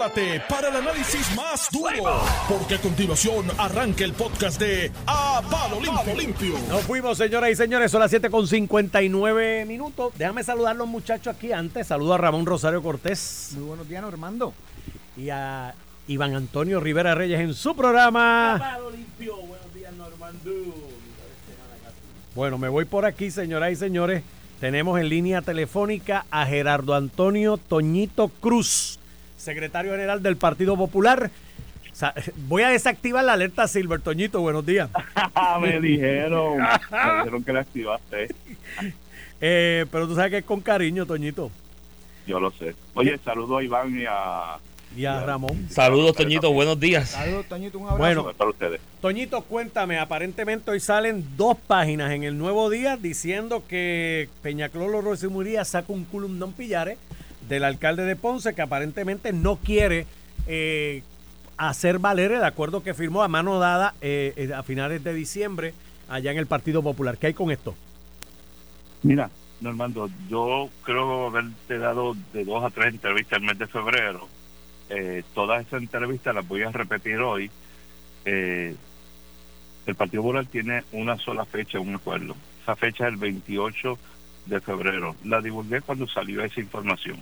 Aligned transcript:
prepárate 0.00 0.42
para 0.48 0.68
el 0.68 0.76
análisis 0.76 1.36
más 1.36 1.68
duro, 1.70 2.22
porque 2.48 2.76
a 2.76 2.80
continuación 2.80 3.46
arranca 3.58 4.02
el 4.04 4.14
podcast 4.14 4.58
de 4.58 4.90
A 5.06 5.42
Palo 5.50 5.78
Limpio. 5.80 6.14
Limpio. 6.16 6.54
Nos 6.68 6.82
fuimos, 6.82 7.18
señoras 7.18 7.50
y 7.50 7.56
señores, 7.56 7.90
son 7.90 8.00
las 8.00 8.10
7 8.10 8.30
con 8.30 8.46
59 8.46 9.66
minutos. 9.66 10.12
Déjame 10.16 10.42
saludar 10.42 10.74
a 10.74 10.78
los 10.78 10.88
muchachos 10.88 11.36
aquí 11.36 11.52
antes. 11.52 11.86
Saludo 11.86 12.14
a 12.14 12.18
Ramón 12.18 12.46
Rosario 12.46 12.82
Cortés. 12.82 13.50
Muy 13.56 13.64
buenos 13.64 13.88
días, 13.88 14.00
Normando. 14.02 14.54
Y 15.18 15.28
a 15.28 15.74
Iván 16.08 16.34
Antonio 16.34 16.80
Rivera 16.80 17.14
Reyes 17.14 17.40
en 17.40 17.52
su 17.52 17.76
programa. 17.76 18.56
Palo 18.58 18.90
Limpio. 18.90 19.36
Buenos 19.36 19.74
días, 19.74 19.92
Normando. 19.92 20.50
Bueno, 22.34 22.56
me 22.56 22.68
voy 22.68 22.86
por 22.86 23.04
aquí, 23.04 23.30
señoras 23.30 23.72
y 23.72 23.76
señores. 23.76 24.22
Tenemos 24.60 25.00
en 25.00 25.08
línea 25.08 25.40
telefónica 25.40 26.26
a 26.30 26.44
Gerardo 26.44 26.94
Antonio 26.94 27.56
Toñito 27.56 28.28
Cruz, 28.28 28.99
secretario 29.40 29.92
general 29.92 30.22
del 30.22 30.36
Partido 30.36 30.76
Popular. 30.76 31.30
Voy 32.48 32.62
a 32.62 32.68
desactivar 32.68 33.24
la 33.24 33.32
alerta 33.32 33.66
Silver, 33.66 34.00
Toñito, 34.00 34.40
buenos 34.40 34.64
días. 34.64 34.88
me 35.60 35.80
dijeron, 35.80 36.58
me 36.58 37.16
dijeron 37.18 37.44
que 37.44 37.52
la 37.52 37.60
activaste. 37.60 38.28
Eh, 39.42 39.86
pero 39.90 40.06
tú 40.06 40.14
sabes 40.14 40.30
que 40.30 40.36
es 40.36 40.44
con 40.44 40.60
cariño, 40.60 41.06
Toñito. 41.06 41.50
Yo 42.26 42.38
lo 42.38 42.50
sé. 42.50 42.74
Oye, 42.92 43.18
saludo 43.24 43.56
a 43.56 43.64
Iván 43.64 43.98
y 43.98 44.04
a 44.06 44.58
Y 44.94 45.06
a 45.06 45.24
Ramón. 45.24 45.66
Saludos, 45.70 46.14
Toñito, 46.14 46.52
buenos 46.52 46.78
días. 46.78 47.08
Saludos, 47.08 47.46
Toñito, 47.46 47.78
un 47.78 47.84
abrazo. 47.86 47.98
Bueno, 47.98 48.32
para 48.36 48.50
ustedes. 48.50 48.82
Toñito, 49.00 49.40
cuéntame, 49.40 49.98
aparentemente 49.98 50.70
hoy 50.70 50.80
salen 50.80 51.24
dos 51.38 51.56
páginas 51.56 52.12
en 52.12 52.24
el 52.24 52.36
Nuevo 52.36 52.68
Día 52.68 52.98
diciendo 52.98 53.62
que 53.66 54.28
Peñaclolo 54.42 55.00
Rosa 55.00 55.24
y 55.24 55.30
Muría 55.30 55.64
saca 55.64 55.90
un 55.90 56.04
culum 56.04 56.36
non 56.36 56.52
pillare 56.52 56.98
del 57.50 57.64
alcalde 57.64 58.04
de 58.04 58.16
Ponce 58.16 58.54
que 58.54 58.62
aparentemente 58.62 59.32
no 59.32 59.56
quiere 59.56 60.06
eh, 60.46 61.02
hacer 61.56 61.98
valer 61.98 62.30
el 62.32 62.44
acuerdo 62.44 62.82
que 62.82 62.94
firmó 62.94 63.22
a 63.22 63.28
mano 63.28 63.58
dada 63.58 63.94
eh, 64.00 64.32
eh, 64.36 64.54
a 64.54 64.62
finales 64.62 65.02
de 65.04 65.12
diciembre 65.12 65.74
allá 66.08 66.30
en 66.30 66.38
el 66.38 66.46
Partido 66.46 66.82
Popular. 66.82 67.18
¿Qué 67.18 67.26
hay 67.26 67.34
con 67.34 67.50
esto? 67.50 67.74
Mira, 69.02 69.30
Normando, 69.60 70.08
yo 70.28 70.70
creo 70.84 71.26
haberte 71.26 71.78
dado 71.78 72.16
de 72.32 72.44
dos 72.44 72.64
a 72.64 72.70
tres 72.70 72.94
entrevistas 72.94 73.40
el 73.40 73.44
mes 73.44 73.58
de 73.58 73.66
febrero. 73.66 74.26
Eh, 74.88 75.22
todas 75.34 75.66
esas 75.66 75.82
entrevistas 75.82 76.34
las 76.34 76.46
voy 76.46 76.62
a 76.62 76.70
repetir 76.70 77.18
hoy. 77.18 77.50
El 78.24 78.76
Partido 79.96 80.22
Popular 80.22 80.46
tiene 80.46 80.84
una 80.92 81.18
sola 81.18 81.44
fecha, 81.44 81.80
un 81.80 81.96
acuerdo. 81.96 82.36
Esa 82.62 82.76
fecha 82.76 83.08
es 83.08 83.12
el 83.12 83.18
28 83.18 83.98
de 84.46 84.60
febrero. 84.60 85.16
La 85.24 85.40
divulgué 85.40 85.80
cuando 85.80 86.06
salió 86.06 86.44
esa 86.44 86.60
información. 86.60 87.20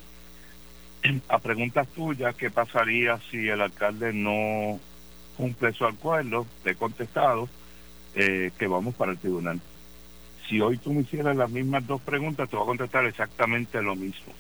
A 1.29 1.39
preguntas 1.39 1.87
tuyas, 1.89 2.35
¿qué 2.35 2.51
pasaría 2.51 3.19
si 3.31 3.49
el 3.49 3.61
alcalde 3.61 4.13
no 4.13 4.81
cumple 5.37 5.73
su 5.73 5.85
acuerdo? 5.85 6.47
Te 6.63 6.71
he 6.71 6.75
contestado 6.75 7.49
eh, 8.15 8.51
que 8.59 8.67
vamos 8.67 8.95
para 8.95 9.13
el 9.13 9.19
tribunal. 9.19 9.61
Si 10.49 10.61
hoy 10.61 10.79
tú 10.79 10.93
me 10.93 11.03
hicieras 11.03 11.37
las 11.37 11.51
mismas 11.51 11.87
dos 11.87 12.01
preguntas, 12.01 12.49
te 12.49 12.57
voy 12.57 12.65
a 12.65 12.69
contestar 12.69 13.05
exactamente 13.05 13.81
lo 13.83 13.95
mismo. 13.95 14.33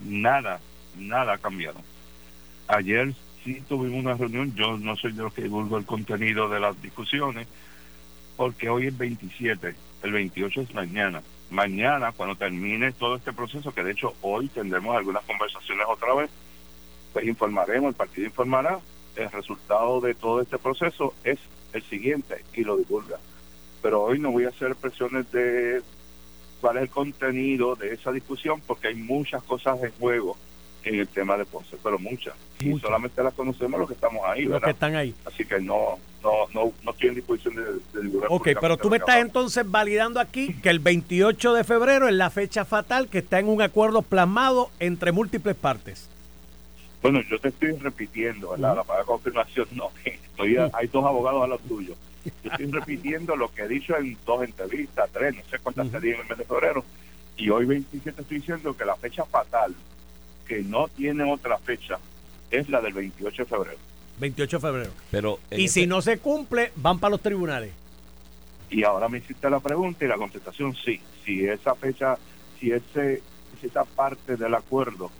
Nada, 0.00 0.60
nada 0.96 1.34
ha 1.34 1.38
cambiado. 1.38 1.80
Ayer 2.68 3.12
sí 3.44 3.62
tuvimos 3.68 4.00
una 4.00 4.14
reunión, 4.14 4.54
yo 4.54 4.78
no 4.78 4.96
soy 4.96 5.12
de 5.12 5.22
los 5.22 5.34
que 5.34 5.42
divulgo 5.42 5.76
el 5.76 5.84
contenido 5.84 6.48
de 6.48 6.60
las 6.60 6.80
discusiones, 6.80 7.46
porque 8.36 8.68
hoy 8.68 8.86
es 8.86 8.96
27, 8.96 9.74
el 10.04 10.12
28 10.12 10.60
es 10.62 10.74
mañana. 10.74 11.22
Mañana, 11.52 12.12
cuando 12.12 12.34
termine 12.34 12.92
todo 12.92 13.16
este 13.16 13.30
proceso, 13.34 13.74
que 13.74 13.84
de 13.84 13.92
hecho 13.92 14.14
hoy 14.22 14.48
tendremos 14.48 14.96
algunas 14.96 15.22
conversaciones 15.24 15.84
otra 15.86 16.14
vez, 16.14 16.30
pues 17.12 17.26
informaremos, 17.26 17.90
el 17.90 17.94
partido 17.94 18.26
informará, 18.26 18.80
el 19.16 19.30
resultado 19.30 20.00
de 20.00 20.14
todo 20.14 20.40
este 20.40 20.56
proceso 20.56 21.12
es 21.24 21.38
el 21.74 21.82
siguiente 21.82 22.42
y 22.54 22.64
lo 22.64 22.78
divulga. 22.78 23.18
Pero 23.82 24.02
hoy 24.02 24.18
no 24.18 24.30
voy 24.30 24.44
a 24.44 24.48
hacer 24.48 24.74
presiones 24.76 25.30
de 25.30 25.82
cuál 26.62 26.78
es 26.78 26.84
el 26.84 26.88
contenido 26.88 27.76
de 27.76 27.92
esa 27.92 28.12
discusión, 28.12 28.62
porque 28.66 28.88
hay 28.88 28.94
muchas 28.94 29.42
cosas 29.42 29.82
en 29.82 29.92
juego 29.92 30.38
en 30.84 30.94
el 30.96 31.08
tema 31.08 31.36
de 31.36 31.44
Ponce, 31.44 31.76
pero 31.82 31.98
muchas. 31.98 32.34
Y 32.60 32.78
solamente 32.78 33.22
las 33.22 33.34
conocemos 33.34 33.78
los 33.78 33.88
que 33.88 33.94
estamos 33.94 34.22
ahí, 34.26 34.42
Los 34.42 34.52
¿verdad? 34.52 34.66
que 34.66 34.72
están 34.72 34.96
ahí. 34.96 35.14
Así 35.24 35.44
que 35.44 35.60
no, 35.60 35.98
no, 36.22 36.30
no, 36.54 36.72
no 36.84 36.90
estoy 36.90 37.10
en 37.10 37.14
disposición 37.16 37.56
de, 37.56 37.62
de 37.64 38.02
divulgar. 38.06 38.28
Ok, 38.30 38.48
pero 38.60 38.76
tú 38.76 38.90
me 38.90 38.96
estás 38.98 39.16
entonces 39.16 39.68
validando 39.68 40.20
aquí 40.20 40.54
que 40.62 40.70
el 40.70 40.78
28 40.78 41.54
de 41.54 41.64
febrero 41.64 42.08
es 42.08 42.14
la 42.14 42.30
fecha 42.30 42.64
fatal 42.64 43.08
que 43.08 43.18
está 43.18 43.38
en 43.38 43.48
un 43.48 43.62
acuerdo 43.62 44.02
plasmado 44.02 44.70
entre 44.80 45.12
múltiples 45.12 45.56
partes. 45.56 46.08
Bueno, 47.02 47.20
yo 47.28 47.38
te 47.40 47.48
estoy 47.48 47.72
repitiendo, 47.72 48.50
¿verdad? 48.50 48.76
La 48.76 48.84
palabra 48.84 49.06
confirmación 49.06 49.66
no. 49.72 49.90
Estoy, 50.04 50.56
hay 50.56 50.86
dos 50.86 51.04
abogados 51.04 51.44
a 51.44 51.46
los 51.48 51.60
tuyos. 51.62 51.96
Yo 52.24 52.50
estoy 52.50 52.66
repitiendo 52.70 53.34
lo 53.34 53.52
que 53.52 53.62
he 53.62 53.68
dicho 53.68 53.96
en 53.96 54.16
dos 54.24 54.44
entrevistas, 54.44 55.10
tres, 55.12 55.34
no 55.34 55.42
sé 55.50 55.58
cuántas 55.58 55.90
serían 55.90 56.14
en 56.16 56.22
el 56.22 56.28
mes 56.28 56.38
de 56.38 56.44
febrero. 56.44 56.84
Y 57.36 57.50
hoy 57.50 57.66
27 57.66 58.22
estoy 58.22 58.36
diciendo 58.38 58.76
que 58.76 58.84
la 58.84 58.94
fecha 58.94 59.24
fatal, 59.24 59.74
que 60.52 60.62
no 60.64 60.88
tiene 60.88 61.24
otra 61.32 61.56
fecha, 61.58 61.98
es 62.50 62.68
la 62.68 62.80
del 62.82 62.92
28 62.92 63.42
de 63.44 63.48
febrero. 63.48 63.78
28 64.18 64.56
de 64.58 64.60
febrero. 64.60 64.90
Pero 65.10 65.38
Y 65.50 65.64
este- 65.64 65.80
si 65.80 65.86
no 65.86 66.02
se 66.02 66.18
cumple, 66.18 66.72
van 66.76 66.98
para 66.98 67.12
los 67.12 67.22
tribunales. 67.22 67.72
Y 68.70 68.84
ahora 68.84 69.08
me 69.08 69.18
hiciste 69.18 69.48
la 69.48 69.60
pregunta 69.60 70.04
y 70.04 70.08
la 70.08 70.16
contestación 70.16 70.74
sí. 70.74 71.00
Si 71.24 71.44
esa 71.46 71.74
fecha, 71.74 72.16
si 72.60 72.70
ese, 72.70 73.22
si 73.60 73.66
esa 73.66 73.84
parte 73.84 74.36
del 74.36 74.54
acuerdo 74.54 75.10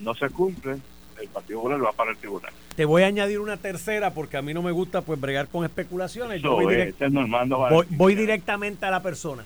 no 0.00 0.14
se 0.14 0.28
cumple, 0.30 0.78
el 1.20 1.28
Partido 1.28 1.58
Popular 1.60 1.84
va 1.84 1.92
para 1.92 2.12
el 2.12 2.16
tribunal. 2.16 2.52
Te 2.76 2.84
voy 2.86 3.02
a 3.02 3.06
añadir 3.06 3.40
una 3.40 3.58
tercera 3.58 4.14
porque 4.14 4.38
a 4.38 4.42
mí 4.42 4.54
no 4.54 4.62
me 4.62 4.70
gusta 4.72 5.02
pues 5.02 5.20
bregar 5.20 5.48
con 5.48 5.64
especulaciones. 5.66 6.40
Yo 6.40 6.52
voy, 6.52 6.72
es, 6.74 6.80
direct- 6.80 6.94
ese 6.96 7.04
es 7.06 7.12
Normando 7.12 7.58
voy- 7.58 7.70
Valentín. 7.70 7.98
voy 7.98 8.14
directamente 8.14 8.86
a 8.86 8.90
la 8.90 9.02
persona. 9.02 9.44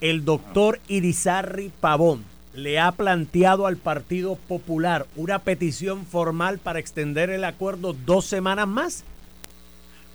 El 0.00 0.24
doctor 0.24 0.78
Irizarri 0.88 1.70
Pavón 1.80 2.24
le 2.54 2.78
ha 2.78 2.92
planteado 2.92 3.66
al 3.66 3.76
Partido 3.76 4.36
Popular 4.36 5.06
una 5.16 5.38
petición 5.40 6.04
formal 6.04 6.58
para 6.58 6.78
extender 6.78 7.30
el 7.30 7.44
acuerdo 7.44 7.92
dos 7.92 8.26
semanas 8.26 8.68
más. 8.68 9.04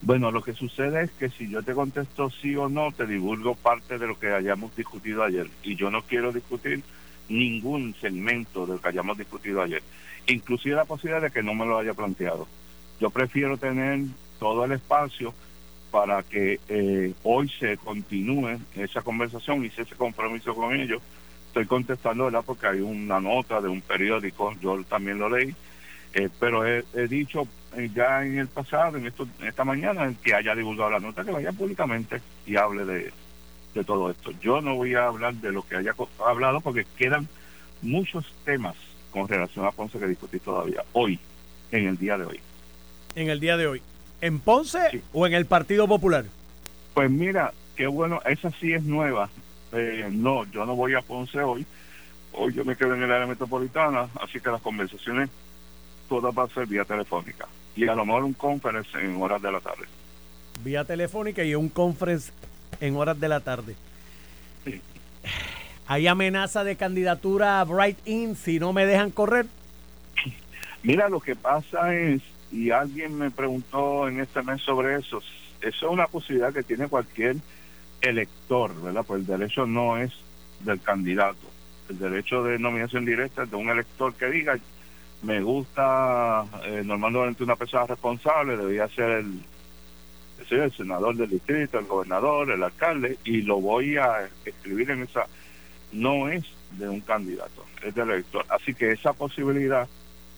Bueno, 0.02 0.32
lo 0.32 0.44
que 0.44 0.54
sucede 0.54 1.04
es 1.04 1.12
que 1.12 1.30
si 1.30 1.50
yo 1.50 1.64
te 1.64 1.74
contesto 1.74 2.30
sí 2.30 2.56
o 2.56 2.70
no, 2.70 2.92
te 2.92 3.08
divulgo 3.08 3.56
parte 3.56 3.98
de 3.98 4.08
lo 4.08 4.20
que 4.20 4.32
hayamos 4.32 4.76
discutido 4.76 5.24
ayer. 5.24 5.48
Y 5.64 5.76
yo 5.76 5.90
no 5.90 6.04
quiero 6.04 6.32
discutir 6.32 6.84
ningún 7.30 7.96
segmento 8.00 8.66
de 8.66 8.74
lo 8.74 8.82
que 8.82 8.90
hayamos 8.90 9.18
discutido 9.18 9.62
ayer. 9.62 9.82
Inclusive 10.28 10.76
la 10.76 10.86
posibilidad 10.86 11.22
de 11.22 11.32
que 11.32 11.42
no 11.42 11.56
me 11.56 11.66
lo 11.66 11.80
haya 11.80 11.94
planteado. 11.94 12.48
Yo 13.00 13.10
prefiero 13.10 13.58
tener 13.58 14.02
todo 14.40 14.66
el 14.66 14.74
espacio 14.74 15.34
para 15.90 16.22
que 16.22 16.60
eh, 16.68 17.14
hoy 17.24 17.50
se 17.60 17.78
continúe 17.78 18.60
esa 18.76 19.02
conversación, 19.02 19.66
hice 19.66 19.82
ese 19.82 19.96
compromiso 19.96 20.54
con 20.54 20.76
ellos. 20.76 21.02
Estoy 21.58 21.66
contestando, 21.70 22.26
¿verdad? 22.26 22.44
Porque 22.46 22.68
hay 22.68 22.82
una 22.82 23.20
nota 23.20 23.60
de 23.60 23.68
un 23.68 23.82
periódico, 23.82 24.54
yo 24.62 24.84
también 24.84 25.18
lo 25.18 25.28
leí, 25.28 25.56
eh, 26.14 26.30
pero 26.40 26.64
he, 26.68 26.86
he 26.94 27.08
dicho 27.08 27.48
eh, 27.76 27.90
ya 27.96 28.24
en 28.24 28.38
el 28.38 28.48
pasado, 28.48 28.96
en, 29.00 29.08
esto, 29.08 29.28
en 29.42 29.48
esta 29.48 29.64
mañana, 29.64 30.04
el 30.04 30.16
que 30.18 30.36
haya 30.36 30.54
divulgado 30.54 30.92
la 30.92 31.00
nota, 31.00 31.24
que 31.26 31.32
vaya 31.32 31.52
públicamente 31.52 32.22
y 32.46 32.58
hable 32.58 32.86
de, 32.86 33.12
de 33.74 33.84
todo 33.84 34.12
esto. 34.12 34.30
Yo 34.40 34.62
no 34.62 34.76
voy 34.76 34.94
a 34.94 35.08
hablar 35.08 35.34
de 35.34 35.52
lo 35.52 35.64
que 35.68 35.78
haya 35.78 35.96
hablado 36.24 36.62
porque 36.62 36.86
quedan 36.96 37.28
muchos 37.82 38.32
temas 38.46 38.76
con 39.10 39.28
relación 39.28 39.66
a 39.66 39.72
Ponce 39.72 39.98
que 39.98 40.06
discutir 40.06 40.42
todavía, 40.42 40.84
hoy, 40.94 41.18
en 41.72 41.88
el 41.88 41.98
día 41.98 42.20
de 42.20 42.26
hoy. 42.26 42.40
en 43.16 43.32
el 43.32 43.40
día 43.40 43.58
de 43.58 43.66
hoy. 43.66 43.82
¿En 44.22 44.38
Ponce 44.40 44.92
Sí. 44.92 45.02
o 45.12 45.26
en 45.26 45.34
el 45.34 45.48
Partido 45.48 45.88
Popular? 45.88 46.24
Pues 46.94 47.10
mira, 47.10 47.52
qué 47.76 47.88
bueno, 47.88 48.22
esa 48.28 48.52
sí 48.60 48.74
es 48.74 48.84
nueva. 48.84 49.32
Eh, 49.74 50.08
no, 50.12 50.46
yo 50.52 50.66
no 50.66 50.76
voy 50.76 50.94
a 50.94 51.02
Ponce 51.02 51.40
hoy. 51.40 51.66
Hoy 52.34 52.54
yo 52.54 52.64
me 52.64 52.76
quedo 52.76 52.94
en 52.94 53.04
el 53.04 53.12
área 53.12 53.26
metropolitana, 53.26 54.10
así 54.22 54.40
que 54.40 54.50
las 54.50 54.62
conversaciones 54.62 55.30
todas 56.08 56.34
van 56.34 56.50
a 56.50 56.54
ser 56.54 56.68
vía 56.68 56.86
telefónica. 56.86 57.48
Y 57.76 57.88
a 57.88 57.96
lo 57.96 58.06
mejor 58.06 58.24
un 58.24 58.34
conference 58.34 58.90
en 59.00 59.22
horas 59.22 59.42
de 59.42 59.52
la 59.52 59.60
tarde. 59.60 59.86
Vía 60.64 60.84
telefónica 60.84 61.44
y 61.44 61.56
un 61.56 61.70
conference 61.70 62.32
en 62.80 62.96
horas 62.96 63.20
de 63.20 63.30
la 63.30 63.40
tarde. 63.40 63.76
Sí. 64.66 64.82
¿Hay 65.88 66.08
amenaza 66.08 66.64
de 66.64 66.76
candidatura 66.76 67.60
a 67.60 67.64
Bright 67.64 68.06
In 68.06 68.36
si 68.36 68.60
no 68.60 68.74
me 68.74 68.86
dejan 68.86 69.12
correr? 69.12 69.46
Mira, 70.84 71.10
lo 71.10 71.20
que 71.20 71.36
pasa 71.36 71.94
es, 71.96 72.22
y 72.52 72.72
alguien 72.72 73.18
me 73.18 73.32
preguntó 73.32 74.08
en 74.08 74.20
este 74.20 74.42
mes 74.42 74.62
sobre 74.62 74.96
eso, 74.96 75.20
eso 75.62 75.86
es 75.86 75.92
una 75.92 76.08
posibilidad 76.08 76.54
que 76.54 76.64
tiene 76.64 76.88
cualquier 76.88 77.38
elector, 78.02 78.82
¿verdad? 78.82 79.04
Pues 79.06 79.22
el 79.22 79.28
derecho 79.28 79.66
no 79.66 79.98
es 79.98 80.12
del 80.62 80.82
candidato. 80.82 81.48
El 81.90 82.00
derecho 82.00 82.44
de 82.44 82.60
nominación 82.60 83.06
directa 83.06 83.44
es 83.44 83.52
de 83.52 83.56
un 83.56 83.70
elector 83.70 84.14
que 84.14 84.28
diga, 84.28 84.58
me 85.22 85.42
gusta 85.42 86.46
eh, 86.66 86.84
normalmente 86.86 87.44
una 87.44 87.56
persona 87.56 87.86
responsable, 87.86 88.58
debería 88.58 88.88
ser 88.90 89.10
el, 89.12 89.40
yo, 90.50 90.64
el 90.64 90.72
senador 90.72 91.16
del 91.16 91.30
distrito, 91.30 91.80
el 91.80 91.86
gobernador, 91.86 92.52
el 92.52 92.64
alcalde, 92.64 93.18
y 93.24 93.42
lo 93.42 93.60
voy 93.60 93.98
a 93.98 94.30
escribir 94.46 94.92
en 94.92 95.04
esa, 95.04 95.26
no 95.92 96.30
es 96.30 96.44
de 96.72 96.90
un 96.90 97.02
candidato, 97.02 97.66
es 97.82 97.96
del 97.96 98.10
elector. 98.10 98.46
Así 98.50 98.74
que 98.74 98.92
esa 98.92 99.14
posibilidad 99.14 99.88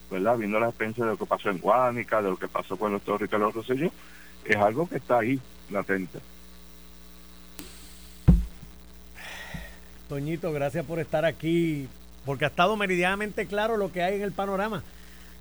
¿verdad? 0.10 0.38
Viendo 0.38 0.60
la 0.60 0.68
experiencia 0.68 1.06
de 1.06 1.12
lo 1.12 1.18
que 1.18 1.26
pasó 1.26 1.50
en 1.50 1.60
Guánica, 1.60 2.22
de 2.22 2.30
lo 2.30 2.38
que 2.38 2.48
pasó 2.48 2.78
con 2.78 2.92
doctor 2.92 3.22
Ricardo 3.22 3.52
Rosselló, 3.52 3.92
es 4.44 4.56
algo 4.56 4.88
que 4.88 4.98
está 4.98 5.20
ahí, 5.20 5.40
latente. 5.70 6.20
Toñito, 10.10 10.52
gracias 10.52 10.86
por 10.86 11.00
estar 11.00 11.24
aquí, 11.24 11.88
porque 12.26 12.44
ha 12.46 12.48
estado 12.50 12.76
meridianamente 12.76 13.46
claro 13.46 13.78
lo 13.78 13.92
que 13.92 14.02
hay 14.04 14.16
en 14.16 14.24
el 14.24 14.32
panorama. 14.32 14.84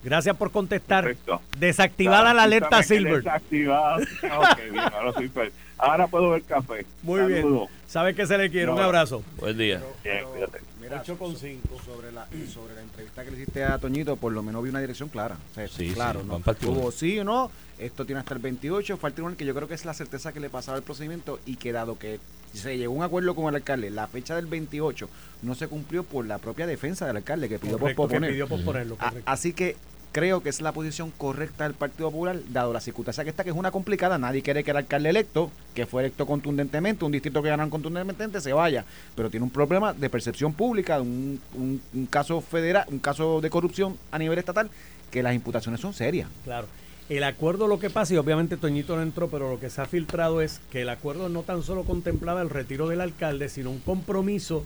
Gracias 0.05 0.37
por 0.37 0.53
contestar. 0.53 1.05
Perfecto. 1.05 1.41
Desactivada 1.59 2.33
la 2.33 2.45
alerta 2.45 2.83
Silver. 2.85 3.17
Desactivada. 3.25 3.97
Ok, 3.97 4.59
bien, 4.71 4.79
ahora, 4.79 5.13
soy 5.15 5.29
feliz. 5.29 5.53
ahora 5.77 6.07
puedo 6.07 6.31
ver 6.31 6.43
café. 6.43 6.87
Muy 7.03 7.23
bien. 7.23 7.43
Saludos. 7.43 7.69
Sabe 7.89 8.15
que 8.15 8.27
se 8.27 8.39
le 8.39 8.49
quiere. 8.51 8.71
Un 8.71 8.79
abrazo. 8.79 9.25
Buen 9.39 9.59
día. 9.59 9.83
Bien, 10.05 10.25
cuídate. 10.31 10.61
Mira, 10.81 11.01
8 11.03 11.19
con 11.19 11.33
so- 11.33 11.39
5. 11.41 11.81
Sobre 11.85 12.13
la, 12.13 12.27
sobre 12.53 12.75
la 12.77 12.83
entrevista 12.83 13.25
que 13.25 13.31
le 13.33 13.37
hiciste 13.39 13.65
a 13.65 13.79
Toñito, 13.79 14.15
por 14.17 14.33
lo 14.33 14.43
menos 14.43 14.63
vi 14.63 14.71
una 14.71 14.81
dirección 14.81 15.09
clara. 15.09 15.37
O 15.51 15.55
sea, 15.55 15.67
Sí, 15.67 15.91
claro, 15.93 16.21
sí, 16.21 16.27
¿no? 16.29 16.71
Hubo 16.71 16.93
sí 16.93 17.19
o 17.19 17.25
no, 17.25 17.51
esto 17.79 18.05
tiene 18.05 18.21
hasta 18.21 18.35
el 18.35 18.41
28, 18.41 18.97
falta 18.97 19.09
el 19.09 19.15
tribunal, 19.15 19.37
que 19.37 19.45
yo 19.45 19.55
creo 19.55 19.67
que 19.67 19.75
es 19.75 19.85
la 19.85 19.95
certeza 19.95 20.33
que 20.33 20.39
le 20.41 20.49
pasaba 20.49 20.77
el 20.79 20.85
procedimiento 20.85 21.41
y 21.45 21.57
que 21.57 21.73
dado 21.73 21.99
que 21.99 22.21
se 22.53 22.77
llegó 22.79 22.95
a 22.95 22.97
un 22.97 23.03
acuerdo 23.05 23.35
con 23.35 23.49
el 23.49 23.55
alcalde, 23.57 23.91
la 23.91 24.07
fecha 24.07 24.35
del 24.37 24.47
28 24.47 25.09
no 25.43 25.55
se 25.55 25.69
cumplió 25.69 26.03
por 26.05 26.27
la 26.27 26.39
propia 26.39 26.67
defensa 26.67 27.07
del 27.07 27.17
alcalde 27.19 27.49
que 27.49 27.59
pidió 27.59 27.79
Correcto, 27.79 28.03
que 28.03 28.09
posponer. 28.09 28.31
pidió 28.33 28.49
posponerlo. 28.49 28.97
A- 29.01 29.13
así 29.27 29.53
que 29.53 29.77
creo 30.11 30.43
que 30.43 30.49
es 30.49 30.61
la 30.63 30.73
posición 30.73 31.13
correcta 31.17 31.65
del 31.65 31.75
Partido 31.75 32.11
Popular, 32.11 32.39
dado 32.51 32.73
la 32.73 32.81
circunstancia 32.81 33.23
que 33.25 33.31
está, 33.31 33.45
que 33.45 33.51
es 33.51 33.57
una 33.57 33.71
complicada. 33.71 34.19
Nadie 34.19 34.43
quiere 34.43 34.65
que 34.65 34.71
el 34.73 34.79
alcalde 34.79 35.11
electo, 35.11 35.51
que 35.75 35.87
fue 35.87 36.03
electo 36.03 36.27
contundentemente, 36.27 37.05
un 37.05 37.13
distrito 37.13 37.43
que 37.43 37.51
ganan 37.51 37.71
contundentemente, 37.71 38.41
se 38.41 38.53
vaya. 38.53 38.85
Pero 39.15 39.31
tiene 39.31 39.45
un 39.45 39.51
problema 39.51 39.93
de 39.93 40.11
percepción 40.11 40.55
pública, 40.55 41.01
un, 41.01 41.41
un- 41.55 41.81
un 41.95 42.07
caso 42.07 42.41
federal, 42.41 42.87
un 42.89 42.99
caso 42.99 43.41
de 43.41 43.51
corrupción 43.51 43.97
a 44.11 44.19
nivel 44.19 44.39
estatal, 44.39 44.71
que 45.11 45.23
las 45.23 45.35
imputaciones 45.35 45.81
son 45.81 45.93
serias. 45.93 46.29
Claro. 46.43 46.67
El 47.09 47.25
acuerdo 47.25 47.69
lo 47.69 47.79
que 47.79 47.89
pasa, 47.89 48.13
y 48.13 48.17
obviamente 48.19 48.59
Toñito 48.59 48.95
no 48.95 49.03
entró, 49.03 49.29
pero 49.29 49.51
lo 49.51 49.59
que 49.59 49.71
se 49.71 49.81
ha 49.81 49.87
filtrado 49.87 50.43
es 50.43 50.61
que 50.71 50.83
el 50.83 50.91
acuerdo 50.91 51.31
no 51.31 51.43
tan 51.43 51.63
solo 51.63 51.85
contemplaba 51.85 52.43
el 52.43 52.51
retiro 52.51 52.87
del 52.87 53.01
alcalde, 53.01 53.49
sino 53.49 53.71
un 53.71 53.79
compromiso 53.79 54.63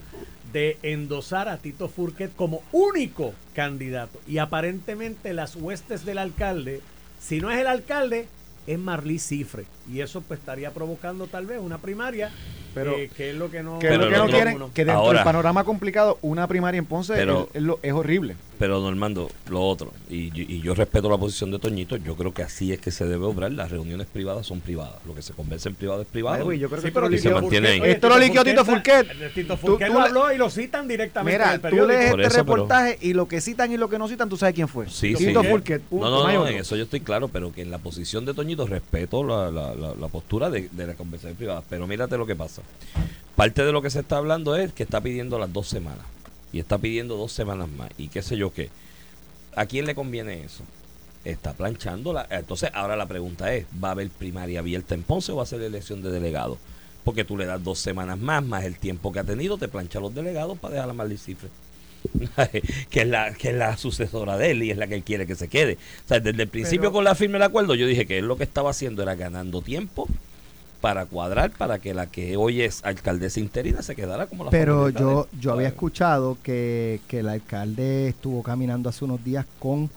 de 0.53 0.77
endosar 0.83 1.49
a 1.49 1.59
Tito 1.59 1.89
Furquet 1.89 2.35
como 2.35 2.63
único 2.73 3.33
candidato. 3.55 4.21
Y 4.27 4.39
aparentemente 4.39 5.33
las 5.35 5.55
huestes 5.55 6.05
del 6.05 6.19
alcalde, 6.19 6.81
si 7.21 7.41
no 7.41 7.49
es 7.49 7.61
el 7.61 7.69
alcalde, 7.69 8.27
es 8.67 8.79
Marlí 8.79 9.21
Cifre. 9.21 9.67
Y 9.89 10.01
eso 10.01 10.21
pues 10.21 10.41
estaría 10.41 10.73
provocando 10.73 11.29
tal 11.29 11.47
vez 11.47 11.61
una 11.61 11.79
primaria, 11.79 12.33
Pero- 12.75 12.97
eh, 12.97 13.11
que 13.17 13.31
es 13.31 13.37
lo 13.37 13.51
que 13.51 13.63
no... 13.63 13.79
Que, 13.79 13.89
Pero 13.89 14.05
lo 14.07 14.11
que 14.11 14.17
no 14.19 14.27
quieren, 14.29 14.57
uno. 14.57 14.71
que 14.73 14.85
dentro 14.85 15.03
Ahora- 15.03 15.19
del 15.21 15.25
panorama 15.25 15.65
complicado, 15.65 16.19
una 16.23 16.47
primaria 16.47 16.79
en 16.79 16.87
Ponce 16.87 17.15
Pero- 17.15 17.49
es, 17.51 17.57
es 17.57 17.63
lo- 17.63 17.79
es 17.83 17.93
horrible. 17.93 18.37
Pero 18.59 18.81
Normando, 18.81 19.29
lo 19.51 19.61
otro, 19.61 19.93
y, 20.09 20.31
yo- 20.31 20.45
y 20.47 20.61
yo 20.61 20.75
respeto 20.75 21.11
la 21.11 21.19
posición 21.19 21.51
de 21.51 21.59
Toñito, 21.59 21.97
yo 21.97 22.15
creo 22.15 22.33
que 22.33 22.43
así 22.45 22.73
es 22.73 22.79
que 22.81 22.93
se 22.93 23.05
debe 23.07 23.25
obrar. 23.25 23.51
Las 23.51 23.73
reuniones 23.73 24.07
privadas 24.07 24.47
son 24.47 24.61
privadas. 24.61 24.95
Lo 25.05 25.17
que 25.17 25.23
se 25.23 25.33
conversa 25.33 25.69
en 25.69 25.75
privado 25.75 26.03
es 26.03 26.07
privado. 26.07 26.37
Ay, 26.37 26.43
güey, 26.45 26.59
yo 26.61 26.69
creo 26.69 26.81
Sí, 26.81 26.87
que 26.89 26.93
pero 26.93 27.07
esto 27.09 27.29
lo 27.31 27.37
se 27.37 27.41
mantiene 27.43 27.69
ahí. 27.69 27.81
Esto 27.85 28.09
lo 28.09 28.19
liquió 28.19 28.45
Tito 28.45 28.65
Furquet. 28.65 29.09
Tito 29.35 29.57
Tú- 29.57 29.67
Furquet 29.67 29.89
tú 29.89 29.95
lo 29.95 30.01
habló 30.01 30.33
y 30.33 30.39
lo 30.39 30.49
citan 30.49 30.87
directamente 30.87 31.35
en 31.43 31.43
Mira, 31.43 31.55
el 31.55 31.61
tú 31.61 31.87
lees 31.89 32.11
este 32.11 32.21
eso, 32.23 32.29
pero- 32.31 32.37
reportaje 32.55 32.99
y 33.01 33.15
lo 33.15 33.27
que 33.27 33.41
citan 33.41 33.73
y 33.73 33.77
lo 33.79 33.89
que 33.89 33.99
no 33.99 34.07
citan, 34.07 34.29
tú 34.29 34.37
sabes 34.37 34.55
quién 34.55 34.69
fue. 34.69 34.89
Sí, 34.89 35.15
Tito 35.15 35.43
sí. 35.43 35.49
Furquet. 35.49 35.83
No, 35.83 35.89
punto, 35.89 36.11
no, 36.11 36.33
no, 36.33 36.47
en 36.47 36.55
eso 36.59 36.77
yo 36.77 36.85
estoy 36.85 37.01
claro, 37.01 37.27
pero 37.27 37.53
que 37.53 37.63
en 37.63 37.71
la 37.73 37.79
posición 37.79 38.25
de 38.25 38.33
Toñito 38.33 38.65
respeto 38.69 39.25
la, 39.25 39.51
la, 39.51 39.75
la, 39.75 39.95
la 39.97 40.07
postura 40.09 40.51
de, 40.51 40.69
de 40.71 40.87
la 40.87 40.95
conversación 40.95 41.35
privada. 41.37 41.65
Pero 41.69 41.89
mírate 41.89 42.17
lo 42.17 42.27
que 42.27 42.37
pasa. 42.37 42.62
Parte 43.37 43.65
de 43.65 43.73
lo 43.73 43.83
que 43.83 43.91
se 43.91 44.01
está 44.01 44.19
hablando 44.19 44.57
es 44.57 44.73
que 44.73 44.83
está 44.83 45.01
pidiendo 45.01 45.39
las 45.39 45.53
dos 45.53 45.67
semanas. 45.69 46.05
Y 46.53 46.59
está 46.59 46.79
pidiendo 46.79 47.17
dos 47.17 47.33
semanas 47.33 47.69
más. 47.69 47.91
Y 47.97 48.09
qué 48.09 48.23
sé 48.23 48.37
yo 48.37 48.53
qué. 48.53 48.71
¿A 49.57 49.67
quién 49.67 49.87
le 49.87 49.95
conviene 49.95 50.45
eso? 50.45 50.65
Está 51.25 51.55
planchando. 51.55 52.13
La, 52.13 52.27
entonces, 52.31 52.71
ahora 52.75 52.97
la 52.97 53.07
pregunta 53.07 53.55
es, 53.55 53.65
¿va 53.83 53.89
a 53.89 53.93
haber 53.93 54.11
primaria 54.11 54.59
abierta 54.61 54.95
en 54.95 55.03
Ponce 55.03 55.33
o 55.33 55.37
va 55.37 55.45
a 55.45 55.47
ser 55.47 55.63
elección 55.63 56.03
de 56.03 56.11
delegados? 56.11 56.59
Porque 57.05 57.25
tú 57.25 57.37
le 57.37 57.47
das 57.47 57.63
dos 57.63 57.79
semanas 57.79 58.19
más, 58.19 58.45
más 58.45 58.65
el 58.65 58.77
tiempo 58.77 59.13
que 59.13 59.21
ha 59.21 59.25
tenido, 59.25 59.57
te 59.59 59.69
plancha 59.69 59.99
los 59.99 60.15
delegados 60.15 60.59
para 60.59 60.75
dejar 60.75 60.89
la 60.89 60.95
Marley 60.95 61.19
Cifre. 61.19 61.49
que 62.91 63.03
es 63.03 63.07
la 63.07 63.33
que 63.35 63.51
es 63.51 63.55
la 63.55 63.77
sucesora 63.77 64.37
de 64.37 64.51
él 64.51 64.63
y 64.65 64.73
es 64.73 64.77
la 64.77 64.89
que 64.89 64.97
él 64.97 65.05
quiere 65.05 65.27
que 65.27 65.37
se 65.37 65.49
quede. 65.49 65.79
O 66.05 66.09
sea, 66.09 66.21
desde 66.21 66.43
el 66.43 66.49
principio 66.49 66.83
Pero- 66.83 66.93
con 66.93 67.05
la 67.05 67.15
firma 67.15 67.35
del 67.35 67.45
acuerdo 67.45 67.75
yo 67.75 67.87
dije 67.87 68.07
que 68.07 68.19
él 68.19 68.27
lo 68.27 68.37
que 68.37 68.45
estaba 68.45 68.71
haciendo 68.71 69.03
era 69.03 69.15
ganando 69.15 69.63
tiempo 69.63 70.09
para 70.83 71.07
cuadrar 71.07 71.53
para 71.53 71.79
que 71.79 71.95
la 71.95 72.09
que 72.09 72.37
hoy 72.37 72.61
es 72.61 72.85
alcaldesa 72.85 73.39
interina 73.39 73.83
se 73.83 73.95
quedara 73.95 74.27
como 74.27 74.45
la 74.45 74.51
Pero 74.51 74.91
yo, 74.91 75.29
yo 75.41 75.53
había 75.53 75.69
escuchado 75.69 76.37
que, 76.43 77.01
que 77.07 77.21
el 77.21 77.29
alcalde 77.29 78.09
estuvo 78.09 78.43
caminando 78.43 78.89
hace 78.89 79.05
unos 79.05 79.23
días 79.25 79.47
con 79.61 79.89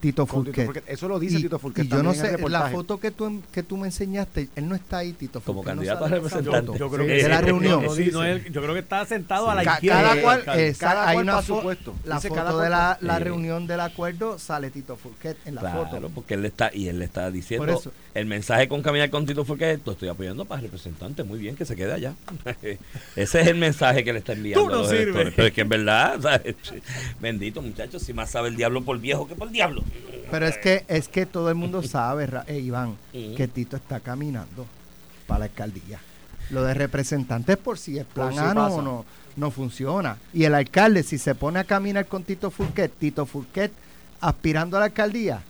Tito 0.00 0.26
Furquet. 0.26 0.66
Furquet. 0.66 0.84
Eso 0.86 1.08
lo 1.08 1.18
dice 1.18 1.38
y, 1.38 1.42
Tito 1.42 1.58
Furquet 1.58 1.84
y 1.84 1.88
yo 1.88 2.02
no 2.02 2.10
el 2.12 2.16
sé, 2.16 2.38
la 2.48 2.68
foto 2.68 2.98
que 3.00 3.10
tú, 3.10 3.42
que 3.52 3.62
tú 3.62 3.76
me 3.76 3.88
enseñaste, 3.88 4.48
él 4.54 4.68
no 4.68 4.74
está 4.74 4.98
ahí, 4.98 5.12
Tito 5.12 5.40
Como 5.40 5.60
Furquet. 5.62 5.74
no 5.74 5.76
candidato 5.80 6.04
sale 6.04 6.14
a 6.16 6.18
representante. 6.18 6.66
foto. 6.66 6.78
Yo 6.78 6.90
creo 6.90 7.06
Sí, 7.06 7.12
que 7.16 7.22
de 7.24 7.28
la 7.28 7.40
reunión. 7.40 7.82
no, 7.84 7.94
sí, 7.94 8.10
no, 8.12 8.24
él- 8.24 8.44
yo 8.52 8.62
creo 8.62 8.74
que 8.74 8.80
está 8.80 9.04
sentado 9.06 9.50
a 9.50 9.54
la 9.56 9.64
izquierda. 9.64 10.02
cada 10.02 10.22
cual, 10.22 10.44
Cada 10.78 11.08
hay 11.08 11.14
cual 11.16 11.24
una 11.24 11.32
pa' 11.34 11.42
su 11.42 11.54
fo- 11.56 11.62
puesto. 11.62 11.94
La 12.04 12.14
Dice 12.16 12.28
foto 12.28 12.40
cada 12.40 12.50
de 12.50 12.68
cual 12.68 12.96
la, 13.00 13.18
reunión 13.18 13.66
del 13.66 13.80
acuerdo 13.80 14.38
sale 14.38 14.70
Tito 14.70 14.96
Furquet 14.96 15.36
en 15.46 15.56
la 15.56 15.60
Claro, 15.62 15.86
foto. 15.88 16.10
porque 16.14 16.34
él 16.34 16.44
está 16.44 16.70
y 16.72 16.88
él 16.88 16.98
le 17.00 17.04
está 17.04 17.30
diciendo 17.30 17.66
Por 17.66 17.74
eso. 17.76 17.92
el 18.14 18.26
mensaje 18.26 18.68
con 18.68 18.82
caminar 18.82 19.10
con 19.10 19.26
Tito 19.26 19.44
fue 19.44 19.58
que 19.58 19.72
esto 19.72 19.92
estoy 19.92 20.08
apoyando 20.08 20.44
para 20.44 20.60
representante, 20.62 21.24
muy 21.24 21.38
bien 21.38 21.56
que 21.56 21.64
se 21.64 21.74
quede 21.74 21.92
allá. 21.92 22.14
Ese 23.16 23.40
es 23.40 23.46
el 23.48 23.56
mensaje 23.56 24.04
que 24.04 24.12
le 24.12 24.20
está 24.20 24.32
enviando. 24.32 24.64
Tú 24.64 24.70
no 24.70 24.74
a 24.76 24.78
los 24.82 24.88
sirves. 24.88 25.02
electores. 25.06 25.34
Pero 25.36 25.48
es 25.48 25.54
que 25.54 25.60
en 25.62 25.68
verdad, 25.68 26.18
¿sabes? 26.22 26.54
bendito 27.20 27.62
muchachos, 27.62 28.02
si 28.02 28.12
más 28.12 28.30
sabe 28.30 28.48
el 28.48 28.56
diablo 28.56 28.82
por 28.82 28.98
viejo 29.00 29.26
que 29.26 29.34
por 29.34 29.50
diablo. 29.50 29.82
Pero 30.30 30.46
es 30.46 30.58
que 30.58 30.84
es 30.88 31.08
que 31.08 31.24
todo 31.26 31.48
el 31.48 31.54
mundo 31.54 31.82
sabe, 31.82 32.28
eh, 32.46 32.58
Iván, 32.58 32.96
Mm. 33.12 33.34
que 33.34 33.48
Tito 33.48 33.76
está 33.76 34.00
caminando 34.00 34.66
para 35.26 35.40
la 35.40 35.44
alcaldía. 35.46 36.00
Lo 36.50 36.62
de 36.64 36.74
representantes 36.74 37.56
por 37.56 37.78
si 37.78 37.98
el 37.98 38.06
plan 38.06 38.32
si 38.32 38.38
A 38.38 38.54
no, 38.54 38.80
no, 38.82 39.04
no 39.36 39.50
funciona. 39.50 40.16
Y 40.32 40.44
el 40.44 40.54
alcalde, 40.54 41.02
si 41.02 41.18
se 41.18 41.34
pone 41.34 41.58
a 41.60 41.64
caminar 41.64 42.06
con 42.06 42.24
Tito 42.24 42.50
Furquet, 42.50 42.90
Tito 42.98 43.26
Furquet 43.26 43.70
aspirando 44.20 44.76
a 44.76 44.80
la 44.80 44.86
alcaldía, 44.86 45.42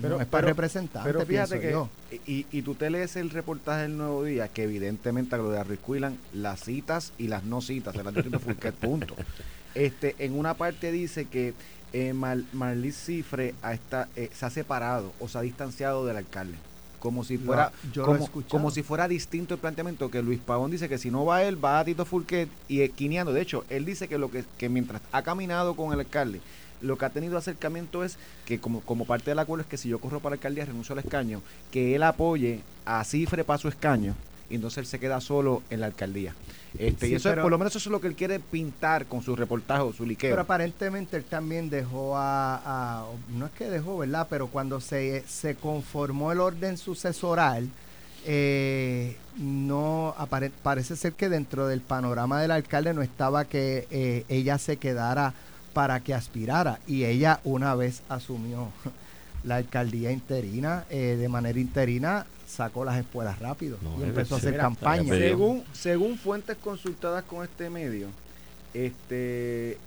Pero- 0.00 0.16
no 0.16 0.20
es 0.22 0.26
para 0.28 0.42
pero- 0.42 0.54
representante, 0.54 1.08
Pero 1.12 1.26
fíjate 1.26 1.60
que, 1.60 1.70
yo. 1.72 1.88
y, 2.26 2.46
y 2.50 2.62
tú 2.62 2.74
te 2.74 2.88
lees 2.90 3.16
el 3.16 3.30
reportaje 3.30 3.82
del 3.82 3.96
Nuevo 3.96 4.24
Día, 4.24 4.48
que 4.48 4.62
evidentemente 4.64 5.34
a 5.34 5.38
lo 5.38 5.50
de 5.50 5.58
Harry 5.58 5.76
Quillan, 5.78 6.16
las 6.32 6.60
citas 6.60 7.12
y 7.18 7.28
las 7.28 7.44
no 7.44 7.60
citas, 7.60 7.94
se 7.94 8.02
las 8.02 8.14
dio 8.14 8.22
Tito 8.24 8.38
Furquet, 8.40 8.74
punto. 8.74 9.14
Este, 9.74 10.14
en 10.20 10.38
una 10.38 10.54
parte 10.54 10.92
dice 10.92 11.24
que 11.24 11.52
eh, 11.94 12.12
Mar- 12.12 12.42
Marlis 12.52 12.96
Cifre 12.96 13.54
ha 13.62 13.72
esta- 13.72 14.08
eh, 14.16 14.28
se 14.34 14.44
ha 14.44 14.50
separado 14.50 15.12
o 15.20 15.28
se 15.28 15.38
ha 15.38 15.40
distanciado 15.40 16.04
del 16.04 16.18
alcalde. 16.18 16.58
Como 16.98 17.22
si 17.24 17.36
fuera, 17.38 17.70
lo 18.00 18.06
como, 18.06 18.18
como 18.48 18.70
si 18.70 18.82
fuera 18.82 19.08
distinto 19.08 19.54
el 19.54 19.60
planteamiento 19.60 20.10
que 20.10 20.22
Luis 20.22 20.40
Pavón 20.40 20.70
dice 20.70 20.88
que 20.88 20.98
si 20.98 21.10
no 21.10 21.24
va 21.24 21.42
él, 21.44 21.62
va 21.62 21.78
a 21.80 21.84
Tito 21.84 22.04
Furquet 22.04 22.48
y 22.66 22.80
esquineando. 22.80 23.32
De 23.32 23.40
hecho, 23.42 23.64
él 23.70 23.84
dice 23.84 24.08
que 24.08 24.18
lo 24.18 24.30
que, 24.30 24.44
que 24.58 24.68
mientras 24.68 25.00
ha 25.12 25.22
caminado 25.22 25.74
con 25.76 25.92
el 25.92 26.00
alcalde, 26.00 26.40
lo 26.80 26.96
que 26.98 27.04
ha 27.04 27.10
tenido 27.10 27.36
acercamiento 27.38 28.04
es 28.04 28.16
que 28.46 28.58
como, 28.58 28.80
como 28.80 29.04
parte 29.04 29.30
del 29.30 29.38
acuerdo 29.38 29.62
es 29.62 29.68
que 29.68 29.76
si 29.76 29.88
yo 29.90 29.98
corro 30.00 30.20
para 30.20 30.30
la 30.34 30.36
alcaldía 30.36 30.64
renuncio 30.64 30.94
al 30.94 30.98
escaño, 30.98 31.42
que 31.70 31.94
él 31.94 32.02
apoye 32.02 32.60
a 32.86 33.04
Cifre 33.04 33.44
para 33.44 33.58
su 33.58 33.68
escaño 33.68 34.14
y 34.50 34.56
entonces 34.56 34.78
él 34.78 34.86
se 34.86 34.98
queda 34.98 35.20
solo 35.20 35.62
en 35.70 35.80
la 35.80 35.86
alcaldía. 35.86 36.34
Este, 36.78 37.08
y 37.08 37.14
eso 37.14 37.28
es- 37.28 37.32
pero- 37.34 37.42
por 37.42 37.50
lo 37.52 37.58
menos 37.58 37.76
eso 37.76 37.88
es 37.88 37.92
lo 37.92 38.00
que 38.00 38.08
él 38.08 38.14
quiere 38.16 38.40
pintar 38.40 39.06
con 39.06 39.22
su 39.22 39.36
reportaje 39.36 39.82
o 39.82 39.92
su 39.92 40.04
liqueo. 40.04 40.30
Pero 40.30 40.42
aparentemente 40.42 41.16
él 41.16 41.24
también 41.24 41.70
dejó 41.70 42.16
a, 42.16 42.56
a- 42.64 43.06
no 43.36 43.46
es 43.46 43.52
que 43.52 43.70
dejó, 43.70 43.98
¿verdad? 43.98 44.26
Pero 44.28 44.48
cuando 44.48 44.80
se, 44.80 45.22
se 45.28 45.54
conformó 45.54 46.32
el 46.32 46.40
orden 46.40 46.76
sucesoral, 46.76 47.68
eh, 48.26 49.16
no 49.36 50.14
apare- 50.18 50.50
parece 50.62 50.96
ser 50.96 51.12
que 51.12 51.28
dentro 51.28 51.66
del 51.66 51.80
panorama 51.80 52.40
del 52.40 52.50
alcalde 52.50 52.94
no 52.94 53.02
estaba 53.02 53.44
que 53.44 53.86
eh, 53.90 54.24
ella 54.28 54.58
se 54.58 54.76
quedara 54.78 55.34
para 55.72 56.00
que 56.00 56.14
aspirara 56.14 56.78
y 56.86 57.04
ella 57.04 57.40
una 57.44 57.74
vez 57.74 58.02
asumió 58.08 58.68
la 59.44 59.56
alcaldía 59.56 60.10
interina 60.10 60.84
eh, 60.90 61.16
de 61.18 61.28
manera 61.28 61.58
interina 61.60 62.26
sacó 62.54 62.84
las 62.84 62.96
espuelas 62.98 63.38
rápido 63.40 63.76
No, 63.82 63.98
y 63.98 64.02
es 64.02 64.08
empezó 64.08 64.36
a 64.36 64.38
hacer 64.38 64.56
campaña. 64.56 65.12
Según, 65.14 65.64
según 65.72 66.16
fuentes 66.16 66.56
consultadas 66.56 67.24
con 67.24 67.44
este 67.44 67.68
medio, 67.70 68.08
este 68.72 69.78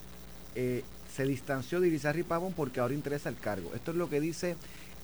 eh, 0.55 0.83
se 1.15 1.25
distanció 1.25 1.79
de 1.79 1.87
Irizarry 1.87 2.23
Pavón 2.23 2.53
porque 2.53 2.79
ahora 2.79 2.93
interesa 2.93 3.29
el 3.29 3.35
cargo. 3.37 3.71
Esto 3.75 3.91
es 3.91 3.97
lo 3.97 4.09
que 4.09 4.19
dice 4.19 4.55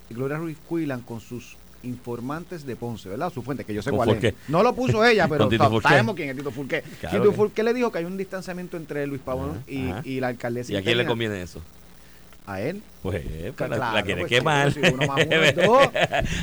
Gloria 0.10 0.38
Ruiz 0.38 0.58
Cuilan 0.68 1.02
con 1.02 1.20
sus 1.22 1.56
informantes 1.84 2.66
de 2.66 2.76
Ponce, 2.78 3.10
¿verdad? 3.10 3.30
Su 3.32 3.42
fuente, 3.42 3.66
que 3.66 3.74
yo 3.74 3.82
sé 3.82 3.90
¿Con 3.90 3.98
cuál 3.98 4.10
Fulqué? 4.12 4.28
es. 4.30 4.34
No 4.48 4.64
lo 4.64 4.74
puso 4.74 5.04
ella, 5.06 5.28
pero 5.28 5.50
sabemos 5.82 6.16
quién 6.16 6.30
es 6.30 6.38
Tito 6.38 6.52
Fulqué. 6.52 6.82
Claro 7.02 7.18
Tito 7.18 7.32
que- 7.32 7.36
Fulqué 7.36 7.64
le 7.64 7.74
dijo 7.74 7.92
que 7.92 7.98
hay 8.00 8.06
un 8.06 8.16
distanciamiento 8.18 8.78
entre 8.78 9.06
Luis 9.08 9.22
Pavón 9.22 9.50
Ajá, 9.52 9.64
y, 9.68 9.90
ajá. 9.90 10.02
y 10.06 10.20
la 10.20 10.28
alcaldesa. 10.28 10.72
¿Y 10.72 10.76
a 10.78 10.82
quién 10.82 10.98
le 10.98 11.06
conviene 11.06 11.42
eso? 11.42 11.62
A 12.46 12.60
él. 12.62 12.82
Pues, 13.02 13.24
pues, 13.56 13.70
la- 13.70 13.76
Claro, 13.78 13.96
la 13.96 14.04
quiere 14.04 14.22
pues, 14.22 14.30
quemar. 14.30 14.74
sí, 14.74 14.80
uno 14.82 15.08
más 15.08 15.26
uno 15.26 15.36
es 15.44 15.56
dos. 15.66 15.90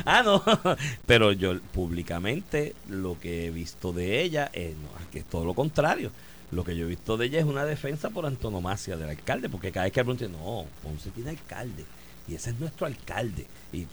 ah, 0.05 0.23
no. 0.23 0.43
Pero 1.05 1.31
yo 1.31 1.59
públicamente 1.73 2.73
lo 2.89 3.19
que 3.19 3.45
he 3.45 3.51
visto 3.51 3.93
de 3.93 4.21
ella 4.21 4.49
es, 4.53 4.73
no, 4.75 4.89
que 5.11 5.19
es 5.19 5.25
todo 5.25 5.45
lo 5.45 5.53
contrario. 5.53 6.11
Lo 6.51 6.63
que 6.65 6.75
yo 6.75 6.85
he 6.85 6.89
visto 6.89 7.15
de 7.17 7.27
ella 7.27 7.39
es 7.39 7.45
una 7.45 7.63
defensa 7.65 8.09
por 8.09 8.25
antonomasia 8.25 8.97
del 8.97 9.09
alcalde, 9.09 9.47
porque 9.47 9.71
cada 9.71 9.85
vez 9.85 9.93
que 9.93 10.01
pregunté, 10.03 10.27
no, 10.27 10.65
Ponce 10.83 11.09
tiene 11.11 11.29
alcalde. 11.29 11.85
Y 12.27 12.35
ese 12.35 12.51
es 12.51 12.59
nuestro 12.59 12.85
alcalde. 12.87 13.45
Y, 13.73 13.87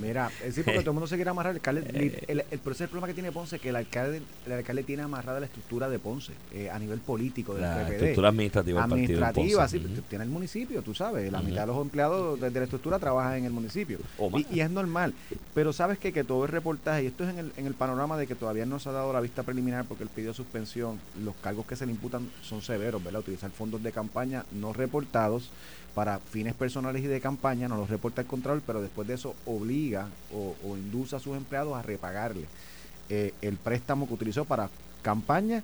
Mira, 0.00 0.30
es 0.40 0.54
decir, 0.56 0.64
porque 0.64 0.80
todo 0.80 0.90
el 0.90 0.94
mundo 0.94 1.06
se 1.06 1.16
quiere 1.16 1.30
amarrar. 1.30 1.50
El, 1.52 1.56
alcalde, 1.56 1.80
el, 1.88 1.96
el, 2.28 2.40
el- 2.50 2.58
pero 2.58 2.72
ese 2.72 2.72
es 2.72 2.80
el 2.82 2.88
problema 2.88 3.06
que 3.08 3.14
tiene 3.14 3.32
Ponce, 3.32 3.58
que 3.58 3.70
el 3.70 3.76
alcalde, 3.76 4.22
el 4.46 4.52
alcalde 4.52 4.82
tiene 4.82 5.02
amarrada 5.02 5.40
la 5.40 5.46
estructura 5.46 5.88
de 5.88 5.98
Ponce 5.98 6.32
eh, 6.52 6.70
a 6.70 6.78
nivel 6.78 7.00
político 7.00 7.54
del 7.54 7.62
la 7.62 7.76
PPD. 7.86 7.92
estructura 7.94 8.28
administrativa 8.28 8.80
del 8.82 8.88
partido. 8.90 9.18
en 9.18 9.24
administrativa, 9.24 9.62
Ponce. 9.62 9.78
sí, 9.96 10.02
tiene 10.08 10.24
el 10.24 10.30
municipio, 10.30 10.82
tú 10.82 10.94
sabes, 10.94 11.30
la 11.32 11.40
mitad 11.42 11.62
de 11.62 11.66
los 11.68 11.80
empleados 11.82 12.40
de, 12.40 12.50
de 12.50 12.60
la 12.60 12.64
estructura 12.64 12.98
trabajan 12.98 13.38
en 13.38 13.44
el 13.46 13.52
municipio. 13.52 13.98
Y, 14.36 14.46
y 14.56 14.60
es 14.60 14.70
normal, 14.70 15.14
pero 15.54 15.72
sabes 15.72 15.98
que, 15.98 16.12
que 16.12 16.22
todo 16.24 16.44
el 16.44 16.50
reportaje, 16.50 17.04
y 17.04 17.06
esto 17.06 17.24
es 17.24 17.30
en 17.30 17.38
el, 17.38 17.52
en 17.56 17.66
el 17.66 17.74
panorama 17.74 18.16
de 18.18 18.26
que 18.26 18.34
todavía 18.34 18.66
no 18.66 18.78
se 18.78 18.90
ha 18.90 18.92
dado 18.92 19.12
la 19.12 19.20
vista 19.20 19.42
preliminar 19.42 19.86
porque 19.86 20.04
él 20.04 20.10
pidió 20.14 20.34
suspensión, 20.34 21.00
los 21.24 21.34
cargos 21.36 21.66
que 21.66 21.74
se 21.76 21.86
le 21.86 21.92
imputan 21.92 22.28
son 22.42 22.60
severos, 22.62 23.02
¿verdad? 23.02 23.20
Utilizar 23.20 23.50
fondos 23.50 23.82
de 23.82 23.92
campaña 23.92 24.44
no 24.52 24.72
reportados 24.74 25.50
para 25.96 26.18
fines 26.18 26.52
personales 26.52 27.02
y 27.02 27.06
de 27.06 27.22
campaña, 27.22 27.68
no 27.68 27.78
los 27.78 27.88
reporta 27.88 28.20
el 28.20 28.26
Contralor, 28.26 28.62
pero 28.66 28.82
después 28.82 29.08
de 29.08 29.14
eso 29.14 29.34
obliga 29.46 30.08
o, 30.30 30.54
o 30.62 30.76
induce 30.76 31.16
a 31.16 31.18
sus 31.20 31.34
empleados 31.38 31.74
a 31.74 31.80
repagarle 31.80 32.44
eh, 33.08 33.32
el 33.40 33.56
préstamo 33.56 34.06
que 34.06 34.12
utilizó 34.12 34.44
para 34.44 34.68
campaña 35.00 35.62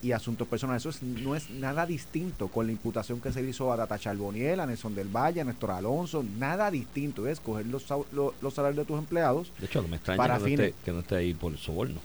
y 0.00 0.12
asuntos 0.12 0.48
personales. 0.48 0.80
Eso 0.82 0.88
es- 0.88 1.02
no 1.02 1.36
es 1.36 1.50
nada 1.50 1.84
distinto 1.84 2.48
con 2.48 2.64
la 2.64 2.72
imputación 2.72 3.20
que 3.20 3.30
se 3.30 3.42
hizo 3.42 3.70
a 3.70 3.76
Data 3.76 3.98
Charboniel, 3.98 4.58
a 4.60 4.64
Nelson 4.66 4.94
del 4.94 5.08
Valle, 5.14 5.42
a 5.42 5.44
Néstor 5.44 5.72
Alonso, 5.72 6.24
nada 6.38 6.70
distinto. 6.70 7.26
Es 7.28 7.38
coger 7.40 7.66
los, 7.66 7.82
sal- 7.82 8.04
lo- 8.12 8.32
los 8.40 8.54
salarios 8.54 8.78
de 8.78 8.84
tus 8.86 8.98
empleados 8.98 9.52
De 9.58 9.66
hecho, 9.66 9.82
me 9.86 9.96
extraña 9.96 10.16
Para 10.16 10.38
que 10.38 10.40
no, 10.56 10.62
esté, 10.62 10.74
que 10.82 10.92
no 10.92 11.00
esté 11.00 11.16
ahí 11.16 11.34
por 11.34 11.54
soborno. 11.58 12.00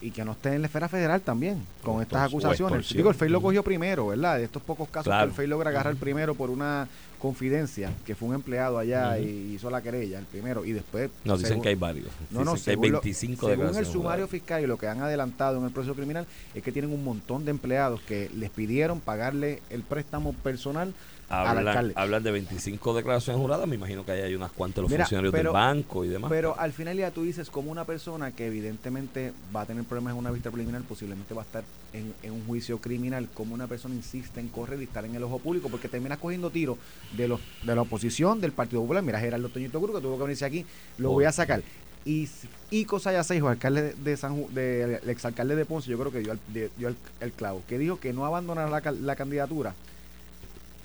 Y 0.00 0.10
que 0.10 0.24
no 0.24 0.32
esté 0.32 0.54
en 0.54 0.62
la 0.62 0.66
esfera 0.66 0.88
federal 0.88 1.20
también 1.20 1.62
con 1.82 2.02
estas 2.02 2.28
acusaciones. 2.28 2.88
Digo, 2.92 3.08
el 3.10 3.14
FEI 3.14 3.28
lo 3.30 3.40
cogió 3.40 3.62
primero, 3.62 4.08
¿verdad? 4.08 4.38
De 4.38 4.44
estos 4.44 4.62
pocos 4.62 4.88
casos 4.88 5.04
Claro. 5.06 5.26
que 5.26 5.30
el 5.30 5.36
FEI 5.36 5.46
logra 5.48 5.70
agarrar 5.70 5.94
primero 5.96 6.34
por 6.34 6.50
una 6.50 6.88
confidencia, 7.18 7.92
que 8.04 8.16
fue 8.16 8.28
un 8.30 8.34
empleado 8.34 8.78
allá 8.78 9.16
y 9.18 9.52
hizo 9.54 9.70
la 9.70 9.80
querella, 9.80 10.18
el 10.18 10.24
primero, 10.24 10.64
y 10.64 10.72
después... 10.72 11.08
No, 11.24 11.38
dicen 11.38 11.62
que 11.62 11.68
hay 11.68 11.74
varios. 11.76 12.08
No, 12.32 12.44
no, 12.44 12.52
hay 12.54 12.58
según, 12.58 12.90
lo- 12.90 13.00
25 13.00 13.48
según 13.48 13.76
el 13.76 13.86
sumario 13.86 14.26
fiscal 14.26 14.60
y 14.62 14.66
lo 14.66 14.76
que 14.76 14.88
han 14.88 15.00
adelantado 15.00 15.58
en 15.58 15.64
el 15.64 15.70
proceso 15.70 15.94
criminal 15.94 16.26
es 16.52 16.62
que 16.64 16.72
tienen 16.72 16.92
un 16.92 17.04
montón 17.04 17.44
de 17.44 17.52
empleados 17.52 18.00
que 18.00 18.28
les 18.34 18.50
pidieron 18.50 18.98
pagarle 19.00 19.62
el 19.70 19.82
préstamo 19.82 20.32
personal 20.32 20.88
al 20.88 20.94
Hablan, 21.32 21.92
hablan 21.96 22.22
de 22.22 22.30
25 22.30 22.94
declaraciones 22.94 23.40
juradas, 23.40 23.66
me 23.66 23.76
imagino 23.76 24.04
que 24.04 24.12
ahí 24.12 24.20
hay 24.20 24.34
unas 24.34 24.52
cuantas 24.52 24.76
de 24.76 24.82
los 24.82 24.90
Mira, 24.90 25.04
funcionarios 25.04 25.32
pero- 25.32 25.50
del 25.50 25.52
banco 25.54 26.04
y 26.04 26.08
demás. 26.08 26.30
Pero 26.30 26.58
al 26.58 26.72
final 26.72 26.96
ya 26.96 27.10
tú 27.10 27.22
dices, 27.22 27.48
como 27.48 27.70
una 27.70 27.84
persona 27.84 28.30
que 28.32 28.46
evidentemente 28.46 29.32
va 29.54 29.62
a 29.62 29.66
tener 29.66 29.84
problemas 29.84 30.12
en 30.12 30.18
una 30.18 30.30
vista 30.30 30.50
preliminar, 30.50 30.82
posiblemente 30.82 31.32
va 31.34 31.42
a 31.42 31.44
estar 31.44 31.64
en, 31.94 32.12
en 32.22 32.32
un 32.32 32.44
juicio 32.46 32.78
criminal, 32.78 33.28
como 33.32 33.54
una 33.54 33.66
persona 33.66 33.94
insiste 33.94 34.40
en 34.40 34.48
correr 34.48 34.80
y 34.80 34.84
estar 34.84 35.04
en 35.04 35.14
el 35.14 35.22
ojo 35.22 35.38
público, 35.38 35.68
porque 35.68 35.88
terminas 35.88 36.18
cogiendo 36.18 36.50
tiros 36.50 36.76
de 37.16 37.28
los 37.28 37.40
de 37.64 37.74
la 37.74 37.82
oposición, 37.82 38.40
del 38.40 38.52
Partido 38.52 38.82
Popular. 38.82 39.02
Mira, 39.02 39.18
Gerardo 39.18 39.48
Toñito 39.48 39.80
Cruz, 39.80 39.96
que 39.96 40.02
tuvo 40.02 40.16
que 40.18 40.22
venirse 40.24 40.44
aquí, 40.44 40.66
lo 40.98 41.10
voy 41.12 41.24
a 41.24 41.32
sacar. 41.32 41.62
Y 42.04 42.28
Ico 42.70 42.98
Sayasejo, 42.98 43.48
alcalde 43.48 43.94
de, 43.94 44.16
San 44.16 44.36
Ju- 44.36 44.48
de- 44.48 44.98
el 45.02 45.08
exalcalde 45.08 45.54
de 45.54 45.64
Ponce, 45.64 45.88
yo 45.88 45.96
creo 45.98 46.10
que 46.10 46.18
dio, 46.18 46.32
al- 46.32 46.40
de- 46.48 46.68
dio 46.76 46.88
el, 46.88 46.96
el 47.20 47.30
clavo, 47.32 47.62
que 47.68 47.78
dijo 47.78 48.00
que 48.00 48.12
no 48.12 48.26
abandonará 48.26 48.68
la, 48.68 48.90
la 48.90 49.14
candidatura 49.16 49.72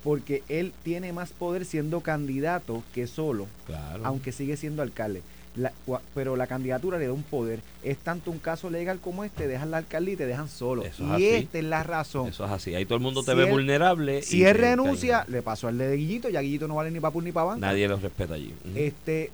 porque 0.07 0.41
él 0.47 0.71
tiene 0.83 1.11
más 1.11 1.31
poder 1.33 1.65
siendo 1.65 1.99
candidato 1.99 2.81
que 2.95 3.07
solo 3.07 3.45
claro. 3.65 4.05
aunque 4.05 4.31
sigue 4.31 4.55
siendo 4.55 4.81
alcalde. 4.81 5.21
La- 5.57 5.73
pero 6.15 6.37
la 6.37 6.47
candidatura 6.47 6.97
le 6.97 7.07
da 7.07 7.11
un 7.11 7.23
poder. 7.23 7.59
Es 7.83 7.97
tanto 7.97 8.31
un 8.31 8.39
caso 8.39 8.69
legal 8.69 8.99
como 9.01 9.25
este, 9.25 9.47
dejan 9.49 9.69
la 9.69 9.77
alcaldía 9.77 10.13
y 10.13 10.15
te 10.17 10.25
dejan 10.25 10.47
solo. 10.47 10.85
Eso 10.85 11.03
y 11.19 11.25
es 11.25 11.43
esta 11.43 11.57
es 11.57 11.63
la 11.65 11.83
razón. 11.83 12.29
Eso 12.29 12.45
es 12.45 12.51
así. 12.51 12.73
Ahí 12.73 12.85
todo 12.85 12.95
el 12.95 13.03
mundo 13.03 13.21
te 13.21 13.31
Si 13.31 13.37
ve 13.37 13.43
él- 13.43 13.49
vulnerable. 13.51 14.21
si 14.21 14.37
y 14.37 14.43
él 14.45 14.55
renuncia, 14.55 15.25
le 15.27 15.41
pasó 15.41 15.67
al 15.67 15.77
de 15.77 15.93
Guillito, 15.97 16.29
ya 16.29 16.39
Guillito 16.39 16.69
no 16.69 16.75
vale 16.75 16.89
ni 16.89 17.01
para 17.01 17.11
pur 17.11 17.23
ni 17.23 17.33
para 17.33 17.47
banca. 17.47 17.67
nadie 17.67 17.85
los 17.89 18.01
respeta 18.01 18.35
allí. 18.35 18.53
Este, 18.75 19.29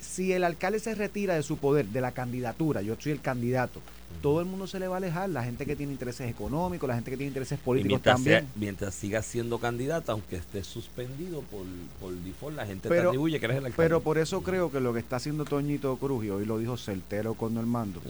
si 0.00 0.32
el 0.32 0.42
alcalde 0.42 0.80
se 0.80 0.96
retira 0.96 1.36
de 1.36 1.44
su 1.44 1.58
poder, 1.58 1.86
de 1.86 2.00
la 2.00 2.10
candidatura, 2.10 2.82
yo 2.82 2.96
soy 2.98 3.12
el 3.12 3.20
candidato, 3.20 3.80
todo 4.20 4.40
el 4.40 4.46
mundo 4.46 4.66
se 4.66 4.78
le 4.78 4.86
va 4.88 4.96
a 4.96 4.98
alejar, 4.98 5.30
la 5.30 5.42
gente 5.44 5.64
que 5.66 5.74
tiene 5.76 5.92
intereses 5.92 6.28
económicos, 6.30 6.88
la 6.88 6.94
gente 6.94 7.10
que 7.10 7.16
tiene 7.16 7.28
intereses 7.28 7.58
políticos 7.58 7.90
mientras, 7.92 8.14
también. 8.16 8.40
sea- 8.40 8.48
mientras 8.56 8.94
sigas 8.94 9.24
siendo 9.26 9.58
candidata, 9.58 10.12
aunque 10.12 10.36
estés 10.36 10.66
suspendido 10.66 11.40
por, 11.42 11.64
por 12.00 12.12
default, 12.12 12.56
la 12.56 12.66
gente 12.66 12.88
te 12.88 12.94
Pero- 12.94 13.08
atribuye 13.10 13.38
que 13.40 13.46
eres 13.46 13.56
el 13.58 13.66
alcalde. 13.66 13.82
Pero 13.82 14.00
por 14.02 14.18
eso 14.18 14.42
creo 14.42 14.70
que 14.70 14.80
lo 14.80 14.92
que 14.92 14.98
está 15.00 15.16
haciendo 15.16 15.44
Toñito 15.44 15.96
Cruz, 15.96 16.24
y 16.24 16.30
hoy 16.30 16.44
lo 16.44 16.58
dijo 16.58 16.76
certero 16.76 17.34
con 17.34 17.54
Normando. 17.54 18.00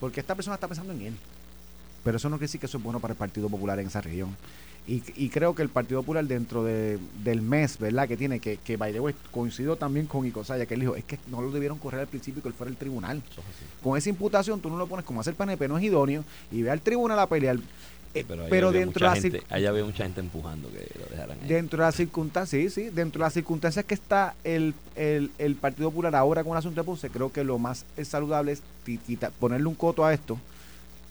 Porque 0.00 0.20
esta 0.20 0.34
persona 0.34 0.54
está 0.54 0.68
pensando 0.68 0.92
en 0.92 1.02
él. 1.02 1.14
Pero 2.04 2.16
eso 2.18 2.28
no 2.28 2.36
quiere 2.36 2.46
decir 2.46 2.60
que 2.60 2.66
eso 2.66 2.78
es 2.78 2.84
bueno 2.84 3.00
para 3.00 3.12
el 3.12 3.18
Partido 3.18 3.48
Popular 3.48 3.78
en 3.80 3.88
esa 3.88 4.00
región. 4.00 4.36
Y, 4.86 5.02
y 5.16 5.28
creo 5.28 5.54
que 5.54 5.62
el 5.62 5.68
Partido 5.68 6.00
Popular 6.00 6.24
dentro 6.24 6.64
de, 6.64 6.98
del 7.22 7.42
mes, 7.42 7.78
¿verdad? 7.78 8.08
Que 8.08 8.16
tiene, 8.16 8.40
que, 8.40 8.56
que 8.56 8.76
way, 8.76 9.14
coincido 9.30 9.76
también 9.76 10.06
con 10.06 10.24
Icosaya, 10.24 10.64
que 10.64 10.74
él 10.74 10.80
dijo, 10.80 10.96
es 10.96 11.04
que 11.04 11.18
no 11.26 11.42
lo 11.42 11.50
debieron 11.50 11.78
correr 11.78 12.00
al 12.00 12.06
principio 12.06 12.42
que 12.42 12.48
él 12.48 12.54
fuera 12.54 12.70
el 12.70 12.76
tribunal. 12.76 13.22
Con 13.82 13.98
esa 13.98 14.08
imputación 14.08 14.60
tú 14.60 14.70
no 14.70 14.78
lo 14.78 14.86
pones 14.86 15.04
como 15.04 15.20
hacer 15.20 15.34
PNP, 15.34 15.68
no 15.68 15.76
es 15.76 15.84
idóneo, 15.84 16.24
y 16.50 16.62
ve 16.62 16.70
al 16.70 16.80
tribunal 16.80 17.18
a 17.18 17.26
pelear. 17.26 17.58
Eh, 18.14 18.24
Pero, 18.26 18.44
ahí 18.44 18.48
pero 18.48 18.72
dentro 18.72 19.10
de 19.10 19.20
gente, 19.20 19.42
ahí 19.50 19.66
había 19.66 19.84
mucha 19.84 20.04
gente 20.04 20.20
empujando 20.20 20.70
que 20.70 20.88
lo 20.98 21.04
dejaran 21.10 21.38
ahí. 21.42 21.46
Dentro 21.46 21.80
de 21.80 21.84
las 21.84 21.94
circunstancias, 21.94 22.72
sí, 22.72 22.84
sí, 22.84 22.88
dentro 22.88 23.18
de 23.18 23.26
las 23.26 23.34
circunstancias 23.34 23.84
que 23.84 23.92
está 23.92 24.34
el, 24.44 24.72
el, 24.96 25.30
el 25.36 25.56
Partido 25.56 25.90
Popular 25.90 26.16
ahora 26.16 26.42
con 26.42 26.52
el 26.52 26.58
asunto 26.58 26.80
de 26.80 26.86
Ponce, 26.86 27.10
creo 27.10 27.30
que 27.30 27.44
lo 27.44 27.58
más 27.58 27.84
saludable 28.04 28.52
es 28.52 28.62
ponerle 29.38 29.66
un 29.66 29.74
coto 29.74 30.06
a 30.06 30.14
esto. 30.14 30.38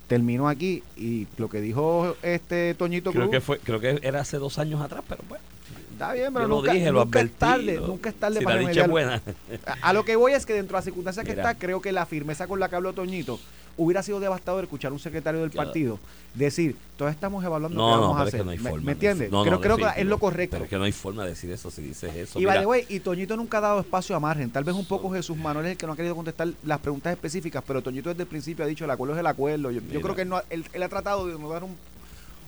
Termino 0.08 0.48
aquí 0.48 0.84
y 0.96 1.28
lo 1.38 1.50
que 1.50 1.60
dijo 1.60 2.16
este 2.22 2.74
Toñito 2.76 3.12
Creo 3.12 3.24
Cruz, 3.24 3.32
que 3.32 3.42
fue, 3.42 3.60
creo 3.60 3.80
que 3.80 4.00
era 4.02 4.22
hace 4.22 4.38
dos 4.38 4.58
años 4.58 4.82
atrás, 4.82 5.04
pero 5.08 5.22
bueno. 5.28 5.44
está 5.92 6.14
bien, 6.14 6.34
pero 6.34 6.46
yo 6.46 6.48
lo 6.48 6.56
nunca, 6.56 6.72
dije, 6.74 6.92
lo 6.92 7.04
nunca 7.04 7.20
es 7.20 7.32
tarde, 7.34 7.80
nunca 7.80 8.10
es 8.10 8.16
tarde 8.16 8.40
si 8.40 8.46
para 8.46 8.62
la 8.62 8.88
buena. 8.88 9.22
A, 9.66 9.90
a 9.90 9.94
lo 9.94 10.06
que 10.06 10.16
voy 10.16 10.32
es 10.32 10.46
que 10.46 10.54
dentro 10.54 10.76
de 10.76 10.78
las 10.78 10.86
circunstancias 10.86 11.26
que 11.26 11.34
está, 11.34 11.56
creo 11.56 11.82
que 11.82 11.92
la 11.92 12.06
firmeza 12.06 12.48
con 12.48 12.60
la 12.60 12.70
que 12.70 12.78
habló 12.78 12.94
Toñito 12.94 13.40
hubiera 13.78 14.02
sido 14.04 14.20
devastador 14.20 14.64
escuchar 14.64 14.90
a 14.92 14.94
un 14.94 15.00
secretario 15.00 15.42
del 15.42 15.52
partido 15.52 16.00
decir, 16.34 16.76
todos 16.98 17.12
estamos 17.12 17.44
evaluando 17.44 17.78
No, 17.78 17.88
qué 17.90 17.96
no, 17.96 18.02
vamos 18.02 18.16
a 18.22 18.26
pero 18.26 18.28
es 18.28 18.34
hacer. 18.34 18.40
que 18.42 18.46
no 18.46 18.52
hay 18.52 18.58
¿Me, 18.58 18.70
forma. 18.70 18.80
¿me 18.86 18.86
de 18.86 18.92
entiendes? 18.94 19.32
no, 19.32 19.42
creo 19.44 19.54
no, 19.56 19.62
creo 19.62 19.78
que 19.78 20.02
es 20.02 20.06
lo 20.06 20.20
correcto. 20.20 20.56
Pero 20.56 20.64
es 20.66 20.70
que 20.70 20.78
no 20.78 20.84
hay 20.84 20.92
forma 20.92 21.24
de 21.24 21.30
decir 21.30 21.52
eso 21.52 21.72
si 21.72 21.82
dices 21.82 22.16
eso. 22.16 22.40
Y 22.40 22.44
Mira, 22.46 22.60
the 22.60 22.66
way, 22.66 22.86
y 22.90 23.00
Toñito 23.00 23.36
nunca 23.38 23.58
ha 23.58 23.62
dado 23.62 23.80
espacio 23.80 24.16
a 24.16 24.20
margen. 24.20 24.50
Tal 24.50 24.64
vez 24.64 24.76
un 24.76 24.86
poco 24.86 25.12
Jesús 25.12 25.38
Manuel 25.38 25.66
es 25.68 25.72
el 25.74 25.78
que 25.78 25.86
no 25.88 25.94
ha 25.94 25.96
querido 25.96 26.16
contestar 26.16 26.50
las 26.64 26.80
preguntas 26.80 27.12
específicas, 27.14 27.64
pero 27.66 27.82
Toñito 27.82 28.10
desde 28.10 28.24
el 28.24 28.28
principio 28.30 28.66
ha 28.66 28.68
dicho 28.68 28.86
el 28.86 28.92
acuerdo 28.92 29.14
es 29.16 29.20
el 29.20 29.28
acuerdo. 29.28 29.72
Yo, 29.72 29.82
creo 30.02 30.16
que 30.16 30.22
él, 30.24 30.30
no 30.30 30.38
ha- 30.38 30.44
él, 30.50 30.66
él 30.74 30.84
ha 30.84 30.90
tratado 30.90 31.28
de 31.28 31.38
no 31.40 31.50
dar 31.50 31.64
un, 31.64 31.76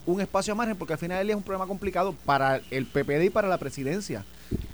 un 0.06 0.20
espacio 0.20 0.52
a 0.52 0.56
margen 0.56 0.76
porque 0.76 0.92
al 0.94 0.98
final 0.98 1.20
él 1.20 1.30
es 1.30 1.36
un 1.36 1.42
problema 1.42 1.66
complicado 1.66 2.14
para 2.24 2.60
el 2.70 2.86
PPD 2.86 3.24
y 3.24 3.30
para 3.30 3.48
la 3.48 3.58
presidencia 3.58 4.24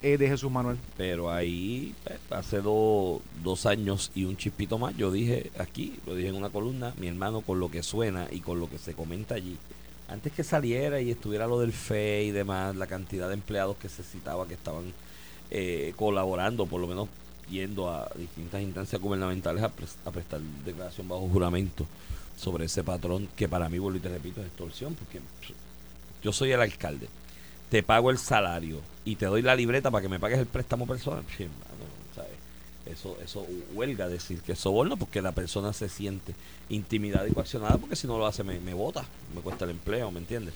eh, 0.03 0.17
de 0.19 0.29
Jesús 0.29 0.51
Manuel. 0.51 0.77
Pero 0.97 1.31
ahí, 1.33 1.95
pues, 2.05 2.19
hace 2.31 2.61
do- 2.61 3.21
dos 3.43 3.67
años 3.67 4.11
y 4.15 4.25
un 4.25 4.37
chispito 4.37 4.79
más, 4.79 4.97
yo 4.97 5.11
dije 5.11 5.51
aquí, 5.59 5.99
lo 6.07 6.15
dije 6.15 6.29
en 6.29 6.37
una 6.37 6.51
columna, 6.51 6.95
mi 6.99 7.09
hermano, 7.09 7.41
con 7.43 7.61
lo 7.61 7.71
que 7.71 7.83
suena 7.83 8.27
y 8.31 8.41
con 8.41 8.61
lo 8.61 8.69
que 8.71 8.79
se 8.79 8.95
comenta 8.95 9.35
allí, 9.35 9.57
antes 10.09 10.33
que 10.33 10.45
saliera 10.45 11.01
y 11.01 11.11
estuviera 11.11 11.47
lo 11.47 11.59
del 11.61 11.73
FE 11.73 12.25
y 12.25 12.31
demás, 12.31 12.77
la 12.77 12.87
cantidad 12.87 13.27
de 13.29 13.35
empleados 13.35 13.77
que 13.77 13.89
se 13.89 14.03
citaba 14.05 14.47
que 14.47 14.55
estaban 14.55 14.85
eh, 15.51 15.93
colaborando, 15.97 16.67
por 16.67 16.81
lo 16.81 16.87
menos 16.87 17.09
yendo 17.51 17.91
a 17.91 18.09
distintas 18.17 18.61
instancias 18.63 19.01
gubernamentales 19.01 19.63
a, 19.63 19.67
a 20.05 20.11
prestar 20.11 20.41
declaración 20.65 21.09
bajo 21.09 21.29
juramento 21.29 21.87
sobre 22.37 22.67
ese 22.67 22.83
patrón 22.85 23.29
que 23.37 23.49
para 23.49 23.69
mí, 23.69 23.79
vuelvo 23.79 23.99
y 23.99 24.01
te 24.03 24.09
repito, 24.09 24.41
es 24.41 24.47
extorsión, 24.49 24.95
porque 24.95 25.21
yo 26.23 26.33
soy 26.33 26.53
el 26.53 26.61
alcalde, 26.61 27.09
te 27.71 27.83
pago 27.83 28.11
el 28.11 28.19
salario 28.19 28.81
y 29.05 29.17
te 29.17 29.27
doy 29.27 29.43
la 29.43 29.55
libreta 29.55 29.91
para 29.91 30.03
que 30.03 30.09
me 30.09 30.21
pagues 30.21 30.39
el 30.39 30.47
préstamo 30.47 30.87
personal. 30.87 31.25
Eso, 32.87 33.19
eso 33.21 33.45
huelga 33.75 34.09
decir 34.09 34.43
que 34.43 34.53
es 34.53 34.61
soborno 34.61 34.97
porque 34.97 35.21
la 35.21 35.33
persona 35.33 35.73
se 35.73 35.89
siente 35.89 36.35
intimidada 36.69 37.27
y 37.27 37.33
coaccionada 37.33 37.79
porque 37.79 37.97
si 37.97 38.07
no 38.07 38.17
lo 38.17 38.27
hace 38.27 38.45
me, 38.45 38.61
me 38.61 38.75
vota, 38.75 39.05
me 39.35 39.41
cuesta 39.41 39.65
el 39.65 39.73
empleo, 39.73 40.13
¿me 40.13 40.21
entiendes? 40.21 40.55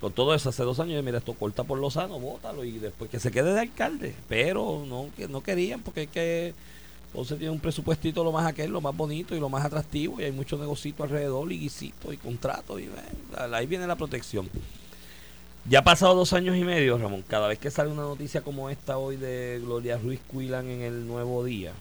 Con 0.00 0.14
todo 0.14 0.34
eso, 0.34 0.48
hace 0.48 0.62
dos 0.62 0.80
años, 0.80 1.04
mira, 1.04 1.18
esto 1.18 1.34
corta 1.34 1.62
por 1.62 1.78
lo 1.78 1.90
sano, 1.90 2.18
bótalo 2.18 2.64
y 2.64 2.78
después 2.78 3.10
que 3.10 3.20
se 3.20 3.30
quede 3.30 3.52
de 3.52 3.60
alcalde. 3.60 4.14
Pero 4.26 4.86
no, 4.88 5.10
que 5.14 5.28
no 5.28 5.42
querían 5.42 5.82
porque 5.82 6.04
es 6.04 6.08
que 6.08 6.54
Ponce 7.12 7.36
tiene 7.36 7.52
un 7.52 7.60
presupuestito 7.60 8.24
lo 8.24 8.32
más 8.32 8.46
aquel, 8.46 8.70
lo 8.70 8.80
más 8.80 8.96
bonito 8.96 9.36
y 9.36 9.40
lo 9.40 9.50
más 9.50 9.64
atractivo 9.64 10.20
y 10.20 10.24
hay 10.24 10.32
mucho 10.32 10.56
negocito 10.56 11.02
alrededor 11.02 11.52
y 11.52 11.58
guisitos 11.58 12.14
y 12.14 12.16
contratos 12.16 12.80
y 12.80 12.88
bueno, 12.88 13.54
ahí 13.54 13.66
viene 13.66 13.86
la 13.86 13.96
protección. 13.96 14.48
Ya 15.68 15.80
ha 15.80 15.84
pasado 15.84 16.14
dos 16.14 16.32
años 16.32 16.56
y 16.56 16.64
medio, 16.64 16.96
Ramón. 16.96 17.22
Cada 17.26 17.46
vez 17.46 17.58
que 17.58 17.70
sale 17.70 17.90
una 17.90 18.02
noticia 18.02 18.40
como 18.40 18.70
esta 18.70 18.96
hoy 18.96 19.16
de 19.16 19.60
Gloria 19.62 19.98
Ruiz 19.98 20.20
Cuilan 20.26 20.66
en 20.66 20.80
el 20.80 21.06
Nuevo 21.06 21.44
Día 21.44 21.72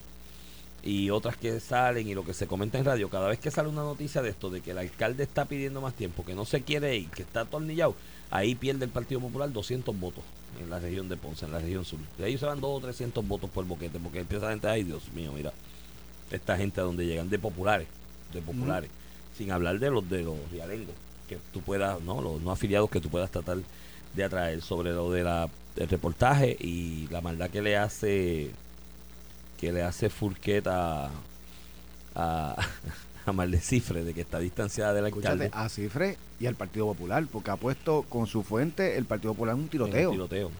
y 0.83 1.09
otras 1.09 1.37
que 1.37 1.59
salen 1.59 2.07
y 2.07 2.13
lo 2.13 2.25
que 2.25 2.33
se 2.33 2.45
comenta 2.45 2.77
en 2.77 2.85
radio, 2.85 3.09
cada 3.09 3.27
vez 3.27 3.39
que 3.39 3.51
sale 3.51 3.69
una 3.69 3.81
noticia 3.81 4.21
de 4.21 4.29
esto, 4.29 4.49
de 4.49 4.61
que 4.61 4.71
el 4.71 4.77
alcalde 4.77 5.23
está 5.23 5.45
pidiendo 5.45 5.81
más 5.81 5.93
tiempo, 5.93 6.25
que 6.25 6.35
no 6.35 6.45
se 6.45 6.61
quiere 6.61 6.95
ir, 6.97 7.09
que 7.09 7.21
está 7.21 7.41
atornillado, 7.41 7.95
ahí 8.31 8.55
pierde 8.55 8.85
el 8.85 8.91
Partido 8.91 9.21
Popular 9.21 9.51
200 9.51 9.97
votos 9.99 10.23
en 10.61 10.69
la 10.69 10.79
región 10.79 11.09
de 11.09 11.17
Ponce, 11.17 11.45
en 11.45 11.51
la 11.51 11.59
región 11.59 11.83
sur. 11.83 11.99
De 12.17 12.25
ahí 12.25 12.37
se 12.37 12.45
van 12.45 12.61
2 12.61 12.77
o 12.77 12.81
300 12.81 13.27
votos 13.27 13.49
por 13.49 13.65
boquete, 13.65 13.99
porque 13.99 14.19
empieza 14.19 14.45
la 14.45 14.51
gente, 14.51 14.67
ay 14.67 14.83
Dios 14.83 15.11
mío, 15.13 15.31
mira, 15.33 15.51
esta 16.31 16.57
gente 16.57 16.79
a 16.79 16.83
donde 16.83 17.05
llegan, 17.05 17.29
de 17.29 17.39
populares, 17.39 17.87
de 18.33 18.41
populares, 18.41 18.89
sin 19.37 19.51
hablar 19.51 19.79
de 19.79 19.89
los 19.89 20.09
de 20.09 20.23
los 20.23 20.37
realengos, 20.51 20.95
que 21.29 21.37
tú 21.53 21.61
puedas, 21.61 22.01
no, 22.01 22.21
los 22.21 22.41
no 22.41 22.51
afiliados 22.51 22.89
que 22.89 22.99
tú 22.99 23.09
puedas 23.09 23.29
tratar 23.29 23.59
de 24.15 24.23
atraer 24.23 24.61
sobre 24.61 24.91
lo 24.91 25.11
de 25.11 25.23
la 25.23 25.49
el 25.75 25.87
reportaje 25.87 26.57
y 26.59 27.07
la 27.09 27.21
maldad 27.21 27.49
que 27.49 27.61
le 27.61 27.77
hace 27.77 28.51
que 29.59 29.71
le 29.71 29.83
hace 29.83 30.09
Furqueta 30.09 31.09
a, 32.15 32.55
a 33.25 33.31
Maldecifre 33.31 34.03
de 34.03 34.13
que 34.13 34.21
está 34.21 34.39
distanciada 34.39 34.93
del 34.93 35.05
alcalde 35.05 35.45
Escúchate, 35.45 35.65
a 35.65 35.69
Cifre 35.69 36.17
y 36.39 36.47
al 36.47 36.55
Partido 36.55 36.87
Popular, 36.87 37.25
porque 37.31 37.51
ha 37.51 37.57
puesto 37.57 38.03
con 38.03 38.27
su 38.27 38.43
fuente 38.43 38.97
el 38.97 39.05
Partido 39.05 39.33
Popular 39.33 39.55
en 39.55 39.61
un 39.61 39.69
tiroteo. 39.69 40.09
un 40.09 40.15
tiroteo. 40.15 40.51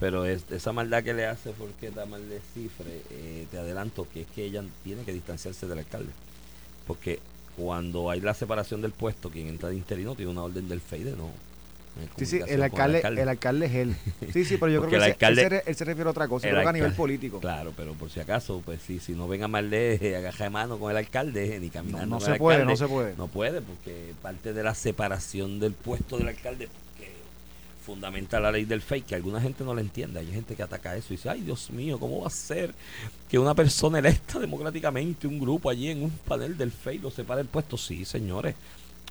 Pero 0.00 0.26
es, 0.26 0.44
esa 0.50 0.72
maldad 0.72 1.02
que 1.04 1.14
le 1.14 1.26
hace 1.26 1.52
Furqueta 1.52 2.02
a 2.02 2.06
Maldecifre, 2.06 3.02
eh, 3.10 3.46
te 3.50 3.58
adelanto 3.58 4.06
que 4.12 4.22
es 4.22 4.26
que 4.28 4.44
ella 4.44 4.62
tiene 4.84 5.04
que 5.04 5.12
distanciarse 5.12 5.66
del 5.66 5.78
alcalde. 5.78 6.10
Porque 6.86 7.20
cuando 7.56 8.10
hay 8.10 8.20
la 8.20 8.34
separación 8.34 8.82
del 8.82 8.92
puesto, 8.92 9.30
quien 9.30 9.46
entra 9.48 9.68
de 9.70 9.76
interino 9.76 10.14
tiene 10.14 10.30
una 10.30 10.42
orden 10.42 10.68
del 10.68 10.80
FEIDE, 10.80 11.12
no. 11.12 11.24
no 11.26 11.30
Sí, 12.18 12.26
sí, 12.26 12.36
el 12.36 12.56
con 12.70 12.80
alcalde, 12.80 13.22
el 13.22 13.28
alcalde 13.28 13.66
es 13.66 13.74
él. 13.74 13.96
Sí, 14.32 14.44
sí, 14.44 14.56
pero 14.58 14.70
yo 14.70 14.80
creo 14.80 14.90
que 14.90 14.96
el 14.96 15.02
alcalde- 15.02 15.42
él, 15.42 15.44
se, 15.44 15.48
re- 15.48 15.62
él 15.66 15.74
se 15.76 15.84
refiere 15.86 16.08
a 16.08 16.10
otra 16.10 16.28
cosa, 16.28 16.46
el 16.46 16.52
creo 16.52 16.62
que 16.64 16.68
a 16.68 16.72
nivel 16.72 16.90
alcalde- 16.90 16.96
político. 16.96 17.40
Claro, 17.40 17.72
pero 17.74 17.94
por 17.94 18.10
si 18.10 18.20
acaso, 18.20 18.60
pues 18.64 18.80
sí, 18.86 18.98
si 18.98 19.12
no 19.12 19.26
ven 19.26 19.42
a 19.42 19.48
Maldé 19.48 20.16
agaja 20.18 20.44
de 20.44 20.50
mano 20.50 20.78
con 20.78 20.90
el 20.90 20.96
alcalde, 20.98 21.58
ni 21.60 21.68
No, 21.68 21.72
caminando 21.72 22.06
no 22.06 22.16
con 22.18 22.26
se 22.26 22.32
el 22.32 22.38
puede, 22.38 22.56
alcalde, 22.60 22.72
no 22.72 22.76
se 22.76 22.92
puede. 22.92 23.14
No 23.16 23.26
puede, 23.28 23.62
porque 23.62 24.12
parte 24.20 24.52
de 24.52 24.62
la 24.62 24.74
separación 24.74 25.58
del 25.58 25.72
puesto 25.72 26.18
del 26.18 26.28
alcalde, 26.28 26.68
fundamenta 27.86 28.40
la 28.40 28.50
ley 28.50 28.64
del 28.64 28.82
fake, 28.82 29.06
que 29.06 29.14
alguna 29.14 29.40
gente 29.40 29.62
no 29.62 29.72
la 29.72 29.80
entiende. 29.80 30.18
Hay 30.18 30.26
gente 30.26 30.56
que 30.56 30.62
ataca 30.64 30.96
eso 30.96 31.06
y 31.10 31.16
dice, 31.16 31.30
ay 31.30 31.42
Dios 31.42 31.70
mío, 31.70 32.00
¿cómo 32.00 32.22
va 32.22 32.26
a 32.26 32.30
ser 32.30 32.74
que 33.30 33.38
una 33.38 33.54
persona 33.54 34.00
electa 34.00 34.38
democráticamente, 34.40 35.28
un 35.28 35.38
grupo 35.38 35.70
allí 35.70 35.90
en 35.90 36.02
un 36.02 36.10
panel 36.10 36.58
del 36.58 36.72
fake 36.72 37.04
lo 37.04 37.10
separe 37.12 37.38
del 37.38 37.48
puesto? 37.48 37.78
Sí, 37.78 38.04
señores, 38.04 38.56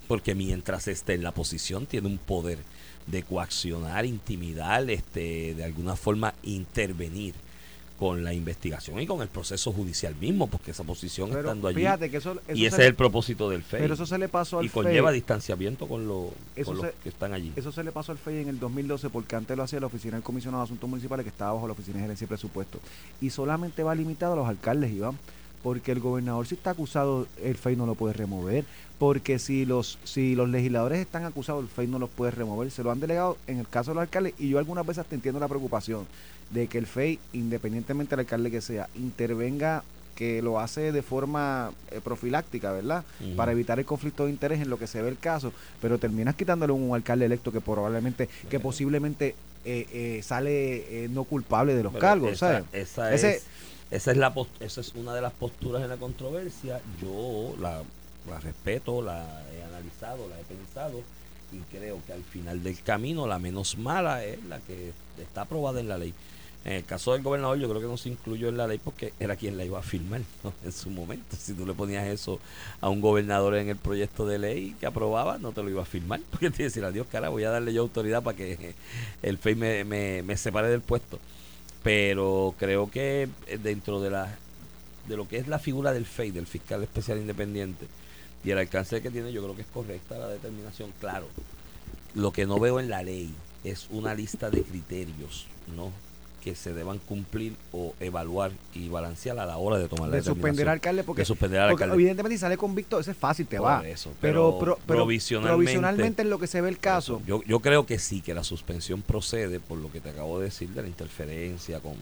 porque 0.09 0.35
mientras 0.35 0.89
esté 0.89 1.13
en 1.13 1.23
la 1.23 1.31
posición 1.31 1.85
tiene 1.85 2.07
un 2.07 2.17
poder 2.17 2.59
de 3.07 3.23
coaccionar, 3.23 4.05
intimidar, 4.05 4.89
este, 4.89 5.55
de 5.55 5.63
alguna 5.63 5.95
forma 5.95 6.33
intervenir 6.43 7.33
con 7.97 8.23
la 8.25 8.33
investigación 8.33 8.99
y 8.99 9.07
con 9.07 9.21
el 9.21 9.29
proceso 9.29 9.71
judicial 9.71 10.15
mismo, 10.15 10.47
porque 10.47 10.71
esa 10.71 10.83
posición 10.83 11.29
Pero 11.29 11.39
estando 11.41 11.69
allí 11.69 11.77
fíjate 11.77 12.11
que 12.11 12.17
eso, 12.17 12.33
eso 12.47 12.57
y 12.57 12.65
ese 12.65 12.75
se 12.75 12.81
es 12.83 12.87
el 12.89 12.95
propósito 12.95 13.49
del 13.49 13.63
FEI. 13.63 13.81
pero 13.81 13.93
eso 13.93 14.05
se 14.05 14.17
le 14.17 14.27
pasó 14.27 14.59
al 14.59 14.65
y 14.65 14.69
conlleva 14.69 15.09
FEI. 15.11 15.15
distanciamiento 15.19 15.87
con, 15.87 16.05
lo- 16.07 16.31
los 16.57 16.85
que 17.01 17.09
están 17.09 17.31
allí. 17.33 17.53
Eso 17.55 17.71
se 17.71 17.83
le 17.85 17.91
pasó 17.93 18.11
al 18.11 18.17
FEI 18.17 18.41
en 18.41 18.49
el 18.49 18.59
2012 18.59 19.09
porque 19.09 19.35
antes 19.37 19.55
lo 19.55 19.63
hacía 19.63 19.79
la 19.79 19.87
Oficina 19.87 20.15
del 20.15 20.23
Comisionado 20.23 20.63
de 20.63 20.65
Asuntos 20.65 20.89
Municipales 20.89 21.23
que 21.23 21.29
estaba 21.29 21.53
bajo 21.53 21.67
la 21.67 21.73
Oficina 21.73 21.95
de 21.97 22.01
Gerencia 22.01 22.25
y 22.25 22.27
Presupuesto. 22.27 22.79
Y 23.21 23.29
solamente 23.29 23.81
va 23.83 23.95
limitado 23.95 24.33
a 24.33 24.35
los 24.35 24.47
alcaldes, 24.47 24.91
Iván. 24.91 25.17
Porque 25.65 25.91
el 25.93 25.99
gobernador 25.99 26.45
si 26.45 26.53
está 26.53 26.69
acusado, 26.69 27.25
el 27.43 27.55
FEI 27.57 27.75
no 27.75 27.87
lo 27.87 27.95
puede 27.95 28.13
remover. 28.13 28.65
Porque 28.99 29.39
si 29.39 29.65
los 29.65 29.97
si 30.03 30.35
los 30.35 30.47
legisladores 30.47 30.99
están 30.99 31.25
acusados, 31.25 31.63
el 31.63 31.69
FEI 31.71 31.87
no 31.87 31.97
los 31.97 32.07
puede 32.11 32.29
remover. 32.29 32.69
Se 32.69 32.83
lo 32.83 32.91
han 32.91 32.99
delegado 32.99 33.35
en 33.47 33.57
el 33.57 33.67
caso 33.67 33.89
de 33.89 33.95
los 33.95 34.03
alcaldes 34.03 34.35
y 34.37 34.47
yo 34.49 34.59
algunas 34.59 34.85
veces 34.85 35.07
te 35.07 35.15
entiendo 35.15 35.39
la 35.39 35.47
preocupación 35.47 36.05
de 36.51 36.67
que 36.67 36.77
el 36.77 36.85
FEI, 36.85 37.17
independientemente 37.33 38.11
del 38.11 38.19
alcalde 38.19 38.51
que 38.51 38.61
sea, 38.61 38.87
intervenga 38.93 39.83
que 40.13 40.43
lo 40.43 40.59
hace 40.59 40.91
de 40.91 41.01
forma 41.01 41.71
eh, 41.89 41.99
profiláctica, 42.01 42.71
¿verdad? 42.71 43.03
Para 43.35 43.51
evitar 43.51 43.79
el 43.79 43.85
conflicto 43.85 44.25
de 44.25 44.29
interés 44.29 44.61
en 44.61 44.69
lo 44.69 44.77
que 44.77 44.85
se 44.85 45.01
ve 45.01 45.09
el 45.09 45.17
caso, 45.17 45.51
pero 45.81 45.97
terminas 45.97 46.35
quitándole 46.35 46.73
un 46.73 46.93
alcalde 46.93 47.25
electo 47.25 47.51
que 47.51 47.59
probablemente, 47.59 48.29
que 48.51 48.59
posiblemente 48.59 49.33
eh, 49.65 49.87
eh, 49.91 50.21
sale 50.23 51.05
eh, 51.05 51.09
no 51.09 51.23
culpable 51.23 51.73
de 51.73 51.81
los 51.81 51.91
Pero 51.91 52.01
cargos, 52.01 52.31
esa, 52.33 52.49
¿sabes? 52.63 52.65
Esa 52.71 53.13
Ese- 53.15 53.35
es, 53.37 53.43
esa 53.91 54.11
es 54.11 54.17
la 54.17 54.33
pos- 54.33 54.47
esa 54.59 54.81
es 54.81 54.93
una 54.95 55.13
de 55.13 55.21
las 55.21 55.33
posturas 55.33 55.81
en 55.83 55.89
la 55.89 55.97
controversia. 55.97 56.81
Yo 57.01 57.53
la, 57.59 57.81
la 58.29 58.39
respeto, 58.39 59.01
la 59.01 59.23
he 59.53 59.63
analizado, 59.63 60.27
la 60.27 60.39
he 60.39 60.43
pensado 60.43 61.01
y 61.51 61.59
creo 61.75 61.99
que 62.05 62.13
al 62.13 62.23
final 62.23 62.63
del 62.63 62.81
camino 62.81 63.27
la 63.27 63.39
menos 63.39 63.77
mala 63.77 64.23
es 64.25 64.43
la 64.45 64.59
que 64.59 64.91
está 65.21 65.41
aprobada 65.41 65.79
en 65.79 65.87
la 65.87 65.97
ley. 65.97 66.13
En 66.65 66.73
el 66.73 66.83
caso 66.83 67.13
del 67.13 67.21
gobernador 67.21 67.59
yo 67.59 67.69
creo 67.69 67.79
que 67.79 67.85
no 67.87 67.95
se 67.95 68.09
incluyó 68.09 68.49
en 68.49 68.57
la 68.57 68.65
ley 68.65 68.79
porque 68.83 69.13
era 69.19 69.35
quien 69.35 69.55
la 69.55 69.63
iba 69.63 69.77
a 69.77 69.83
firmar 69.83 70.21
en 70.65 70.71
su 70.71 70.89
momento. 70.89 71.35
Si 71.39 71.53
tú 71.53 71.63
le 71.67 71.73
ponías 71.75 72.07
eso 72.07 72.39
a 72.81 72.89
un 72.89 73.01
gobernador 73.01 73.55
en 73.55 73.69
el 73.69 73.75
proyecto 73.75 74.25
de 74.25 74.39
ley 74.39 74.75
que 74.79 74.87
aprobaba, 74.87 75.37
no 75.37 75.51
te 75.51 75.61
lo 75.61 75.69
iba 75.69 75.83
a 75.83 75.85
firmar. 75.85 76.21
Porque 76.31 76.49
te 76.49 76.63
iba 76.63 76.65
a 76.65 76.69
decir, 76.69 76.83
adiós, 76.83 77.05
cara, 77.11 77.29
voy 77.29 77.43
a 77.43 77.51
darle 77.51 77.71
yo 77.71 77.83
autoridad 77.83 78.23
para 78.23 78.35
que 78.35 78.73
el 79.21 79.37
FEI 79.37 79.55
me, 79.85 80.23
me 80.23 80.37
separe 80.37 80.69
del 80.69 80.81
puesto 80.81 81.19
pero 81.85 82.55
creo 82.57 82.89
que 82.89 83.29
eh, 83.45 83.59
dentro 83.61 84.01
de 84.01 84.09
la 84.09 84.35
de 85.07 85.15
lo 85.15 85.27
que 85.27 85.37
es 85.37 85.47
la 85.47 85.59
figura 85.59 85.93
del 85.93 86.07
FEI, 86.07 86.31
del 86.31 86.47
fiscal 86.47 86.81
especial 86.81 87.19
independiente, 87.19 87.85
y 88.43 88.49
el 88.49 88.57
alcance 88.57 89.03
que 89.03 89.11
tiene, 89.11 89.31
yo 89.31 89.43
creo 89.43 89.55
que 89.55 89.61
es 89.61 89.67
correcta 89.67 90.17
la 90.17 90.27
determinación. 90.27 90.91
Claro, 90.99 91.27
lo 92.15 92.33
que 92.33 92.47
no 92.47 92.59
veo 92.59 92.79
en 92.79 92.89
la 92.89 93.03
ley 93.03 93.31
es 93.63 93.85
una 93.91 94.15
lista 94.15 94.49
de 94.49 94.63
criterios, 94.63 95.45
¿no? 95.75 95.91
Que 96.45 96.53
se 96.55 96.73
deban 96.75 96.99
cumplir 96.99 97.55
o 97.73 97.95
evaluar 97.99 98.51
y 98.75 98.87
balancear 98.87 99.39
a 99.39 99.47
la 99.47 99.57
hora 99.57 99.79
de 99.79 99.87
tomar 99.87 100.09
la 100.09 100.17
de 100.17 100.21
suspender 100.21 100.35
determinación. 100.51 100.67
al 100.69 100.73
alcalde 100.75 101.03
porque, 101.03 101.21
de 101.23 101.25
suspender 101.25 101.59
al 101.59 101.69
porque 101.71 101.83
alcalde. 101.85 102.01
evidentemente 102.03 102.35
si 102.37 102.39
sale 102.41 102.55
convicto, 102.55 102.99
eso 102.99 103.09
es 103.09 103.17
fácil, 103.17 103.47
te 103.47 103.57
Por 103.57 103.65
va. 103.65 103.87
eso, 103.87 104.13
pero, 104.21 104.51
pero 104.51 104.59
pro- 104.59 104.79
pero 104.85 104.99
provisionalmente- 104.99 105.47
provisionalmente 105.55 106.21
en 106.21 106.29
lo 106.29 106.37
que 106.37 106.45
se 106.45 106.61
ve 106.61 106.69
el 106.69 106.77
caso, 106.77 107.19
Yo, 107.25 107.41
yo 107.45 107.59
creo 107.61 107.87
que 107.87 107.97
sí, 107.97 108.21
que 108.21 108.35
la 108.35 108.43
suspensión 108.43 109.01
procede 109.01 109.59
por 109.59 109.79
lo 109.79 109.91
que 109.91 109.99
te 110.01 110.09
acabo 110.09 110.37
de 110.39 110.45
decir 110.45 110.69
de 110.69 110.83
la 110.83 110.87
interferencia 110.87 111.79
con 111.79 111.95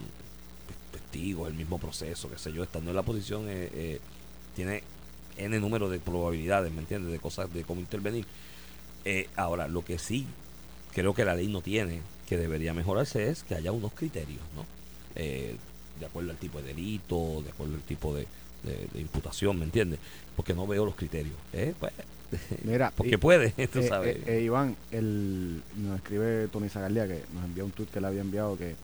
testigos, 0.92 1.48
el 1.48 1.54
mismo 1.54 1.78
proceso, 1.78 2.28
qué 2.30 2.38
sé 2.38 2.52
yo, 2.52 2.62
estando 2.62 2.90
en 2.90 2.96
la 2.96 3.02
posición, 3.02 3.46
eh, 3.48 3.70
eh, 3.72 4.00
tiene 4.54 4.82
N 5.38 5.58
número 5.58 5.88
de 5.88 5.98
probabilidades, 6.00 6.70
¿me 6.70 6.80
entiendes? 6.80 7.10
De 7.10 7.18
cosas, 7.18 7.52
de 7.52 7.64
cómo 7.64 7.80
intervenir. 7.80 8.26
Eh, 9.06 9.28
ahora, 9.36 9.68
lo 9.68 9.82
que 9.84 9.98
sí 9.98 10.26
creo 10.94 11.14
que 11.14 11.24
la 11.24 11.34
ley 11.34 11.48
no 11.48 11.60
tiene, 11.62 12.02
que 12.28 12.36
debería 12.36 12.72
mejorarse, 12.74 13.28
es 13.28 13.42
que 13.44 13.54
haya 13.54 13.72
unos 13.72 13.92
criterios, 13.92 14.40
¿no? 14.56 14.64
Eh, 15.16 15.56
de 16.00 16.06
acuerdo 16.06 16.30
al 16.32 16.36
tipo 16.38 16.60
de 16.60 16.68
delito, 16.68 17.42
de 17.42 17.50
acuerdo 17.50 17.74
al 17.74 17.82
tipo 17.82 18.14
de, 18.14 18.26
de- 18.64 18.88
de 18.92 19.00
imputación, 19.00 19.58
¿me 19.58 19.64
entiendes? 19.64 20.00
Porque 20.36 20.54
no 20.54 20.66
veo 20.66 20.84
los 20.84 20.94
criterios. 20.96 21.36
¿eh? 21.52 21.72
Pues, 21.78 21.92
mira, 22.64 22.90
porque 22.96 23.14
y- 23.14 23.16
puede, 23.16 23.50
tú 23.72 23.78
Eh, 23.80 23.88
sabes. 23.88 24.16
eh, 24.16 24.38
eh, 24.38 24.42
Iván, 24.42 24.76
el, 24.90 25.62
nos 25.76 25.96
escribe 25.98 26.48
Tony 26.48 26.68
Zagaldía 26.68 27.06
que 27.06 27.22
nos 27.34 27.44
envió 27.44 27.64
un 27.64 27.70
tweet 27.70 27.86
que 27.92 28.00
le 28.00 28.06
había 28.08 28.22
enviado 28.22 28.56
que, 28.58 28.74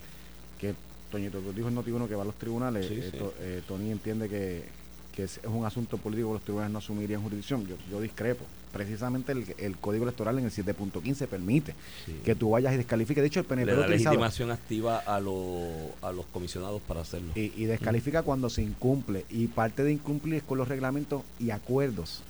que 0.60 0.74
Toñito 1.10 1.40
dijo 1.52 1.66
en 1.68 1.74
Noti1 1.76 2.08
que 2.08 2.14
va 2.14 2.22
a 2.22 2.26
los 2.26 2.36
tribunales. 2.36 2.86
Sí, 2.86 2.94
eh, 3.00 3.08
sí. 3.10 3.18
To- 3.18 3.34
Tony 3.66 3.90
entiende 3.90 4.28
que, 4.28 4.62
que 5.12 5.24
es, 5.24 5.38
es 5.38 5.46
un 5.46 5.64
asunto 5.64 5.98
político 5.98 6.28
que 6.28 6.34
los 6.34 6.42
tribunales 6.42 6.72
no 6.72 6.78
asumirían 6.78 7.22
jurisdicción. 7.22 7.66
Yo, 7.66 7.74
yo 7.90 8.00
discrepo. 8.00 8.44
Precisamente 8.72 9.32
el, 9.32 9.44
el 9.58 9.76
código 9.78 10.04
electoral 10.04 10.38
en 10.38 10.44
el 10.44 10.50
7.15 10.50 11.26
permite 11.26 11.74
Sí. 12.06 12.14
que 12.24 12.34
tú 12.34 12.50
vayas 12.50 12.72
y 12.74 12.76
descalifiques. 12.76 13.22
De 13.22 13.28
hecho, 13.28 13.40
el 13.40 13.46
PNP 13.46 13.66
le 13.66 13.74
lo 13.74 13.80
da 13.82 13.88
legitimación 13.88 14.50
activa 14.50 14.98
a, 14.98 15.20
los 15.20 15.34
a 16.02 16.12
los 16.12 16.26
comisionados 16.26 16.80
para 16.82 17.00
hacerlo. 17.00 17.32
Y, 17.34 17.52
y 17.56 17.64
descalifica 17.64 18.22
cuando 18.22 18.48
se 18.50 18.62
incumple. 18.62 19.24
Y 19.30 19.48
parte 19.48 19.82
de 19.84 19.92
incumplir 19.92 20.34
es 20.36 20.42
con 20.42 20.58
los 20.58 20.68
reglamentos 20.68 21.22
y 21.38 21.50
acuerdos 21.50 22.22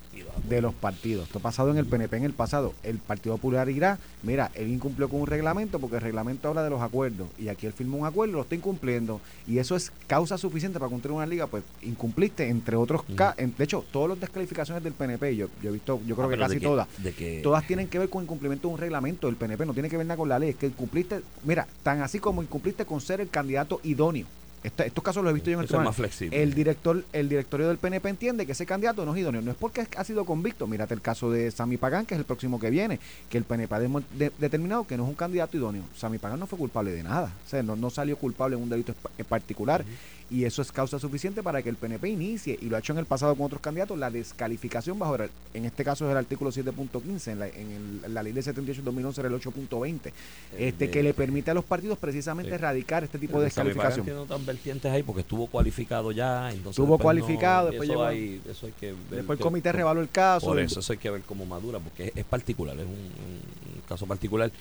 de 0.48 0.60
los 0.60 0.74
partidos. 0.74 1.26
Esto 1.26 1.38
ha 1.38 1.42
pasado 1.42 1.70
en 1.70 1.76
el 1.78 1.86
PNP 1.86 2.16
en 2.16 2.24
el 2.24 2.32
pasado. 2.32 2.74
El 2.82 2.98
Partido 2.98 3.36
Popular 3.36 3.68
irá, 3.68 3.98
mira, 4.22 4.50
él 4.54 4.68
incumplió 4.68 5.08
con 5.08 5.20
un 5.20 5.26
reglamento 5.26 5.78
porque 5.78 5.96
el 5.96 6.02
reglamento 6.02 6.48
habla 6.48 6.62
de 6.64 6.70
los 6.70 6.82
acuerdos. 6.82 7.28
Y 7.38 7.48
aquí 7.48 7.66
él 7.66 7.72
firmó 7.72 7.98
un 7.98 8.06
acuerdo, 8.06 8.34
lo 8.34 8.42
está 8.42 8.54
incumpliendo. 8.54 9.20
Y 9.46 9.58
eso 9.58 9.76
es 9.76 9.92
causa 10.06 10.36
suficiente 10.38 10.78
para 10.78 10.88
que 10.88 10.94
un 10.96 11.00
tribunal 11.00 11.28
liga, 11.30 11.46
pues 11.46 11.62
incumpliste, 11.82 12.48
entre 12.48 12.76
otros. 12.76 13.02
En- 13.36 13.54
de 13.56 13.64
hecho, 13.64 13.84
todas 13.92 14.10
las 14.10 14.20
descalificaciones 14.20 14.82
del 14.82 14.94
PNP, 14.94 15.36
yo, 15.36 15.46
yo 15.62 15.70
he 15.70 15.72
visto, 15.72 16.00
yo 16.06 16.16
creo 16.16 16.26
Ah, 16.26 16.30
que 16.30 16.38
casi 16.38 16.54
todas. 16.60 16.88
que- 17.16 17.40
Todas 17.42 17.66
tienen 17.66 17.88
que 17.88 17.98
ver 17.98 18.08
con 18.08 18.22
incumplimiento 18.24 18.68
de 18.68 18.74
un 18.74 18.80
reglamento 18.80 19.26
del 19.26 19.36
PNP, 19.36 19.64
no 19.66 19.74
tiene 19.74 19.88
que 19.88 19.96
ver 19.96 20.06
nada 20.06 20.16
con 20.16 20.28
la 20.28 20.38
ley, 20.38 20.50
es 20.50 20.56
que 20.56 20.66
incumpliste, 20.66 21.20
mira, 21.44 21.66
tan 21.82 22.02
así 22.02 22.18
como 22.18 22.42
incumpliste 22.42 22.84
con 22.84 23.00
ser 23.00 23.20
el 23.20 23.28
candidato 23.28 23.80
idóneo. 23.84 24.26
Esta- 24.62 24.84
estos 24.84 25.02
casos 25.02 25.24
los 25.24 25.30
he 25.30 25.34
visto 25.34 25.48
yo 25.50 25.54
en 25.54 25.60
el 25.60 25.64
eso 25.66 25.78
es 25.78 25.84
más 25.84 25.96
flexible. 25.96 26.42
El 26.42 26.52
director, 26.52 27.02
el 27.14 27.28
directorio 27.30 27.68
del 27.68 27.78
PNP 27.78 28.08
entiende 28.10 28.44
que 28.44 28.52
ese 28.52 28.66
candidato 28.66 29.06
no 29.06 29.14
es 29.14 29.20
idóneo. 29.20 29.40
No 29.40 29.50
es 29.50 29.56
porque 29.56 29.86
ha 29.96 30.04
sido 30.04 30.24
convicto. 30.26 30.66
Mírate 30.66 30.92
el 30.92 31.00
caso 31.00 31.30
de 31.30 31.50
Sami 31.50 31.78
Pagán, 31.78 32.04
que 32.04 32.14
es 32.14 32.18
el 32.18 32.26
próximo 32.26 32.60
que 32.60 32.68
viene, 32.68 33.00
que 33.30 33.38
el 33.38 33.44
PNP 33.44 33.74
ha 33.74 33.78
de- 33.80 34.32
determinado 34.38 34.86
que 34.86 34.96
no 34.98 35.04
es 35.04 35.08
un 35.08 35.14
candidato 35.14 35.56
idóneo. 35.56 35.84
Sami 35.96 36.18
Pagán 36.18 36.38
no 36.38 36.46
fue 36.46 36.58
culpable 36.58 36.90
de 36.92 37.02
nada. 37.02 37.32
O 37.46 37.48
sea, 37.48 37.62
no, 37.62 37.74
no 37.74 37.88
salió 37.88 38.16
culpable 38.18 38.56
en 38.56 38.62
un 38.62 38.68
delito 38.68 38.94
en 39.16 39.24
particular. 39.24 39.84
Y 40.30 40.44
eso 40.44 40.62
es 40.62 40.70
causa 40.70 40.96
suficiente 41.00 41.42
para 41.42 41.60
que 41.60 41.68
el 41.70 41.74
PNP 41.74 42.08
inicie, 42.08 42.56
y 42.62 42.66
lo 42.66 42.76
ha 42.76 42.78
hecho 42.78 42.92
en 42.92 43.00
el 43.00 43.04
pasado 43.04 43.34
con 43.34 43.46
otros 43.46 43.60
candidatos, 43.60 43.98
la 43.98 44.10
descalificación 44.10 44.96
bajo, 44.96 45.16
el- 45.16 45.30
en 45.54 45.64
este 45.64 45.82
caso 45.82 46.04
es 46.06 46.12
el 46.12 46.16
artículo 46.18 46.52
7.15, 46.52 47.32
en 47.32 47.38
la, 47.40 47.48
en 47.48 48.00
el- 48.04 48.14
la 48.14 48.22
ley 48.22 48.32
de 48.32 48.40
78-2011 48.40 49.18
era 49.18 49.28
el 49.28 49.34
8.20, 49.34 50.12
este, 50.56 50.86
de- 50.86 50.90
que 50.92 51.02
le 51.02 51.14
permite 51.14 51.50
a 51.50 51.54
los 51.54 51.64
partidos 51.64 51.98
precisamente 51.98 52.50
Sí. 52.50 52.54
erradicar 52.54 53.02
este 53.02 53.18
tipo 53.18 53.38
de 53.38 53.46
descalificación. 53.46 54.04
tiene 54.04 54.20
otras 54.20 54.46
vertientes 54.46 54.92
ahí 54.92 55.02
porque 55.02 55.22
estuvo 55.22 55.48
cualificado 55.48 56.12
ya. 56.12 56.50
Entonces 56.52 56.70
Estuvo 56.78 56.94
después 56.96 57.02
cualificado, 57.02 57.64
no- 57.66 57.70
después 57.72 57.88
eso, 57.88 57.92
llegó- 57.98 58.06
hay, 58.06 58.40
eso 58.48 58.66
hay 58.66 58.72
que 58.78 58.86
ver. 58.92 58.96
Después 59.10 59.30
el 59.30 59.38
que- 59.38 59.42
comité 59.42 59.72
revaló 59.72 60.00
el 60.00 60.10
caso. 60.10 60.46
Por 60.46 60.60
y- 60.60 60.62
eso, 60.62 60.78
eso 60.78 60.92
hay 60.92 60.98
que 61.00 61.10
ver 61.10 61.22
cómo 61.22 61.44
madura, 61.44 61.80
porque 61.80 62.04
es, 62.06 62.12
es 62.14 62.24
particular, 62.24 62.76
es 62.78 62.84
un 62.86 63.82
caso 63.88 64.06
particular. 64.06 64.52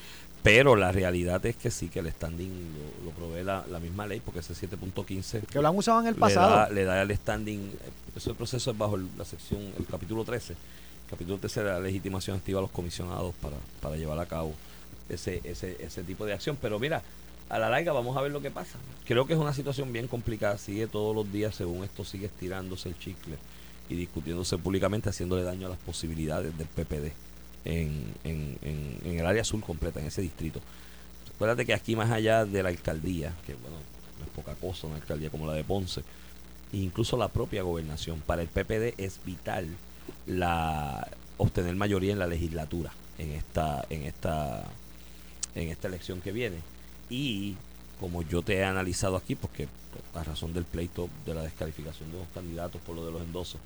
Pero 0.44 0.76
la 0.78 0.92
realidad 0.92 1.46
es 1.46 1.58
que 1.58 1.70
sí, 1.70 1.90
que 1.90 2.00
el 2.00 2.10
standing 2.12 2.50
lo, 2.50 3.06
lo 3.06 3.12
provee 3.12 3.44
la, 3.44 3.66
la 3.70 3.80
misma 3.80 4.08
ley, 4.08 4.22
porque 4.24 4.40
ese 4.40 4.54
7.15 4.54 5.42
que 5.48 5.62
lo 5.62 5.68
han 5.68 5.76
usado 5.76 6.00
en 6.00 6.08
el 6.08 6.14
le 6.14 6.20
pasado. 6.20 6.56
da, 6.56 6.70
le 6.70 6.86
da 6.86 7.02
el 7.02 7.16
standing. 7.16 7.72
Ese 8.16 8.34
proceso 8.34 8.72
es 8.72 8.78
bajo 8.78 8.96
el- 8.96 9.10
la 9.18 9.26
sección, 9.26 9.62
el 9.78 9.86
capítulo 9.86 10.24
13. 10.24 10.54
El 10.54 11.10
capítulo 11.10 11.38
13 11.40 11.64
de 11.64 11.70
la 11.72 11.80
legitimación 11.80 12.38
activa 12.38 12.60
a 12.60 12.62
los 12.62 12.72
comisionados 12.72 13.36
para, 13.42 13.58
para 13.82 13.98
llevar 13.98 14.18
a 14.20 14.26
cabo 14.28 14.54
ese, 15.10 15.42
ese, 15.44 15.76
ese 15.84 16.04
tipo 16.04 16.26
de 16.26 16.34
acción. 16.34 16.58
Pero 16.62 16.80
mira, 16.80 17.02
a 17.50 17.60
la 17.60 17.70
larga 17.70 17.92
vamos 17.92 18.16
a 18.16 18.22
ver 18.22 18.32
lo 18.32 18.42
que 18.42 18.50
pasa. 18.52 18.78
Creo 19.06 19.26
que 19.28 19.34
es 19.34 19.40
una 19.40 19.54
situación 19.54 19.92
bien 19.92 20.08
complicada. 20.08 20.58
Sigue 20.58 20.88
todos 20.88 21.14
los 21.16 21.30
días, 21.34 21.54
según 21.56 21.84
esto, 21.84 22.06
sigue 22.06 22.28
estirándose 22.28 22.88
el 22.90 22.98
chicle 22.98 23.36
y 23.90 23.96
discutiéndose 23.96 24.58
públicamente, 24.58 25.10
haciéndole 25.10 25.44
daño 25.44 25.68
a 25.68 25.72
las 25.72 25.80
posibilidades 25.80 26.58
del 26.58 26.68
PPD 26.68 27.12
en, 27.66 28.14
el 29.04 29.26
área 29.26 29.42
azul 29.42 29.62
completa, 29.62 30.00
en 30.00 30.08
ese 30.08 30.22
distrito. 30.22 30.62
Acuérdate 31.36 31.66
que 31.66 31.74
aquí 31.74 31.96
más 31.96 32.12
allá 32.12 32.46
de 32.46 32.64
la 32.64 32.70
alcaldía, 32.70 33.34
que 33.46 33.54
bueno, 33.56 33.78
no 34.18 34.26
es 34.26 34.32
poca 34.32 34.56
cosa 34.56 34.88
una 34.88 34.98
alcaldía 34.98 35.30
como 35.30 35.48
la 35.48 35.54
de 35.54 35.64
Ponce, 35.64 36.04
incluso 36.74 37.18
la 37.18 37.30
propia 37.30 37.64
gobernación, 37.64 38.22
para 38.22 38.42
el 38.42 38.48
PPD 38.48 38.94
es 38.98 39.20
vital 39.26 39.68
la 40.26 41.08
obtener 41.38 41.76
mayoría 41.76 42.12
en 42.12 42.20
la 42.20 42.28
legislatura 42.28 42.92
en 43.18 43.32
esta 43.32 43.86
en 43.90 44.04
esta 44.04 44.64
en 45.56 45.70
esta 45.70 45.88
elección 45.88 46.22
que 46.22 46.32
viene 46.32 46.58
y 47.10 47.56
como 48.00 48.24
yo 48.24 48.42
te 48.42 48.58
he 48.58 48.64
analizado 48.64 49.16
aquí 49.16 49.36
porque 49.36 49.68
a 50.14 50.24
razón 50.24 50.54
del 50.54 50.66
pleito 50.66 51.10
de 51.26 51.34
la 51.34 51.44
descalificación 51.44 52.12
de 52.12 52.18
los 52.20 52.28
candidatos 52.34 52.82
por 52.82 52.96
lo 52.96 53.06
de 53.06 53.12
los 53.12 53.22
endosos 53.22 53.60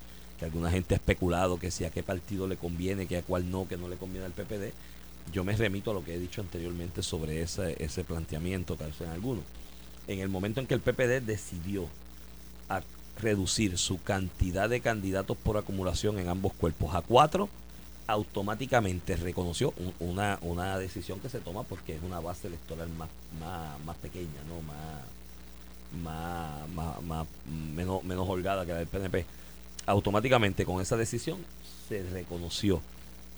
alguna 0.44 0.70
gente 0.70 0.94
ha 0.94 0.98
especulado 0.98 1.58
que 1.58 1.70
si 1.70 1.84
a 1.84 1.90
qué 1.90 2.02
partido 2.02 2.46
le 2.46 2.56
conviene 2.56 3.06
que 3.06 3.16
a 3.18 3.22
cuál 3.22 3.50
no 3.50 3.66
que 3.68 3.76
no 3.76 3.88
le 3.88 3.96
conviene 3.96 4.26
al 4.26 4.32
PPD 4.32 4.72
yo 5.32 5.42
me 5.44 5.56
remito 5.56 5.90
a 5.90 5.94
lo 5.94 6.04
que 6.04 6.14
he 6.14 6.18
dicho 6.18 6.40
anteriormente 6.42 7.02
sobre 7.02 7.40
ese, 7.42 7.82
ese 7.82 8.04
planteamiento 8.04 8.76
tal 8.76 8.90
vez 8.90 9.00
en 9.00 9.08
alguno 9.10 9.40
en 10.06 10.18
el 10.20 10.28
momento 10.28 10.60
en 10.60 10.66
que 10.66 10.74
el 10.74 10.80
PPD 10.80 11.22
decidió 11.24 11.86
a 12.68 12.82
reducir 13.20 13.78
su 13.78 14.02
cantidad 14.02 14.68
de 14.68 14.80
candidatos 14.80 15.36
por 15.36 15.56
acumulación 15.56 16.18
en 16.18 16.28
ambos 16.28 16.52
cuerpos 16.52 16.94
a 16.94 17.00
cuatro, 17.00 17.48
automáticamente 18.06 19.16
reconoció 19.16 19.72
un- 19.78 19.94
una, 20.10 20.38
una 20.42 20.78
decisión 20.78 21.20
que 21.20 21.28
se 21.30 21.38
toma 21.40 21.62
porque 21.62 21.94
es 21.96 22.02
una 22.02 22.20
base 22.20 22.48
electoral 22.48 22.88
más, 22.90 23.08
más, 23.40 23.80
más 23.84 23.96
pequeña, 23.96 24.42
¿no? 24.48 24.60
más, 24.62 25.04
más, 26.02 26.68
más, 26.70 27.02
más- 27.02 27.26
menos, 27.74 28.02
menos 28.04 28.28
holgada 28.28 28.66
que 28.66 28.72
la 28.72 28.78
del 28.78 28.88
PNP. 28.88 29.24
Automáticamente 29.86 30.64
con 30.64 30.80
esa 30.80 30.96
decisión 30.96 31.38
se 31.88 32.02
reconoció 32.04 32.80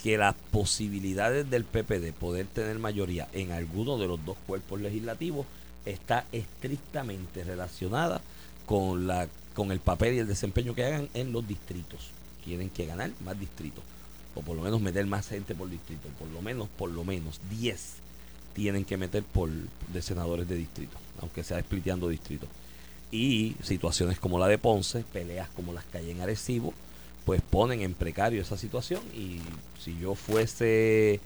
que 0.02 0.18
las 0.18 0.34
posibilidades 0.52 1.50
del 1.50 1.64
PP 1.64 2.00
de 2.00 2.12
poder 2.12 2.46
tener 2.46 2.78
mayoría 2.78 3.28
en 3.32 3.52
alguno 3.52 3.98
de 3.98 4.06
los 4.06 4.24
dos 4.24 4.36
cuerpos 4.46 4.80
legislativos 4.80 5.46
está 5.84 6.26
estrictamente 6.32 7.44
relacionada 7.44 8.20
con 8.66 9.06
la 9.06 9.28
con 9.54 9.72
el 9.72 9.80
papel 9.80 10.14
y 10.14 10.18
el 10.18 10.26
desempeño 10.26 10.74
que 10.74 10.84
hagan 10.84 11.08
en 11.14 11.32
los 11.32 11.48
distritos. 11.48 12.10
Tienen 12.44 12.68
que 12.68 12.84
ganar 12.86 13.10
más 13.24 13.40
distritos 13.40 13.82
o 14.36 14.42
por 14.42 14.54
lo 14.54 14.62
menos 14.62 14.80
meter 14.80 15.06
más 15.06 15.28
gente 15.28 15.54
por 15.54 15.68
distrito, 15.68 16.08
por 16.18 16.28
lo 16.28 16.42
menos 16.42 16.68
por 16.68 16.90
lo 16.90 17.04
menos 17.04 17.40
10 17.50 17.94
tienen 18.54 18.84
que 18.84 18.96
meter 18.96 19.22
por 19.22 19.50
de 19.50 20.02
senadores 20.02 20.48
de 20.48 20.54
distrito, 20.56 20.96
aunque 21.20 21.42
sea 21.42 21.60
spliteando 21.60 22.08
distritos. 22.08 22.48
Y 23.10 23.54
situaciones 23.62 24.18
como 24.18 24.38
la 24.38 24.48
de 24.48 24.58
Ponce, 24.58 25.04
peleas 25.12 25.48
como 25.50 25.72
las 25.72 25.84
que 25.84 25.98
hay 25.98 26.10
en 26.10 26.20
Arecibo, 26.20 26.74
pues 27.24 27.42
ponen 27.42 27.82
en 27.82 27.94
precario 27.94 28.40
esa 28.40 28.56
situación 28.56 29.02
y 29.14 29.40
si 29.82 29.98
yo 29.98 30.14
fuese 30.14 31.20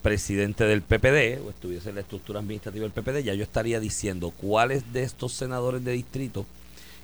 presidente 0.00 0.64
del 0.64 0.80
PPD 0.80 1.44
o 1.44 1.50
estuviese 1.50 1.90
en 1.90 1.96
la 1.96 2.00
estructura 2.00 2.40
administrativa 2.40 2.84
del 2.84 2.92
PPD, 2.92 3.24
ya 3.24 3.34
yo 3.34 3.42
estaría 3.42 3.80
diciendo 3.80 4.30
cuáles 4.30 4.92
de 4.92 5.02
estos 5.02 5.32
senadores 5.32 5.84
de 5.84 5.92
distrito, 5.92 6.46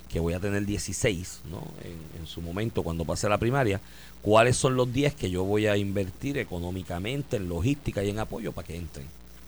que 0.09 0.21
voy 0.21 0.33
a 0.33 0.39
tener 0.39 0.65
16 0.65 1.41
¿no? 1.51 1.67
en, 1.83 2.25
su 2.25 2.41
momento 2.41 2.83
cuando 2.83 3.03
pase 3.03 3.27
la 3.27 3.37
primaria, 3.37 3.81
cuáles 4.21 4.55
son 4.55 4.75
los 4.75 4.91
10 4.91 5.15
que 5.15 5.29
yo 5.29 5.43
voy 5.43 5.67
a 5.67 5.75
invertir 5.75 6.37
económicamente, 6.37 7.37
en 7.37 7.49
logística 7.49 8.03
y 8.03 8.09
en 8.09 8.19
apoyo 8.19 8.53
para 8.53 8.67
que 8.67 8.77
entren. 8.77 9.05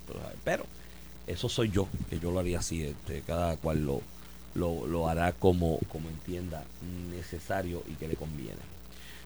Pero, 0.07 0.19
pero 0.43 0.65
eso 1.27 1.47
soy 1.47 1.69
yo, 1.69 1.87
que 2.09 2.19
yo 2.19 2.31
lo 2.31 2.39
haría 2.39 2.59
así, 2.59 2.83
este, 2.83 3.21
cada 3.21 3.55
cual 3.57 3.85
lo, 3.85 4.01
lo, 4.59 5.07
hará 5.07 5.31
como, 5.31 5.79
como 5.91 6.09
entienda 6.09 6.63
necesario 7.11 7.81
y 7.89 7.93
que 7.93 8.07
le 8.07 8.15
conviene. 8.15 8.59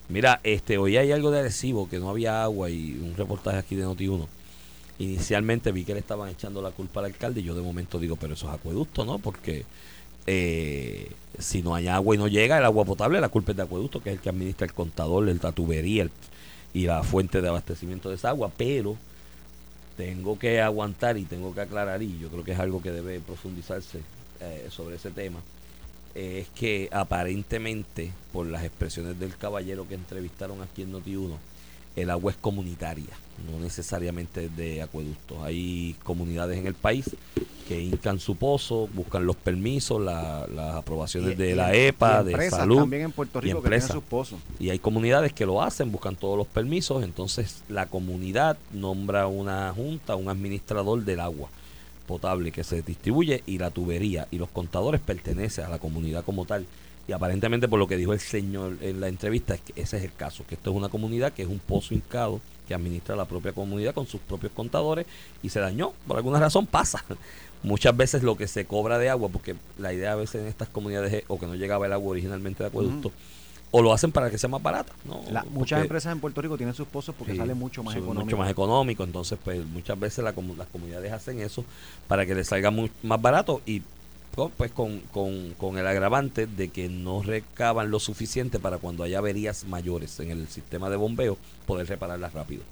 Mira, 0.08 0.40
este, 0.44 0.78
hoy 0.78 0.96
hay 0.96 1.12
algo 1.12 1.30
de 1.30 1.40
Arecibo, 1.40 1.88
que 1.88 1.98
no 1.98 2.10
había 2.10 2.42
agua 2.44 2.70
y 2.70 2.92
un 2.92 3.14
reportaje 3.16 3.58
aquí 3.58 3.74
de 3.74 3.86
Noti1. 3.86 4.26
Inicialmente 4.98 5.72
vi 5.72 5.84
que 5.84 5.94
le 5.94 6.00
estaban 6.00 6.28
echando 6.30 6.62
la 6.62 6.70
culpa 6.70 7.00
al 7.00 7.06
alcalde 7.06 7.40
y 7.40 7.44
yo 7.44 7.54
de 7.54 7.62
momento 7.62 7.98
digo, 7.98 8.16
pero 8.16 8.34
eso 8.34 8.46
es 8.48 8.54
acueducto, 8.54 9.04
¿no? 9.04 9.18
Porque 9.18 9.64
eh, 10.26 11.10
si 11.38 11.62
no 11.62 11.74
hay 11.74 11.88
agua 11.88 12.14
y 12.14 12.18
no 12.18 12.28
llega 12.28 12.58
el 12.58 12.64
agua 12.64 12.84
potable, 12.84 13.20
la 13.20 13.28
culpa 13.28 13.50
es 13.52 13.56
de 13.56 13.62
acueducto, 13.64 14.00
que 14.02 14.10
es 14.10 14.16
el 14.16 14.22
que 14.22 14.28
administra 14.28 14.66
el 14.66 14.72
contador, 14.72 15.28
el- 15.28 15.40
la 15.42 15.52
tubería 15.52 16.08
y 16.72 16.86
la 16.86 17.02
fuente 17.02 17.40
de 17.42 17.48
abastecimiento 17.48 18.08
de 18.08 18.14
esa 18.16 18.28
agua, 18.30 18.50
pero 18.56 18.96
tengo 19.96 20.38
que 20.38 20.60
aguantar 20.60 21.16
y 21.18 21.24
tengo 21.24 21.54
que 21.54 21.60
aclarar, 21.62 22.02
y 22.02 22.18
yo 22.18 22.28
creo 22.28 22.44
que 22.44 22.52
es 22.52 22.58
algo 22.58 22.82
que 22.82 22.90
debe 22.90 23.20
profundizarse 23.20 24.00
eh, 24.40 24.68
sobre 24.70 24.96
ese 24.96 25.10
tema, 25.10 25.40
eh, 26.14 26.40
es 26.42 26.48
que 26.58 26.88
aparentemente, 26.92 28.12
por 28.32 28.46
las 28.46 28.64
expresiones 28.64 29.18
del 29.18 29.36
caballero 29.36 29.86
que 29.88 29.94
entrevistaron 29.94 30.62
aquí 30.62 30.82
en 30.82 30.92
Noti1, 30.92 31.36
el 31.96 32.10
agua 32.10 32.32
es 32.32 32.36
comunitaria, 32.38 33.10
no 33.50 33.58
necesariamente 33.60 34.48
de 34.48 34.82
acueductos. 34.82 35.38
Hay 35.44 35.94
comunidades 36.02 36.58
en 36.58 36.66
el 36.66 36.74
país 36.74 37.16
que 37.68 37.80
hincan 37.80 38.18
su 38.20 38.36
pozo, 38.36 38.88
buscan 38.92 39.24
los 39.24 39.36
permisos, 39.36 40.00
la- 40.02 40.46
las 40.48 40.74
aprobaciones 40.74 41.32
Y- 41.32 41.34
de 41.36 41.50
y- 41.52 41.54
la 41.54 41.74
y 41.74 41.80
EPA, 41.86 42.22
de 42.22 42.50
salud. 42.50 42.76
también 42.80 43.02
en 43.04 43.12
Puerto 43.12 43.40
Rico 43.40 43.62
que 43.62 43.68
tienen 43.70 43.88
sus 43.88 44.02
pozos. 44.02 44.38
Y 44.58 44.68
hay 44.70 44.78
comunidades 44.78 45.32
que 45.32 45.46
lo 45.46 45.62
hacen, 45.62 45.90
buscan 45.90 46.14
todos 46.16 46.36
los 46.36 46.46
permisos, 46.48 47.02
entonces 47.04 47.62
la 47.68 47.86
comunidad 47.86 48.58
nombra 48.72 49.28
una 49.28 49.72
junta, 49.74 50.14
un 50.16 50.28
administrador 50.28 51.04
del 51.04 51.20
agua 51.20 51.48
potable 52.06 52.52
que 52.52 52.64
se 52.64 52.82
distribuye 52.82 53.42
y 53.46 53.58
la 53.58 53.70
tubería 53.70 54.28
y 54.30 54.38
los 54.38 54.48
contadores 54.48 55.00
pertenecen 55.00 55.64
a 55.64 55.68
la 55.68 55.78
comunidad 55.78 56.24
como 56.24 56.44
tal. 56.44 56.66
Y 57.06 57.12
aparentemente 57.12 57.68
por 57.68 57.78
lo 57.78 57.86
que 57.86 57.96
dijo 57.96 58.12
el 58.12 58.20
señor 58.20 58.78
en 58.80 59.00
la 59.00 59.08
entrevista, 59.08 59.58
que 59.58 59.80
ese 59.80 59.98
es 59.98 60.04
el 60.04 60.12
caso, 60.14 60.44
que 60.46 60.54
esto 60.54 60.70
es 60.70 60.76
una 60.76 60.88
comunidad 60.88 61.32
que 61.32 61.42
es 61.42 61.48
un 61.48 61.58
pozo 61.58 61.94
hincado 61.94 62.40
que 62.66 62.74
administra 62.74 63.14
la 63.14 63.26
propia 63.26 63.52
comunidad 63.52 63.94
con 63.94 64.06
sus 64.06 64.20
propios 64.20 64.52
contadores 64.52 65.06
y 65.42 65.50
se 65.50 65.60
dañó, 65.60 65.92
por 66.06 66.16
alguna 66.16 66.40
razón 66.40 66.66
pasa. 66.66 67.04
Muchas 67.62 67.96
veces 67.96 68.22
lo 68.22 68.36
que 68.36 68.46
se 68.46 68.66
cobra 68.66 68.98
de 68.98 69.08
agua, 69.08 69.28
porque 69.30 69.54
la 69.78 69.92
idea 69.92 70.12
a 70.12 70.16
veces 70.16 70.42
en 70.42 70.48
estas 70.48 70.68
comunidades 70.68 71.12
es 71.12 71.24
o 71.28 71.38
que 71.38 71.46
no 71.46 71.54
llegaba 71.54 71.86
el 71.86 71.92
agua 71.92 72.10
originalmente 72.10 72.62
de 72.62 72.68
acueducto, 72.68 73.10
o 73.76 73.82
lo 73.82 73.92
hacen 73.92 74.12
para 74.12 74.30
que 74.30 74.38
sea 74.38 74.48
más 74.48 74.62
barata. 74.62 74.92
¿no? 75.04 75.20
La- 75.32 75.42
muchas 75.42 75.78
Porque- 75.78 75.82
empresas 75.82 76.12
en 76.12 76.20
Puerto 76.20 76.40
Rico 76.40 76.56
tienen 76.56 76.76
sus 76.76 76.86
pozos 76.86 77.12
porque 77.18 77.32
Sí, 77.32 77.38
sale 77.38 77.54
mucho 77.54 77.82
más 77.82 77.96
económico. 77.96 78.24
Mucho 78.24 78.36
más 78.36 78.48
económico. 78.50 79.02
Entonces, 79.02 79.36
pues 79.42 79.66
muchas 79.66 79.98
veces 79.98 80.22
la 80.22 80.32
las 80.56 80.68
comunidades 80.68 81.12
hacen 81.12 81.40
eso 81.40 81.64
para 82.06 82.24
que 82.24 82.36
les 82.36 82.46
salga 82.46 82.70
mu- 82.70 82.88
más 83.02 83.20
barato 83.20 83.62
y 83.66 83.82
pues 84.56 84.70
con, 84.72 85.00
con, 85.12 85.54
con 85.58 85.78
el 85.78 85.86
agravante 85.88 86.46
de 86.46 86.68
que 86.68 86.88
no 86.88 87.22
recaban 87.22 87.90
lo 87.90 87.98
suficiente 88.00 88.58
para 88.60 88.78
cuando 88.78 89.02
haya 89.02 89.18
averías 89.18 89.64
mayores 89.64 90.18
en 90.20 90.30
el 90.30 90.46
sistema 90.48 90.88
de 90.90 90.96
bombeo 90.96 91.36
poder 91.66 91.88
repararlas 91.88 92.32
rápido. 92.32 92.62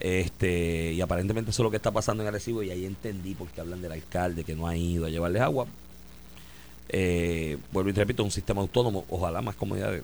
Este, 0.00 0.92
y 0.92 1.00
aparentemente 1.00 1.50
eso 1.50 1.62
es 1.62 1.64
lo 1.64 1.70
que 1.70 1.76
está 1.76 1.90
pasando 1.90 2.22
en 2.22 2.28
Arecibo 2.28 2.62
y 2.62 2.70
ahí 2.70 2.84
entendí 2.84 3.34
porque 3.34 3.60
hablan 3.60 3.82
del 3.82 3.92
alcalde 3.92 4.44
que 4.44 4.54
no 4.54 4.66
ha 4.66 4.76
ido 4.76 5.06
a 5.06 5.10
llevarles 5.10 5.42
agua. 5.42 5.66
Eh, 6.90 7.58
vuelvo 7.72 7.90
y 7.90 7.92
te 7.92 8.00
repito, 8.00 8.24
un 8.24 8.30
sistema 8.30 8.60
autónomo, 8.60 9.04
ojalá 9.10 9.42
más 9.42 9.54
comunidades 9.56 10.02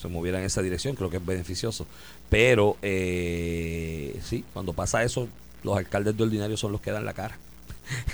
se 0.00 0.08
movieran 0.08 0.40
en 0.40 0.46
esa 0.46 0.62
dirección, 0.62 0.96
creo 0.96 1.10
que 1.10 1.18
es 1.18 1.26
beneficioso. 1.26 1.86
Pero 2.30 2.76
eh, 2.82 4.18
sí, 4.24 4.44
cuando 4.52 4.72
pasa 4.72 5.02
eso, 5.02 5.28
los 5.62 5.76
alcaldes 5.76 6.16
de 6.16 6.22
ordinario 6.22 6.56
son 6.56 6.72
los 6.72 6.80
que 6.80 6.90
dan 6.90 7.04
la 7.04 7.12
cara. 7.12 7.36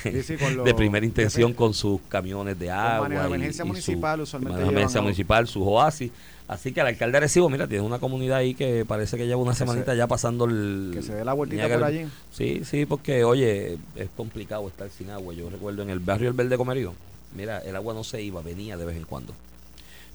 Sí, 0.02 0.22
sí, 0.22 0.36
con 0.36 0.64
de 0.64 0.74
primera 0.74 1.04
intención 1.04 1.52
con 1.52 1.74
sus 1.74 2.00
camiones 2.08 2.58
de 2.58 2.70
agua. 2.70 3.08
de 3.08 3.14
y- 3.14 3.18
emergencia 3.18 3.62
y 3.62 3.66
su- 3.66 3.68
municipal, 3.68 4.20
usualmente 4.22 4.62
emergencia 4.62 5.00
municipal, 5.02 5.46
sus 5.46 5.62
oasis. 5.66 6.10
Así 6.48 6.72
que 6.72 6.80
el 6.80 6.86
alcalde 6.86 7.12
de 7.12 7.16
Arecibo, 7.18 7.50
mira, 7.50 7.66
tiene 7.66 7.84
una 7.84 7.98
comunidad 7.98 8.38
ahí 8.38 8.54
que 8.54 8.84
parece 8.86 9.16
que 9.16 9.26
lleva 9.26 9.40
una 9.42 9.50
Que 9.52 9.58
semanita 9.58 9.92
se- 9.92 9.98
ya 9.98 10.06
pasando 10.06 10.44
el. 10.46 10.92
Que 10.94 11.02
se 11.02 11.12
dé 11.14 11.24
la 11.24 11.32
vueltita 11.34 11.68
por 11.68 11.84
allí. 11.84 12.06
Sí, 12.32 12.62
sí, 12.64 12.86
porque 12.86 13.22
oye, 13.24 13.78
es 13.96 14.08
complicado 14.16 14.66
estar 14.68 14.88
sin 14.90 15.10
agua. 15.10 15.34
Yo 15.34 15.50
recuerdo 15.50 15.82
en 15.82 15.90
el 15.90 15.98
barrio 15.98 16.28
El 16.28 16.34
Verde 16.34 16.56
Comerío, 16.56 16.94
mira, 17.36 17.58
el 17.58 17.76
agua 17.76 17.94
no 17.94 18.04
se 18.04 18.22
iba, 18.22 18.42
venía 18.42 18.76
de 18.76 18.84
vez 18.84 18.96
en 18.96 19.04
cuando, 19.04 19.34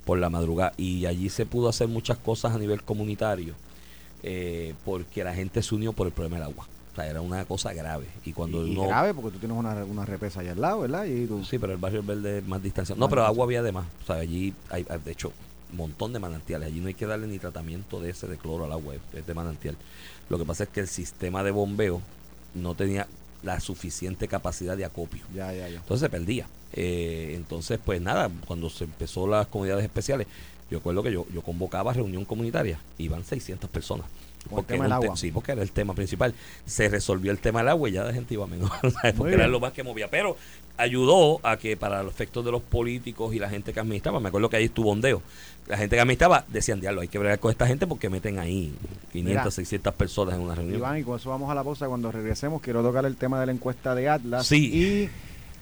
por 0.06 0.18
la 0.18 0.30
madrugada. 0.30 0.74
Y 0.78 1.06
allí 1.06 1.30
se 1.30 1.46
pudo 1.46 1.70
hacer 1.70 1.88
muchas 1.88 2.18
cosas 2.18 2.54
a 2.54 2.60
nivel 2.60 2.84
comunitario, 2.84 3.54
eh, 4.24 4.74
porque 4.84 5.24
la 5.24 5.34
gente 5.34 5.62
se 5.64 5.76
unió 5.76 5.94
por 5.94 6.08
el 6.08 6.14
problema 6.14 6.38
del 6.38 6.46
agua. 6.46 6.68
O 6.92 6.96
sea, 6.96 7.08
era 7.08 7.22
una 7.22 7.46
cosa 7.46 7.74
grave. 7.74 8.06
Y 8.26 8.34
cuando 8.34 8.66
y 8.68 8.72
uno... 8.72 8.88
grave 8.88 9.14
porque 9.14 9.32
tú 9.32 9.40
tienes 9.40 9.58
una, 9.58 9.86
una 9.86 10.06
represa 10.06 10.42
allá 10.42 10.52
al 10.52 10.60
lado, 10.60 10.82
¿verdad? 10.82 11.06
Y 11.06 11.26
tú, 11.26 11.46
Sí, 11.46 11.58
pero 11.58 11.72
el 11.72 11.80
barrio 11.80 12.04
Verde 12.04 12.40
es 12.40 12.48
más 12.48 12.62
distancia. 12.62 12.96
No, 12.98 13.08
pero 13.08 13.26
agua 13.26 13.46
había 13.46 13.64
de 13.64 13.72
más. 13.72 13.86
O 14.04 14.06
sea, 14.08 14.18
allí 14.18 14.54
hay, 14.70 14.84
de 14.84 15.12
hecho, 15.12 15.32
un 15.72 15.78
montón 15.78 16.12
de 16.12 16.20
manantiales. 16.20 16.68
Allí 16.68 16.82
no 16.82 16.88
hay 16.88 16.94
que 16.94 17.06
darle 17.06 17.28
ni 17.28 17.40
tratamiento 17.40 18.02
de 18.02 18.10
ese 18.10 18.28
de 18.28 18.38
cloro 18.38 18.66
al 18.66 18.74
agua, 18.74 18.96
es 19.14 19.26
de 19.26 19.34
manantial. 19.34 19.78
Lo 20.30 20.38
que 20.38 20.46
pasa 20.46 20.66
es 20.66 20.70
que 20.70 20.82
el 20.82 20.88
sistema 20.88 21.44
de 21.44 21.52
bombeo 21.52 22.02
no 22.56 22.76
tenía 22.76 23.08
la 23.44 23.60
suficiente 23.60 24.28
capacidad 24.28 24.78
de 24.78 24.86
acopio. 24.86 25.24
ya, 25.34 25.52
ya, 25.54 25.68
ya. 25.70 25.78
Entonces 25.78 26.06
se 26.06 26.10
perdía. 26.10 26.48
Eh, 26.74 27.34
entonces, 27.36 27.80
pues 27.84 28.00
nada, 28.02 28.30
cuando 28.48 28.70
se 28.70 28.86
empezó 28.86 29.28
las 29.28 29.48
comunidades 29.48 29.84
especiales, 29.84 30.28
yo 30.70 30.78
recuerdo 30.78 31.04
que 31.04 31.12
yo, 31.12 31.26
yo 31.34 31.42
convocaba 31.42 31.92
reunión 31.94 32.24
comunitaria, 32.26 32.80
iban 32.98 33.24
600 33.26 33.70
personas. 33.70 34.06
El 34.46 34.50
Porque 34.50 34.74
tema 34.74 34.86
del 34.86 35.00
te- 35.00 35.06
agua. 35.06 35.18
sí, 35.18 35.32
porque 35.32 35.52
era 35.52 35.62
el 35.62 35.72
tema 35.72 35.94
principal. 35.94 36.34
Se 36.66 36.90
resolvió 36.90 37.32
el 37.32 37.38
tema 37.40 37.60
del 37.60 37.70
agua 37.70 37.90
y 37.90 37.92
ya 37.92 38.04
la 38.06 38.14
gente 38.14 38.34
iba 38.34 38.48
menos. 38.48 38.72
porque 39.18 39.24
bien. 39.24 39.34
era 39.42 39.48
lo 39.48 39.60
más 39.60 39.72
que 39.74 39.84
movía. 39.84 40.08
Pero 40.10 40.36
ayudó 40.78 41.40
a 41.44 41.58
que 41.58 41.78
para 41.78 42.04
los 42.04 42.14
efectos 42.14 42.44
de 42.46 42.52
los 42.52 42.62
políticos 42.62 43.34
y 43.36 43.40
la 43.40 43.50
gente 43.50 43.74
que 43.74 43.80
administraba, 43.80 44.20
me 44.20 44.30
acuerdo 44.30 44.50
que 44.50 44.58
ahí 44.58 44.66
estuvo 44.66 44.92
ondeo. 44.92 45.22
La 45.68 45.78
gente 45.78 45.96
que 45.96 46.02
administraba 46.02 46.44
decían, 46.48 46.82
diablo, 46.82 47.02
hay 47.02 47.08
que 47.08 47.20
bregar 47.20 47.40
con 47.40 47.52
esta 47.52 47.68
gente 47.68 47.86
porque 47.88 48.10
meten 48.10 48.40
ahí 48.40 48.74
500, 49.12 49.30
Mira. 49.44 49.52
600 49.52 49.94
personas 49.94 50.36
en 50.36 50.42
una 50.42 50.56
reunión. 50.56 50.78
Iván, 50.78 50.98
y 51.00 51.04
con 51.04 51.20
eso 51.20 51.30
vamos 51.30 51.50
a 51.52 51.56
la 51.56 51.64
pausa. 51.64 51.88
Cuando 51.88 52.12
regresemos, 52.12 52.62
quiero 52.62 52.82
tocar 52.82 53.06
el 53.06 53.16
tema 53.16 53.40
de 53.40 53.46
la 53.46 53.52
encuesta 53.52 53.94
de 53.96 54.10
Atlas 54.10 54.48
Sí. 54.48 55.10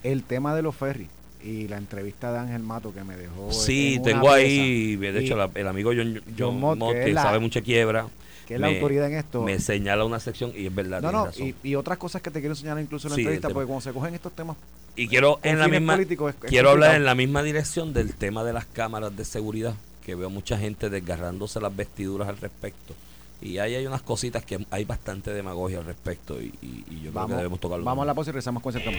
y 0.04 0.08
el 0.08 0.24
tema 0.24 0.56
de 0.56 0.62
los 0.62 0.76
ferries. 0.76 1.10
Y 1.44 1.68
la 1.70 1.78
entrevista 1.78 2.34
de 2.34 2.40
Ángel 2.40 2.64
Mato 2.64 2.94
que 2.94 3.04
me 3.04 3.16
dejó. 3.16 3.52
Sí, 3.52 4.00
tengo 4.04 4.30
ahí, 4.32 4.96
de 4.98 5.20
hecho, 5.20 5.38
la- 5.38 5.50
el 5.56 5.68
amigo 5.68 5.92
John, 5.96 6.16
John, 6.28 6.36
John 6.38 6.60
Mott, 6.60 6.78
Mott, 6.78 6.94
que 6.94 7.00
que 7.02 7.08
es 7.10 7.14
la- 7.16 7.24
sabe 7.24 7.40
mucha 7.40 7.62
quiebra, 7.62 8.08
que 8.50 8.56
es 8.56 8.60
la 8.60 8.68
me- 8.68 8.74
autoridad 8.78 9.06
en 9.12 9.14
esto. 9.20 9.44
me 9.44 9.60
señala 9.60 10.04
una 10.06 10.20
sección 10.20 10.52
y 10.56 10.66
es 10.66 10.74
verdad. 10.74 11.02
no, 11.04 11.12
no, 11.12 11.26
razón. 11.28 11.48
y, 11.48 11.56
y 11.70 11.76
otras 11.76 12.00
cosas 12.00 12.22
que 12.24 12.32
te 12.32 12.40
quiero 12.40 12.54
enseñar 12.54 12.80
incluso 12.80 13.08
en 13.08 13.12
la 13.12 13.16
Sí, 13.16 13.22
entrevista, 13.22 13.48
el 13.48 13.52
tema. 13.52 13.54
porque 13.60 13.68
cuando 13.68 13.82
se 13.82 13.94
cogen 13.94 14.16
estos 14.16 14.32
temas, 14.34 14.58
Y 14.96 15.08
quiero 15.08 15.40
en 15.44 15.60
la 15.60 15.68
misma 15.68 15.94
políticos, 15.94 16.34
es- 16.36 16.44
es 16.44 16.50
quiero 16.50 16.72
hablar 16.72 16.96
en 16.96 17.06
la 17.06 17.14
misma 17.16 17.44
dirección 17.44 17.94
del 17.94 18.16
tema 18.16 18.44
de 18.44 18.52
las 18.54 18.66
cámaras 18.66 19.16
de 19.16 19.24
seguridad, 19.24 19.76
que 20.04 20.16
veo 20.16 20.32
mucha 20.32 20.58
gente 20.58 20.90
desgarrándose 20.90 21.62
las 21.62 21.76
vestiduras 21.76 22.28
al 22.28 22.38
respecto. 22.38 22.96
Y 23.42 23.60
ahí 23.60 23.76
hay 23.76 23.86
unas 23.86 24.02
cositas 24.02 24.44
que 24.44 24.66
hay 24.72 24.84
bastante 24.84 25.32
demagogia 25.32 25.78
al 25.78 25.86
respecto 25.86 26.42
y, 26.42 26.46
y- 26.62 26.84
y 26.90 27.02
yo 27.04 27.12
creo 27.12 27.28
que 27.28 27.34
debemos 27.36 27.60
tocarlo. 27.60 27.86
vamos 27.86 28.02
a 28.04 28.06
la 28.08 28.14
pausa 28.16 28.32
y 28.32 28.34
regresamos 28.34 28.62
con 28.64 28.76
ese 28.76 28.84
tema. 28.84 28.98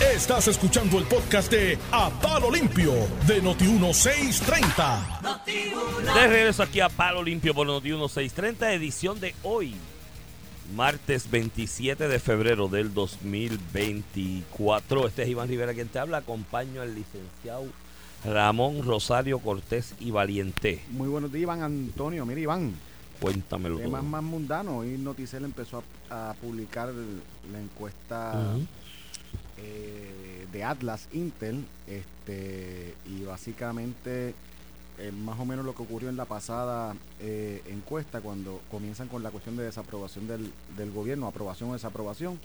Estás 0.00 0.48
escuchando 0.48 0.98
el 0.98 1.04
podcast 1.04 1.50
de 1.50 1.78
A 1.90 2.10
Palo 2.10 2.50
Limpio 2.50 2.92
de 3.26 3.42
Noti1630. 3.42 5.44
De 6.14 6.26
regreso 6.26 6.62
aquí 6.62 6.80
a 6.80 6.88
Palo 6.88 7.22
Limpio 7.22 7.52
por 7.54 7.66
Noti 7.66 7.90
1630, 7.90 8.72
edición 8.72 9.20
de 9.20 9.34
hoy, 9.42 9.74
martes 10.74 11.30
27 11.30 12.08
de 12.08 12.18
febrero 12.18 12.68
del 12.68 12.94
2024. 12.94 15.08
Este 15.08 15.22
es 15.22 15.28
Iván 15.28 15.48
Rivera 15.48 15.74
quien 15.74 15.88
te 15.88 15.98
habla. 15.98 16.18
Acompaño 16.18 16.82
al 16.82 16.94
licenciado 16.94 17.64
Ramón 18.24 18.84
Rosario 18.84 19.38
Cortés 19.38 19.94
y 20.00 20.10
Valiente. 20.10 20.82
Muy 20.90 21.08
buenos 21.08 21.32
días, 21.32 21.42
Iván 21.42 21.62
Antonio. 21.62 22.26
Mira, 22.26 22.40
Iván, 22.40 22.74
Cuéntamelo 23.20 23.78
temas 23.78 24.02
más 24.02 24.22
mundanos. 24.22 24.74
Hoy 24.78 24.98
Noticel 24.98 25.44
empezó 25.44 25.84
a, 26.10 26.30
a 26.30 26.34
publicar 26.34 26.92
la 27.52 27.60
encuesta. 27.60 28.56
Eh, 29.62 30.46
de 30.52 30.64
Atlas 30.64 31.08
Intel. 31.12 31.64
este 31.86 32.94
Y 33.06 33.24
básicamente, 33.24 34.34
eh, 34.98 35.12
más 35.12 35.38
o 35.38 35.44
menos 35.44 35.64
lo 35.64 35.74
que 35.74 35.82
ocurrió 35.82 36.08
en 36.08 36.16
la 36.16 36.24
pasada 36.24 36.94
eh, 37.20 37.62
encuesta, 37.66 38.20
cuando 38.20 38.60
comienzan 38.70 39.08
con 39.08 39.22
la 39.22 39.30
cuestión 39.30 39.56
de 39.56 39.64
desaprobación 39.64 40.26
del, 40.26 40.52
del 40.76 40.90
gobierno, 40.90 41.26
aprobación 41.26 41.70
o 41.70 41.72
desaprobación. 41.74 42.38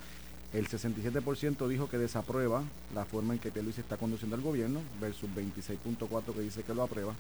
El 0.53 0.69
67% 0.69 1.67
dijo 1.67 1.89
que 1.89 1.97
desaprueba 1.97 2.63
la 2.95 3.03
forma 3.03 3.33
en 3.33 3.39
que 3.39 3.51
Pierluisi 3.51 3.81
está 3.81 3.97
conduciendo 3.97 4.37
el 4.37 4.41
gobierno 4.41 4.79
versus 5.01 5.29
26.4% 5.29 6.33
que 6.33 6.41
dice 6.41 6.63
que 6.63 6.73
lo 6.73 6.83
aprueba. 6.83 7.13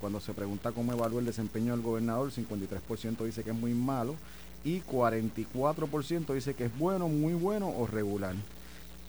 Cuando 0.00 0.18
se 0.18 0.32
pregunta 0.32 0.72
cómo 0.72 0.92
evalúa 0.92 1.20
el 1.20 1.26
desempeño 1.26 1.72
del 1.72 1.82
gobernador, 1.82 2.32
53% 2.32 3.22
dice 3.24 3.44
que 3.44 3.50
es 3.50 3.56
muy 3.56 3.74
malo 3.74 4.16
y 4.64 4.80
44% 4.80 6.32
dice 6.32 6.54
que 6.54 6.66
es 6.66 6.78
bueno, 6.78 7.08
muy 7.08 7.34
bueno 7.34 7.68
o 7.68 7.86
regular. 7.86 8.34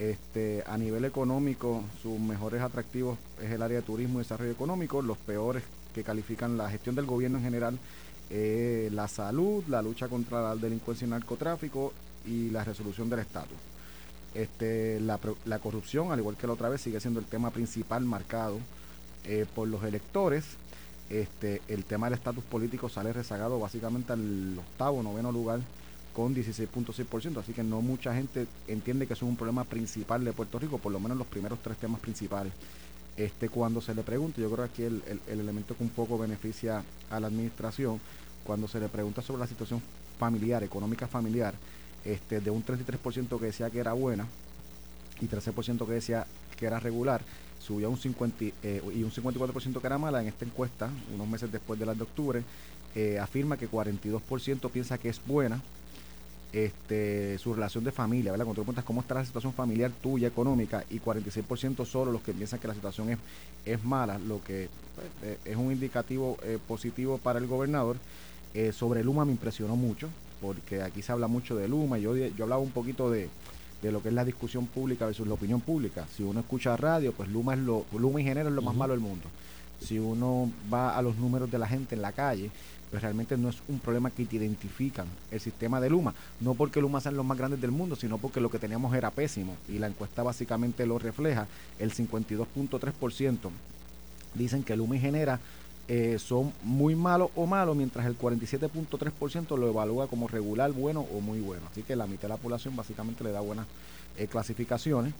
Este, 0.01 0.63
a 0.65 0.79
nivel 0.79 1.05
económico, 1.05 1.83
sus 2.01 2.19
mejores 2.19 2.63
atractivos 2.63 3.19
es 3.39 3.51
el 3.51 3.61
área 3.61 3.81
de 3.81 3.83
turismo 3.83 4.17
y 4.17 4.23
desarrollo 4.23 4.49
económico, 4.49 5.03
los 5.03 5.19
peores 5.19 5.61
que 5.93 6.03
califican 6.03 6.57
la 6.57 6.71
gestión 6.71 6.95
del 6.95 7.05
gobierno 7.05 7.37
en 7.37 7.43
general, 7.43 7.77
eh, 8.31 8.89
la 8.91 9.07
salud, 9.07 9.63
la 9.67 9.83
lucha 9.83 10.07
contra 10.07 10.41
la 10.41 10.55
delincuencia 10.55 11.05
y 11.05 11.05
el 11.05 11.11
narcotráfico 11.11 11.93
y 12.25 12.49
la 12.49 12.63
resolución 12.63 13.11
del 13.11 13.19
estatus. 13.19 13.59
Este, 14.33 14.99
la, 15.01 15.19
corrupción, 15.59 16.11
al 16.11 16.17
igual 16.17 16.35
que 16.35 16.47
la 16.47 16.53
otra 16.53 16.69
vez, 16.69 16.81
sigue 16.81 16.99
siendo 16.99 17.19
el 17.19 17.27
tema 17.27 17.51
principal 17.51 18.03
marcado 18.03 18.57
eh, 19.25 19.45
por 19.53 19.67
los 19.67 19.83
electores. 19.83 20.45
Este, 21.11 21.61
el 21.67 21.85
tema 21.85 22.07
del 22.07 22.17
estatus 22.17 22.43
político 22.45 22.89
sale 22.89 23.13
rezagado 23.13 23.59
básicamente 23.59 24.13
al 24.13 24.57
octavo, 24.57 25.03
noveno 25.03 25.31
lugar 25.31 25.59
con 26.13 26.35
16.6%, 26.35 27.37
así 27.39 27.53
que 27.53 27.63
no 27.63 27.81
mucha 27.81 28.13
gente 28.13 28.47
entiende 28.67 29.07
que 29.07 29.13
eso 29.13 29.25
es 29.25 29.29
un 29.29 29.37
problema 29.37 29.63
principal 29.63 30.23
de 30.25 30.33
Puerto 30.33 30.59
Rico, 30.59 30.77
por 30.77 30.91
lo 30.91 30.99
menos 30.99 31.17
los 31.17 31.27
primeros 31.27 31.59
tres 31.63 31.77
temas 31.77 31.99
principales. 32.01 32.51
Este, 33.17 33.49
cuando 33.49 33.81
se 33.81 33.93
le 33.95 34.03
pregunta, 34.03 34.41
yo 34.41 34.49
creo 34.51 34.69
que 34.73 34.87
el, 34.87 35.01
el- 35.07 35.21
el 35.27 35.39
elemento 35.39 35.75
que 35.75 35.83
un 35.83 35.89
poco 35.89 36.17
beneficia 36.17 36.83
a 37.09 37.19
la 37.19 37.27
administración, 37.27 37.99
cuando 38.43 38.67
se 38.67 38.79
le 38.79 38.89
pregunta 38.89 39.21
sobre 39.21 39.39
la 39.41 39.47
situación 39.47 39.81
familiar, 40.19 40.63
económica 40.63 41.07
familiar, 41.07 41.53
este, 42.03 42.41
de 42.41 42.49
un 42.49 42.63
33% 42.65 43.39
que 43.39 43.45
decía 43.45 43.69
que 43.69 43.79
era 43.79 43.93
buena 43.93 44.27
y 45.21 45.27
13% 45.27 45.85
que 45.85 45.93
decía 45.93 46.25
que 46.57 46.65
era 46.65 46.79
regular, 46.79 47.21
subió 47.59 47.87
a 47.87 47.89
un 47.89 47.97
50 47.97 48.43
y- 48.43 48.53
eh, 48.63 48.81
y 48.95 49.03
un 49.03 49.11
54% 49.11 49.79
que 49.79 49.87
era 49.87 49.97
mala 49.97 50.21
en 50.21 50.27
esta 50.27 50.45
encuesta, 50.45 50.89
unos 51.13 51.27
meses 51.27 51.51
después 51.51 51.79
de 51.79 51.85
las 51.85 51.95
de 51.97 52.03
octubre, 52.03 52.43
eh, 52.95 53.19
afirma 53.19 53.55
que 53.57 53.67
42% 53.69 54.69
piensa 54.69 54.97
que 54.97 55.09
es 55.09 55.21
buena 55.25 55.61
este, 56.53 57.37
su 57.37 57.53
relación 57.53 57.83
de 57.83 57.91
familia, 57.91 58.31
¿verdad? 58.31 58.45
Cuando 58.45 58.61
tú 58.61 58.65
preguntas 58.65 58.85
cómo 58.85 59.01
está 59.01 59.15
la 59.15 59.25
situación 59.25 59.53
familiar 59.53 59.91
tuya, 60.01 60.27
económica, 60.27 60.83
y 60.89 60.99
46% 60.99 61.85
solo 61.85 62.11
los 62.11 62.21
que 62.21 62.33
piensan 62.33 62.59
que 62.59 62.67
la 62.67 62.73
situación 62.73 63.09
es, 63.09 63.17
es 63.65 63.83
mala, 63.83 64.17
lo 64.19 64.43
que 64.43 64.69
pues, 64.95 65.07
eh, 65.23 65.37
es 65.45 65.55
un 65.55 65.71
indicativo 65.71 66.37
eh, 66.43 66.57
positivo 66.67 67.17
para 67.17 67.39
el 67.39 67.47
gobernador. 67.47 67.97
Eh, 68.53 68.73
sobre 68.73 69.03
Luma 69.03 69.23
me 69.23 69.31
impresionó 69.31 69.75
mucho, 69.77 70.09
porque 70.41 70.81
aquí 70.81 71.01
se 71.01 71.11
habla 71.13 71.27
mucho 71.27 71.55
de 71.55 71.69
Luma, 71.69 71.99
y 71.99 72.01
yo, 72.01 72.15
yo 72.15 72.43
hablaba 72.43 72.61
un 72.61 72.71
poquito 72.71 73.09
de, 73.09 73.29
de 73.81 73.91
lo 73.91 74.01
que 74.01 74.09
es 74.09 74.13
la 74.13 74.25
discusión 74.25 74.67
pública 74.67 75.05
versus 75.05 75.27
la 75.27 75.33
opinión 75.33 75.61
pública. 75.61 76.05
Si 76.15 76.23
uno 76.23 76.41
escucha 76.41 76.77
radio, 76.77 77.13
pues 77.13 77.29
Luma 77.29 77.53
es 77.53 77.59
lo, 77.59 77.85
Luma 77.97 78.21
y 78.21 78.23
Genera 78.23 78.49
es 78.49 78.55
lo 78.55 78.61
más 78.61 78.75
malo 78.75 78.93
del 78.93 79.01
mundo. 79.01 79.25
Si 79.79 79.97
uno 79.97 80.51
va 80.71 80.97
a 80.97 81.01
los 81.01 81.15
números 81.17 81.49
de 81.49 81.57
la 81.57 81.67
gente 81.67 81.95
en 81.95 82.01
la 82.01 82.11
calle, 82.11 82.51
pues 82.91 83.01
realmente 83.01 83.37
no 83.37 83.49
es 83.49 83.57
un 83.69 83.79
problema 83.79 84.11
que 84.11 84.25
te 84.25 84.35
identifican 84.35 85.07
el 85.31 85.39
sistema 85.39 85.79
de 85.79 85.89
Luma. 85.89 86.13
No 86.41 86.53
porque 86.53 86.81
Luma 86.81 86.99
sean 86.99 87.15
los 87.15 87.25
más 87.25 87.37
grandes 87.37 87.61
del 87.61 87.71
mundo, 87.71 87.95
sino 87.95 88.17
porque 88.17 88.41
lo 88.41 88.51
que 88.51 88.59
teníamos 88.59 88.93
era 88.93 89.09
pésimo. 89.09 89.55
Y 89.69 89.79
la 89.79 89.87
encuesta 89.87 90.23
básicamente 90.23 90.85
lo 90.85 90.99
refleja. 90.99 91.47
El 91.79 91.93
52.3% 91.93 93.49
dicen 94.35 94.63
que 94.63 94.75
Luma 94.75 94.97
y 94.97 94.99
Genera 94.99 95.39
eh, 95.87 96.19
son 96.19 96.53
muy 96.63 96.95
malos 96.95 97.31
o 97.35 97.45
malos, 97.45 97.75
mientras 97.75 98.05
el 98.05 98.17
47.3% 98.17 99.57
lo 99.57 99.69
evalúa 99.69 100.07
como 100.07 100.27
regular, 100.27 100.71
bueno 100.73 101.05
o 101.13 101.21
muy 101.21 101.39
bueno. 101.39 101.63
Así 101.71 101.83
que 101.83 101.95
la 101.95 102.07
mitad 102.07 102.23
de 102.23 102.29
la 102.29 102.37
población 102.37 102.75
básicamente 102.75 103.23
le 103.23 103.31
da 103.31 103.39
buenas 103.39 103.67
eh, 104.17 104.27
clasificaciones. 104.27 105.13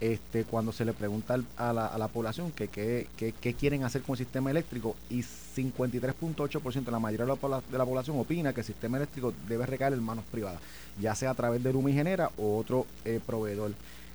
Este, 0.00 0.44
cuando 0.44 0.72
se 0.72 0.86
le 0.86 0.94
pregunta 0.94 1.38
a 1.58 1.72
la, 1.74 1.86
a 1.86 1.98
la 1.98 2.08
población 2.08 2.52
que 2.52 2.68
qué 2.68 3.54
quieren 3.54 3.84
hacer 3.84 4.00
con 4.00 4.14
el 4.14 4.18
sistema 4.18 4.50
eléctrico 4.50 4.96
y 5.10 5.20
53.8% 5.20 6.90
la 6.90 6.98
mayoría 6.98 7.26
de 7.26 7.32
la, 7.32 7.36
pobla- 7.38 7.62
de 7.70 7.76
la 7.78 7.84
población 7.84 8.18
opina 8.18 8.52
que 8.54 8.60
el 8.60 8.66
sistema 8.66 8.96
eléctrico 8.96 9.34
debe 9.48 9.66
recaer 9.66 9.92
en 9.92 10.02
manos 10.02 10.24
privadas, 10.30 10.60
ya 11.00 11.14
sea 11.14 11.30
a 11.30 11.34
través 11.34 11.62
de 11.62 11.72
Luma 11.72 11.90
y 11.90 11.94
Genera 11.94 12.30
o 12.38 12.56
otro 12.56 12.86
eh, 13.04 13.20
proveedor. 13.24 13.72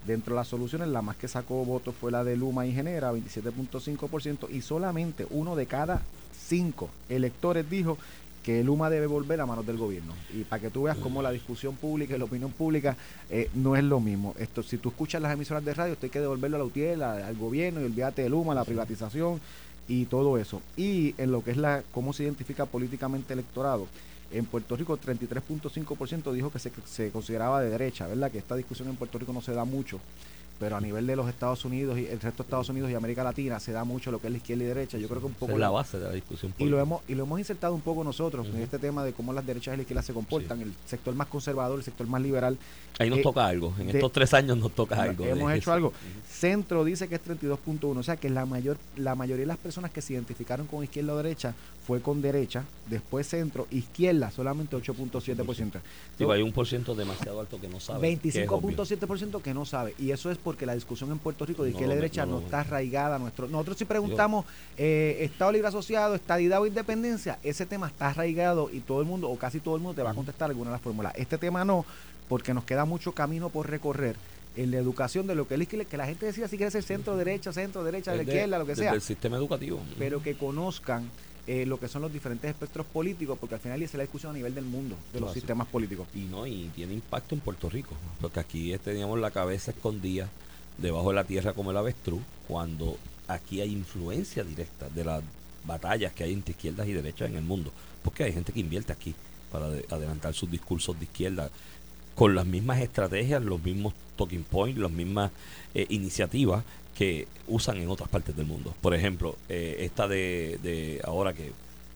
Dentro 0.07 0.33
de 0.35 0.39
las 0.41 0.47
soluciones, 0.47 0.87
la 0.87 1.01
más 1.01 1.15
que 1.17 1.27
sacó 1.27 1.65
votos 1.65 1.95
fue 1.99 2.11
la 2.11 2.23
de 2.23 2.35
Luma 2.37 2.65
y 2.67 2.73
Genera, 2.73 3.11
27.5%, 3.11 4.47
y 4.51 4.61
solamente 4.61 5.25
uno 5.31 5.55
de 5.55 5.65
cada 5.65 6.01
cinco 6.47 6.89
electores 7.09 7.67
dijo 7.69 7.97
que 8.45 8.63
Luma 8.63 8.91
debe 8.91 9.07
volver 9.07 9.41
a 9.41 9.45
manos 9.47 9.65
del 9.65 9.77
gobierno. 9.77 10.13
Y 10.31 10.43
para 10.43 10.61
que 10.61 10.69
tú 10.69 10.83
veas 10.83 10.97
cómo 10.97 11.23
la 11.23 11.31
discusión 11.31 11.75
pública 11.75 12.15
y 12.15 12.19
la 12.19 12.25
opinión 12.25 12.51
pública 12.51 12.95
eh, 13.31 13.49
no 13.55 13.75
es 13.75 13.83
lo 13.83 13.99
mismo. 13.99 14.35
Esto, 14.37 14.61
si 14.61 14.77
tú 14.77 14.89
escuchas 14.89 15.19
las 15.21 15.33
emisoras 15.33 15.65
de 15.65 15.73
radio, 15.73 15.93
esto 15.93 16.05
hay 16.05 16.11
que 16.11 16.19
devolverlo 16.19 16.57
a 16.57 16.59
la 16.59 16.65
UTIEL, 16.65 17.01
a- 17.01 17.25
al 17.27 17.35
gobierno, 17.35 17.81
y 17.81 17.85
olvídate 17.85 18.21
de 18.21 18.29
Luma, 18.29 18.53
la 18.53 18.63
privatización 18.63 19.41
y 19.87 20.05
todo 20.05 20.37
eso. 20.37 20.61
Y 20.77 21.15
en 21.17 21.31
lo 21.31 21.43
que 21.43 21.51
es 21.51 21.57
la 21.57 21.81
cómo 21.91 22.13
se 22.13 22.21
identifica 22.23 22.67
políticamente 22.67 23.33
el 23.33 23.39
electorado, 23.39 23.87
en 24.31 24.45
Puerto 24.45 24.75
Rico 24.75 24.95
33.5% 24.97 26.31
dijo 26.33 26.51
que 26.51 26.59
se, 26.59 26.71
se 26.85 27.09
consideraba 27.11 27.61
de 27.61 27.69
derecha, 27.69 28.07
¿verdad? 28.07 28.31
Que 28.31 28.37
esta 28.37 28.55
discusión 28.55 28.89
en 28.89 28.95
Puerto 28.95 29.17
Rico 29.17 29.33
no 29.33 29.41
se 29.41 29.53
da 29.53 29.65
mucho, 29.65 29.99
pero 30.59 30.77
a 30.77 30.81
nivel 30.81 31.05
de 31.05 31.15
los 31.15 31.27
Estados 31.27 31.65
Unidos 31.65 31.97
y 31.97 32.05
el 32.07 32.19
resto 32.19 32.43
de 32.43 32.47
Estados 32.47 32.69
Unidos 32.69 32.89
y 32.89 32.93
América 32.95 33.23
Latina 33.23 33.59
se 33.59 33.71
da 33.71 33.83
mucho 33.83 34.11
lo 34.11 34.19
que 34.19 34.27
es 34.27 34.31
la 34.31 34.37
izquierda 34.37 34.63
y 34.63 34.67
derecha. 34.67 34.97
Yo 34.97 35.07
creo 35.07 35.19
que 35.19 35.27
un 35.27 35.33
poco 35.33 35.51
es 35.51 35.57
la 35.57 35.69
base 35.69 35.99
de 35.99 36.05
la 36.05 36.11
discusión. 36.13 36.53
y 36.57 36.65
lo 36.65 36.77
política. 36.77 36.81
hemos 36.81 37.01
y 37.07 37.15
lo 37.15 37.23
hemos 37.23 37.39
insertado 37.39 37.73
un 37.73 37.81
poco 37.81 38.03
nosotros 38.03 38.47
en 38.47 38.61
este 38.61 38.79
tema 38.79 39.03
de 39.03 39.13
cómo 39.13 39.33
las 39.33 39.45
derechas 39.45 39.73
y 39.73 39.77
la 39.77 39.81
izquierda 39.83 40.01
se 40.01 40.13
comportan, 40.13 40.61
el 40.61 40.73
sector 40.85 41.13
más 41.15 41.27
conservador, 41.27 41.77
el 41.79 41.83
sector 41.83 42.07
más 42.07 42.21
liberal. 42.21 42.57
Ahí 42.99 43.09
nos 43.09 43.19
eh, 43.19 43.23
toca 43.23 43.45
algo. 43.45 43.73
En 43.79 43.87
de- 43.87 43.93
estos 43.93 44.11
tres 44.11 44.33
años 44.33 44.57
nos 44.57 44.71
toca 44.73 45.01
algo. 45.01 45.25
Hemos 45.25 45.51
hecho 45.51 45.59
eso. 45.59 45.73
algo. 45.73 45.93
Centro 46.29 46.83
dice 46.85 47.07
que 47.07 47.15
es 47.15 47.21
32.1, 47.23 47.97
o 47.97 48.03
sea 48.03 48.15
que 48.17 48.29
la 48.29 48.45
mayor 48.45 48.77
la 48.95 49.15
mayoría 49.15 49.41
de 49.43 49.47
las 49.47 49.57
personas 49.57 49.91
que 49.91 50.01
se 50.01 50.13
identificaron 50.13 50.67
con 50.67 50.83
izquierda 50.83 51.13
o 51.13 51.17
derecha 51.17 51.53
fue 51.85 52.01
con 52.01 52.19
derecha, 52.21 52.63
después 52.89 53.27
centro, 53.27 53.67
izquierda 53.69 54.31
solamente 54.31 54.75
8.7%. 54.75 55.79
Digo, 56.17 56.31
hay 56.31 56.41
un 56.41 56.51
por 56.51 56.65
ciento 56.67 56.95
demasiado 56.95 57.39
alto 57.39 57.61
que 57.61 57.67
no 57.67 57.79
sabe. 57.79 58.17
que 58.17 58.29
es 58.29 58.35
obvio. 58.49 58.75
25.7% 58.85 59.41
que 59.41 59.53
no 59.53 59.65
sabe. 59.65 59.93
Y 59.99 60.09
eso 60.11 60.31
es 60.31 60.37
porque 60.39 60.65
la 60.65 60.73
discusión 60.73 61.11
en 61.11 61.19
Puerto 61.19 61.45
Rico 61.45 61.63
de 61.63 61.69
No 61.69 61.75
izquierda 61.75 61.93
y 61.93 61.97
lo- 61.97 62.01
derecha 62.01 62.25
no 62.25 62.39
no, 62.39 62.45
está 62.45 62.61
arraigada. 62.61 63.17
a 63.17 63.19
Nuestro, 63.19 63.47
nosotros 63.47 63.77
si 63.77 63.85
preguntamos 63.85 64.45
eh, 64.77 65.17
Estado 65.21 65.51
Libre 65.51 65.67
Asociado, 65.67 66.15
Estadidad 66.15 66.59
o 66.61 66.65
Independencia, 66.65 67.37
ese 67.43 67.65
tema 67.67 67.87
está 67.87 68.07
arraigado 68.09 68.69
y 68.73 68.79
todo 68.79 68.99
el 69.01 69.05
mundo, 69.05 69.29
o 69.29 69.37
casi 69.37 69.59
todo 69.59 69.75
el 69.75 69.81
mundo, 69.81 69.95
te 69.95 70.01
va 70.03 70.11
a 70.11 70.15
contestar 70.15 70.49
alguna 70.49 70.71
de 70.71 70.75
las 70.75 70.81
fórmulas. 70.81 71.13
Este 71.15 71.37
tema 71.37 71.63
no, 71.65 71.85
porque 72.27 72.53
nos 72.55 72.63
queda 72.63 72.85
mucho 72.85 73.11
camino 73.11 73.49
por 73.49 73.69
recorrer 73.69 74.15
en 74.57 74.71
la 74.71 74.77
educación 74.77 75.27
de 75.27 75.35
lo 75.35 75.47
que, 75.47 75.55
quiere- 75.67 75.85
que 75.85 75.97
la 75.97 76.07
gente 76.07 76.25
decida 76.25 76.47
si 76.47 76.57
quiere 76.57 76.71
ser 76.71 76.81
centro, 76.81 77.15
derecha, 77.17 77.51
centro, 77.53 77.83
derecha, 77.83 78.11
de 78.11 78.17
la 78.17 78.23
Es 78.23 78.27
izquierda, 78.29 78.57
lo 78.57 78.65
que 78.65 78.75
sea 78.75 78.93
el 78.93 79.01
sistema 79.01 79.35
educativo. 79.37 79.79
pero 79.99 80.23
que 80.23 80.35
conozcan 80.35 81.09
eh, 81.47 81.65
lo 81.65 81.79
que 81.79 81.87
son 81.87 82.01
los 82.01 82.11
diferentes 82.11 82.49
espectros 82.49 82.85
políticos, 82.87 83.37
porque 83.39 83.55
al 83.55 83.61
final 83.61 83.81
esa 83.83 83.91
es 83.91 83.97
la 83.97 84.03
discusión 84.03 84.31
a 84.31 84.35
nivel 84.35 84.55
del 84.55 84.65
mundo, 84.65 84.95
de 85.13 85.19
los 85.19 85.29
sistemas 85.33 85.67
políticos. 85.67 86.07
Y 86.15 86.19
no, 86.21 86.45
y 86.47 86.69
tiene 86.75 86.93
impacto 86.93 87.35
en 87.35 87.41
Puerto 87.41 87.69
Rico, 87.69 87.93
porque 88.21 88.39
aquí 88.39 88.75
teníamos 88.83 89.19
la 89.19 89.31
cabeza 89.31 89.71
escondida 89.71 90.27
debajo 90.77 91.09
de 91.09 91.15
la 91.15 91.23
tierra 91.23 91.53
como 91.53 91.71
el 91.71 91.77
avestruz, 91.77 92.21
cuando 92.47 92.97
aquí 93.27 93.61
hay 93.61 93.71
influencia 93.71 94.43
directa 94.43 94.89
de 94.89 95.03
las 95.05 95.23
batallas 95.65 96.13
que 96.13 96.23
hay 96.23 96.33
entre 96.33 96.51
izquierdas 96.51 96.87
y 96.87 96.93
derechas 96.93 97.29
en 97.29 97.37
el 97.37 97.43
mundo, 97.43 97.71
porque 98.03 98.23
hay 98.23 98.33
gente 98.33 98.51
que 98.53 98.59
invierte 98.59 98.91
aquí 98.93 99.15
para 99.51 99.69
de- 99.69 99.85
adelantar 99.89 100.33
sus 100.33 100.49
discursos 100.51 100.97
de 100.99 101.05
izquierda 101.05 101.49
con 102.15 102.33
las 102.35 102.45
mismas 102.45 102.79
estrategias, 102.81 103.41
los 103.43 103.61
mismos 103.63 103.93
talking 104.17 104.43
points, 104.43 104.79
las 104.79 104.91
mismas 104.91 105.31
eh, 105.73 105.85
iniciativas 105.89 106.63
que 106.95 107.27
usan 107.47 107.77
en 107.77 107.89
otras 107.89 108.09
partes 108.09 108.35
del 108.35 108.45
mundo. 108.45 108.73
Por 108.81 108.95
ejemplo, 108.95 109.35
eh, 109.49 109.77
esta 109.79 110.07
de, 110.07 110.59
de 110.63 111.01
ahora 111.03 111.33
que 111.33 111.51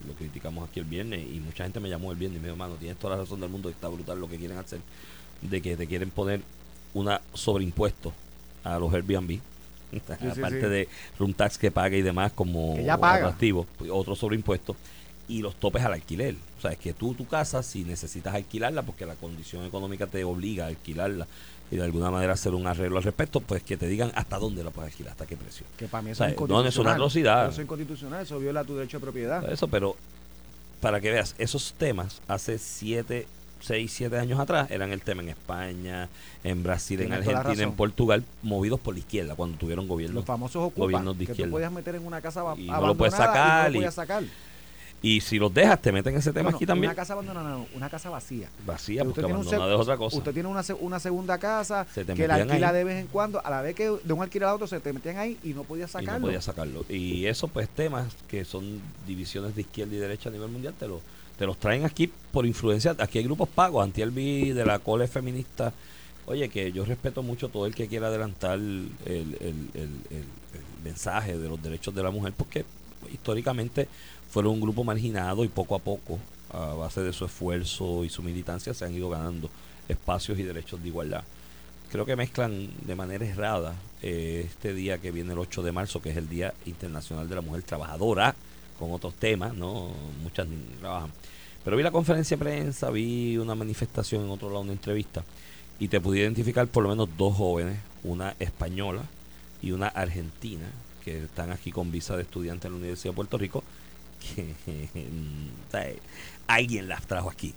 lo 0.06 0.14
criticamos 0.14 0.68
aquí 0.68 0.80
el 0.80 0.86
viernes 0.86 1.26
y 1.26 1.40
mucha 1.40 1.64
gente 1.64 1.80
me 1.80 1.88
llamó 1.88 2.12
el 2.12 2.18
viernes 2.18 2.38
y 2.38 2.40
me 2.40 2.48
dijo, 2.48 2.56
mano, 2.56 2.74
tienes 2.74 2.98
toda 2.98 3.16
la 3.16 3.22
razón 3.22 3.40
del 3.40 3.50
mundo, 3.50 3.68
está 3.68 3.88
brutal 3.88 4.20
lo 4.20 4.28
que 4.28 4.36
quieren 4.36 4.58
hacer, 4.58 4.80
de 5.42 5.60
que 5.60 5.76
te 5.76 5.86
quieren 5.86 6.10
poner 6.10 6.42
una 6.94 7.20
sobreimpuesto 7.34 8.12
a 8.62 8.78
los 8.78 8.92
Airbnb. 8.92 9.40
Aparte 10.08 10.60
sí. 10.60 10.68
de 10.68 10.88
room 11.18 11.34
tax 11.34 11.58
que 11.58 11.72
paga 11.72 11.96
y 11.96 12.02
demás 12.02 12.32
como 12.32 12.76
pues, 13.76 13.90
otro 13.90 14.14
sobreimpuesto 14.14 14.76
y 15.30 15.42
los 15.42 15.54
topes 15.54 15.82
al 15.84 15.92
alquiler. 15.92 16.34
O 16.58 16.60
sea, 16.60 16.72
es 16.72 16.78
que 16.78 16.92
tú 16.92 17.14
tu 17.14 17.26
casa, 17.26 17.62
si 17.62 17.84
necesitas 17.84 18.34
alquilarla, 18.34 18.82
porque 18.82 19.06
la 19.06 19.14
condición 19.14 19.64
económica 19.64 20.06
te 20.06 20.24
obliga 20.24 20.64
a 20.64 20.68
alquilarla 20.68 21.26
y 21.70 21.76
de 21.76 21.84
alguna 21.84 22.10
manera 22.10 22.32
hacer 22.32 22.52
un 22.54 22.66
arreglo 22.66 22.96
al 22.98 23.04
respecto, 23.04 23.40
pues 23.40 23.62
que 23.62 23.76
te 23.76 23.86
digan 23.86 24.10
hasta 24.16 24.38
dónde 24.38 24.64
la 24.64 24.70
puedes 24.70 24.90
alquilar, 24.92 25.12
hasta 25.12 25.26
qué 25.26 25.36
precio. 25.36 25.64
Que 25.76 25.86
para 25.86 26.02
mí 26.02 26.10
O 26.10 26.12
eso 26.12 26.18
sea, 26.24 26.28
es 26.32 26.36
no, 26.36 26.44
inconstitucional. 26.44 26.68
es 26.68 26.76
una 26.78 26.92
atrocidad. 26.92 27.44
Eso 27.48 27.60
es 27.60 27.64
inconstitucional, 27.64 28.22
eso 28.22 28.38
viola 28.40 28.64
tu 28.64 28.76
derecho 28.76 28.98
de 28.98 29.02
propiedad. 29.02 29.52
Eso, 29.52 29.68
pero 29.68 29.94
para 30.80 31.00
que 31.00 31.10
veas, 31.12 31.34
esos 31.38 31.74
temas 31.74 32.20
hace 32.26 32.58
siete, 32.58 33.26
seis, 33.60 33.92
siete 33.94 34.18
años 34.18 34.40
atrás 34.40 34.70
eran 34.70 34.90
el 34.90 35.02
tema 35.02 35.22
en 35.22 35.28
España, 35.28 36.08
en 36.42 36.62
Brasil, 36.62 37.00
en 37.02 37.08
Tienes 37.10 37.28
Argentina, 37.28 37.62
en. 37.64 37.72
Portugal, 37.74 38.24
movidos 38.42 38.80
por 38.80 38.94
la 38.94 39.00
izquierda 39.00 39.34
cuando 39.36 39.56
tuvieron 39.58 39.86
gobierno. 39.86 40.16
Los 40.16 40.24
famosos 40.24 40.56
ocupas 40.62 40.78
gobiernos 40.86 41.14
de 41.18 41.20
que 41.20 41.26
tú 41.26 41.32
izquierda. 41.32 41.52
podías 41.52 41.70
meter 41.72 41.94
en 41.96 42.06
una 42.06 42.20
casa 42.20 42.42
Y 42.56 42.66
no 42.68 42.86
lo 42.86 42.94
puedes 42.96 43.14
y 43.14 43.16
sacar 43.16 43.64
no 43.64 43.70
y- 43.70 43.72
lo 43.74 43.78
podías 43.80 43.94
sacar. 43.94 44.22
Y 44.24 44.30
si 45.22 45.38
los 45.38 45.52
dejas, 45.54 45.80
te 45.80 45.92
meten 45.92 46.14
ese 46.16 46.30
tema 46.30 46.44
Bueno, 46.44 46.56
aquí 46.58 46.66
también. 46.66 46.90
Una 46.90 46.94
casa 46.96 47.14
abandonada, 47.14 47.48
no, 47.50 47.66
una 47.74 47.88
casa 47.88 48.10
vacía. 48.10 48.48
Vacía, 48.66 49.02
Usted 49.02 49.06
porque 49.06 49.20
tiene 49.22 49.34
un 49.34 49.40
abandonada 49.46 49.74
es 49.74 49.80
otra 49.80 49.96
cosa. 49.96 50.16
Usted 50.18 50.32
tiene 50.34 50.48
una, 50.48 50.62
una 50.80 51.00
segunda 51.00 51.38
casa 51.38 51.86
Se 51.94 52.04
te 52.04 52.12
que 52.14 52.28
la 52.28 52.34
alquila 52.34 52.68
ahí. 52.68 52.74
de 52.74 52.84
vez 52.84 53.00
en 53.00 53.06
cuando, 53.06 53.44
a 53.44 53.48
la 53.50 53.62
vez 53.62 53.74
que 53.74 53.84
de 54.02 54.12
un 54.12 54.22
alquiler 54.22 54.48
a 54.48 54.54
otro 54.54 54.66
se 54.66 54.78
te 54.80 54.92
metían 54.92 55.16
ahí 55.16 55.38
y 55.42 55.54
no 55.54 55.64
podías 55.64 55.88
y 55.90 55.92
sacarlo. 55.94 56.18
no 56.20 56.26
podía 56.26 56.42
sacarlo. 56.42 56.84
Y 56.88 57.24
eso, 57.26 57.48
pues, 57.48 57.68
temas 57.70 58.14
que 58.28 58.44
son 58.44 58.80
divisiones 59.06 59.54
de 59.54 59.62
izquierda 59.62 59.94
y 59.94 59.98
derecha 59.98 60.28
a 60.28 60.32
nivel 60.32 60.50
mundial, 60.50 60.74
te, 60.78 60.86
lo, 60.86 61.00
te 61.38 61.46
los 61.46 61.56
traen 61.56 61.86
aquí 61.86 62.06
por 62.30 62.44
influencia. 62.44 62.94
Aquí 62.98 63.16
hay 63.18 63.24
grupos 63.24 63.48
pagos. 63.48 63.82
Antiel 63.82 64.10
vi 64.10 64.50
de 64.52 64.66
la 64.66 64.80
cole 64.80 65.08
feminista. 65.08 65.72
Oye, 66.26 66.48
que 66.50 66.70
yo 66.72 66.84
respeto 66.84 67.22
mucho 67.22 67.48
todo 67.48 67.64
el 67.64 67.74
que 67.74 67.88
quiera 67.88 68.08
adelantar 68.08 68.58
el, 68.58 68.90
el- 69.06 69.36
el- 69.40 69.70
el- 69.74 70.10
el 70.10 70.24
mensaje 70.84 71.38
de 71.38 71.48
los 71.48 71.60
derechos 71.62 71.94
de 71.94 72.02
la 72.02 72.10
mujer, 72.10 72.34
porque 72.36 72.64
históricamente 73.12 73.88
fueron 74.30 74.54
un 74.54 74.60
grupo 74.60 74.84
marginado 74.84 75.44
y 75.44 75.48
poco 75.48 75.74
a 75.74 75.78
poco, 75.78 76.18
a 76.52 76.74
base 76.74 77.02
de 77.02 77.12
su 77.12 77.24
esfuerzo 77.24 78.04
y 78.04 78.08
su 78.08 78.22
militancia, 78.22 78.74
se 78.74 78.84
han 78.84 78.94
ido 78.94 79.10
ganando 79.10 79.50
espacios 79.88 80.38
y 80.38 80.42
derechos 80.42 80.80
de 80.82 80.88
igualdad 80.88 81.24
creo 81.90 82.06
que 82.06 82.16
mezclan 82.16 82.70
de 82.86 82.94
manera 82.94 83.26
errada 83.26 83.74
eh, 84.02 84.44
este 84.46 84.72
día 84.72 84.98
que 84.98 85.10
viene 85.10 85.32
el 85.32 85.38
8 85.38 85.62
de 85.62 85.72
marzo, 85.72 86.00
que 86.00 86.10
es 86.10 86.16
el 86.16 86.28
Día 86.28 86.54
Internacional 86.66 87.28
de 87.28 87.34
la 87.34 87.40
Mujer 87.40 87.62
Trabajadora, 87.62 88.34
con 88.78 88.92
otros 88.92 89.14
temas, 89.14 89.54
¿no? 89.54 89.90
Muchas 90.22 90.46
trabajan. 90.78 91.10
Pero 91.64 91.76
vi 91.76 91.82
la 91.82 91.90
conferencia 91.90 92.36
de 92.36 92.44
prensa, 92.44 92.90
vi 92.90 93.36
una 93.36 93.54
manifestación 93.54 94.24
en 94.24 94.30
otro 94.30 94.48
lado, 94.48 94.60
una 94.60 94.72
entrevista, 94.72 95.24
y 95.78 95.88
te 95.88 96.00
pude 96.00 96.20
identificar 96.20 96.66
por 96.68 96.84
lo 96.84 96.90
menos 96.90 97.08
dos 97.18 97.36
jóvenes, 97.36 97.78
una 98.04 98.34
española 98.38 99.02
y 99.60 99.72
una 99.72 99.88
argentina, 99.88 100.66
que 101.04 101.24
están 101.24 101.50
aquí 101.50 101.72
con 101.72 101.90
visa 101.90 102.16
de 102.16 102.22
estudiante 102.22 102.68
en 102.68 102.74
la 102.74 102.78
Universidad 102.78 103.12
de 103.12 103.16
Puerto 103.16 103.36
Rico, 103.36 103.64
que 104.20 104.54
mm, 104.94 105.76
alguien 106.46 106.88
las 106.88 107.06
trajo 107.06 107.30
aquí 107.30 107.54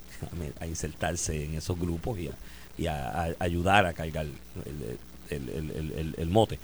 a, 0.60 0.66
insertarse 0.66 1.44
en 1.46 1.56
esos 1.56 1.78
grupos 1.80 2.20
y 2.20 2.28
a, 2.28 2.32
y 2.78 2.88
a- 2.88 3.36
ayudar 3.40 3.86
a 3.86 3.94
cargar 3.94 4.26
el, 4.26 4.98
el- 5.30 5.50
el- 5.96 6.16
el- 6.18 6.30
mote. 6.30 6.60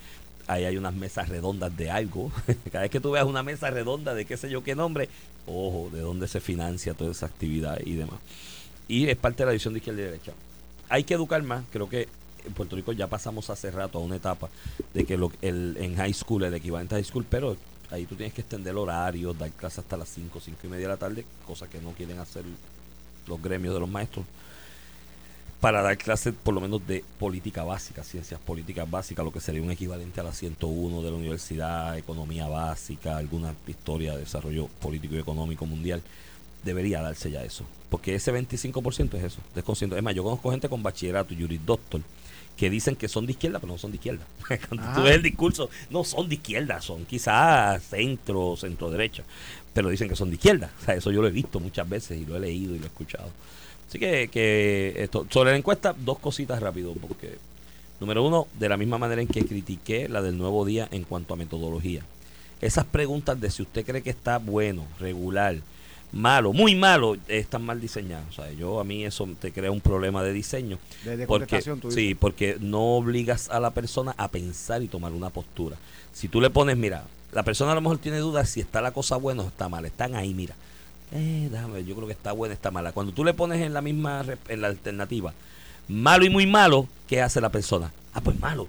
Ahí 0.48 0.66
hay 0.66 0.78
unas 0.78 0.94
mesas 0.96 1.30
redondas 1.30 1.76
de 1.78 1.92
algo. 1.92 2.32
Cada 2.72 2.82
vez 2.84 2.92
que 2.92 3.00
tú 3.00 3.12
veas 3.12 3.26
una 3.26 3.44
mesa 3.44 3.70
redonda 3.70 4.14
de 4.16 4.26
qué 4.26 4.36
sé 4.38 4.50
yo 4.50 4.64
qué 4.64 4.76
nombre, 4.76 5.08
ojo, 5.46 5.90
de 5.94 6.02
dónde 6.02 6.28
se 6.28 6.40
financia 6.40 6.94
toda 6.96 7.12
esa 7.12 7.28
actividad 7.28 7.80
y 7.86 7.94
demás. 7.94 8.20
Y 8.88 9.08
es 9.08 9.16
parte 9.18 9.44
de 9.44 9.46
la 9.46 9.52
división 9.52 9.74
de 9.74 9.80
izquierda 9.80 10.02
y 10.02 10.06
derecha. 10.06 10.32
Hay 10.90 11.04
que 11.04 11.14
educar 11.14 11.44
más. 11.44 11.64
Creo 11.72 11.88
que 11.88 12.08
en 12.46 12.54
Puerto 12.54 12.76
Rico 12.76 12.94
ya 12.94 13.06
pasamos 13.08 13.50
hace 13.52 13.70
rato 13.70 14.00
a 14.00 14.02
una 14.02 14.16
etapa 14.16 14.50
de 14.96 15.06
que 15.06 15.18
lo, 15.18 15.32
el, 15.44 15.78
en 15.80 15.96
high 15.98 16.14
school, 16.14 16.44
el 16.44 16.54
equivalente 16.56 16.96
a 16.96 16.98
high 16.98 17.04
school, 17.06 17.26
pero 17.30 17.56
ahí 17.92 18.06
tú 18.06 18.16
tienes 18.16 18.34
que 18.34 18.42
extender 18.42 18.72
el 18.72 18.78
horario, 18.78 19.34
dar 19.34 19.52
clases 19.52 19.80
hasta 19.80 19.98
las 19.98 20.10
5, 20.10 20.40
5 20.40 20.60
y 20.64 20.68
media 20.68 20.88
de 20.88 20.94
la 20.94 20.98
tarde, 20.98 21.26
cosa 21.46 21.68
que 21.68 21.80
no 21.80 21.92
quieren 21.92 22.20
hacer 22.20 22.44
los 23.28 23.42
gremios 23.42 23.74
de 23.74 23.80
los 23.80 23.90
maestros 23.90 24.26
para 25.60 25.82
dar 25.82 25.98
clases 25.98 26.34
por 26.42 26.54
lo 26.54 26.62
menos 26.62 26.86
de 26.88 27.04
política 27.20 27.64
básica, 27.64 28.04
ciencias 28.04 28.40
políticas 28.40 28.90
básicas, 28.90 29.26
lo 29.26 29.32
que 29.32 29.42
sería 29.42 29.62
un 29.62 29.72
equivalente 29.72 30.22
a 30.22 30.24
la 30.24 30.32
101 30.32 31.02
de 31.02 31.12
la 31.12 31.18
universidad, 31.18 31.98
economía 31.98 32.48
básica, 32.48 33.18
alguna 33.18 33.54
historia 33.68 34.14
de 34.14 34.20
desarrollo 34.20 34.68
político 34.82 35.16
y 35.16 35.20
económico 35.20 35.66
mundial. 35.66 36.02
Debería 36.64 37.02
darse 37.02 37.32
ya 37.32 37.44
eso, 37.44 37.66
porque 37.90 38.16
ese 38.16 38.34
25% 38.34 39.16
es 39.16 39.24
eso, 39.24 39.40
desconcierto. 39.54 39.98
Es 39.98 40.04
más, 40.04 40.16
yo 40.16 40.24
conozco 40.24 40.52
gente 40.52 40.70
con 40.70 40.82
bachillerato 40.82 41.34
y 41.34 41.42
jurisdoctor 41.42 42.02
que 42.60 42.70
dicen 42.70 42.96
que 42.98 43.08
son 43.08 43.26
de 43.26 43.32
izquierda, 43.32 43.60
pero 43.60 43.72
no 43.72 43.80
son 43.80 43.92
de 43.92 43.96
izquierda. 43.98 44.26
Cuando 44.48 44.84
tú 44.94 45.00
Ah. 45.00 45.04
ves 45.04 45.14
el 45.16 45.24
discurso, 45.24 45.70
no 45.90 46.04
son 46.04 46.28
de 46.28 46.36
izquierda, 46.36 46.82
son 46.82 47.06
quizás 47.06 47.82
centro, 47.84 48.58
centro 48.58 48.90
derecha, 48.92 49.24
pero 49.74 49.88
dicen 49.90 50.10
que 50.10 50.16
son 50.18 50.30
de 50.30 50.36
izquierda. 50.36 50.70
O 50.82 50.86
sea, 50.86 50.96
eso 50.96 51.10
yo 51.12 51.22
lo 51.22 51.28
he 51.30 51.32
visto 51.32 51.60
muchas 51.62 51.88
veces 51.88 52.20
y 52.20 52.26
lo 52.26 52.36
he 52.36 52.40
leído 52.42 52.76
y 52.76 52.80
lo 52.80 52.84
he 52.84 52.88
escuchado. 52.88 53.30
Así 53.88 53.98
que, 53.98 54.28
que 54.28 54.94
esto, 54.98 55.26
sobre 55.30 55.52
la 55.52 55.58
encuesta, 55.58 55.96
dos 55.98 56.20
cositas 56.20 56.62
rápido, 56.62 56.94
porque 56.94 57.38
número 58.02 58.24
uno, 58.26 58.48
de 58.60 58.68
la 58.70 58.78
misma 58.78 58.98
manera 58.98 59.22
en 59.22 59.28
que 59.28 59.46
critiqué 59.46 60.10
la 60.10 60.22
del 60.22 60.38
nuevo 60.38 60.66
día 60.66 60.88
en 60.92 61.04
cuanto 61.06 61.34
a 61.34 61.38
metodología. 61.38 62.02
Esas 62.62 62.84
preguntas 62.86 63.40
de 63.40 63.50
si 63.52 63.62
usted 63.62 63.86
cree 63.86 64.02
que 64.04 64.10
está 64.10 64.38
bueno, 64.38 64.86
regular, 65.00 65.56
malo, 66.12 66.54
muy 66.54 66.76
malo, 66.76 67.18
están 67.28 67.66
mal 67.66 67.80
diseñadas. 67.80 68.28
O 68.30 68.34
sea, 68.34 68.52
yo 68.52 68.80
a 68.80 68.84
mí 68.84 69.06
eso 69.06 69.28
te 69.40 69.52
crea 69.52 69.72
un 69.72 69.82
problema 69.82 70.24
de 70.24 70.34
diseño. 70.34 70.78
De, 71.04 71.18
de 71.18 71.28
Porque, 71.28 71.62
tú 71.62 71.92
sí, 71.92 72.16
porque 72.16 72.58
no 72.60 72.98
obligas 72.98 73.50
a 73.50 73.60
la 73.60 73.72
persona 73.72 74.14
a 74.18 74.30
pensar 74.30 74.82
y 74.82 74.88
tomar 74.88 75.12
una 75.12 75.30
postura. 75.30 75.78
Si 76.14 76.28
tú 76.28 76.42
le 76.42 76.50
pones, 76.50 76.78
mira, 76.78 77.04
la 77.32 77.44
persona 77.44 77.72
a 77.72 77.76
lo 77.76 77.82
mejor 77.82 78.00
tiene 78.00 78.18
dudas 78.18 78.50
si 78.50 78.60
está 78.60 78.82
la 78.82 78.92
cosa 78.92 79.18
buena 79.18 79.44
o 79.44 79.48
está 79.48 79.70
mal. 79.70 79.86
Están 79.86 80.16
ahí, 80.16 80.34
mira. 80.34 80.56
Eh, 81.12 81.48
déjame 81.52 81.84
yo 81.86 81.96
creo 81.96 82.08
que 82.08 82.14
está 82.14 82.32
buena, 82.32 82.54
está 82.54 82.72
mala. 82.72 82.92
Cuando 82.92 83.14
tú 83.14 83.24
le 83.24 83.34
pones 83.34 83.62
en 83.62 83.74
la 83.74 83.82
misma, 83.82 84.24
en 84.48 84.62
la 84.62 84.68
alternativa, 84.68 85.34
malo 85.88 86.26
y 86.26 86.30
muy 86.30 86.46
malo, 86.46 86.88
¿qué 87.08 87.22
hace 87.22 87.42
la 87.42 87.50
persona? 87.50 87.92
Ah, 88.14 88.22
pues 88.22 88.40
malo. 88.40 88.68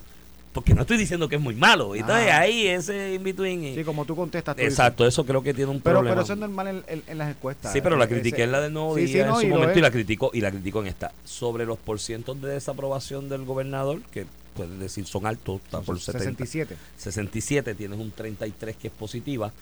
Porque 0.52 0.74
no 0.74 0.80
estoy 0.80 0.96
diciendo 0.96 1.28
que 1.28 1.36
es 1.36 1.40
muy 1.40 1.54
malo. 1.54 1.94
Entonces 1.94 2.26
Ah. 2.30 2.40
ahí 2.40 2.66
ese 2.66 3.14
in 3.14 3.22
between. 3.22 3.64
eh, 3.64 3.74
Sí, 3.76 3.84
como 3.84 4.04
tú 4.04 4.16
contestas. 4.16 4.56
tú 4.56 4.60
dices. 4.62 4.72
exacto, 4.74 5.06
eso 5.06 5.24
creo 5.24 5.42
que 5.42 5.54
tiene 5.54 5.70
un 5.70 5.80
Pero, 5.80 5.98
problema. 5.98 6.14
pero 6.16 6.24
eso 6.24 6.32
es 6.32 6.38
normal 6.40 6.66
en, 6.66 6.84
en- 6.88 7.02
en 7.06 7.18
las 7.18 7.30
encuestas. 7.30 7.72
Sí, 7.72 7.80
pero 7.80 7.96
la 7.96 8.06
Ese- 8.06 8.14
critiqué 8.14 8.42
en 8.42 8.52
la 8.52 8.60
del 8.60 8.72
nuevo 8.72 8.96
Sí, 8.96 9.04
día 9.04 9.24
sí, 9.24 9.28
no, 9.30 9.34
en 9.36 9.40
su 9.42 9.46
y 9.46 9.50
momento 9.50 9.78
y 9.78 9.82
la 9.82 9.90
criticó 9.92 10.30
y 10.34 10.40
la 10.40 10.50
criticó 10.50 10.80
en 10.80 10.88
esta. 10.88 11.12
Sobre 11.24 11.66
los 11.66 11.78
porcientos 11.78 12.40
de 12.42 12.48
desaprobación 12.48 13.28
del 13.28 13.44
gobernador, 13.44 14.01
que 14.11 14.26
puedes 14.57 14.76
decir 14.80 15.07
son 15.07 15.24
altos, 15.26 15.61
está 15.64 15.82
por 15.82 16.01
70. 16.01 16.44
67. 16.44 16.76
67, 16.98 17.74
tienes 17.76 18.01
un 18.01 18.11
33 18.11 18.74
que 18.76 18.88
es 18.88 18.92
positiva. 18.94 19.53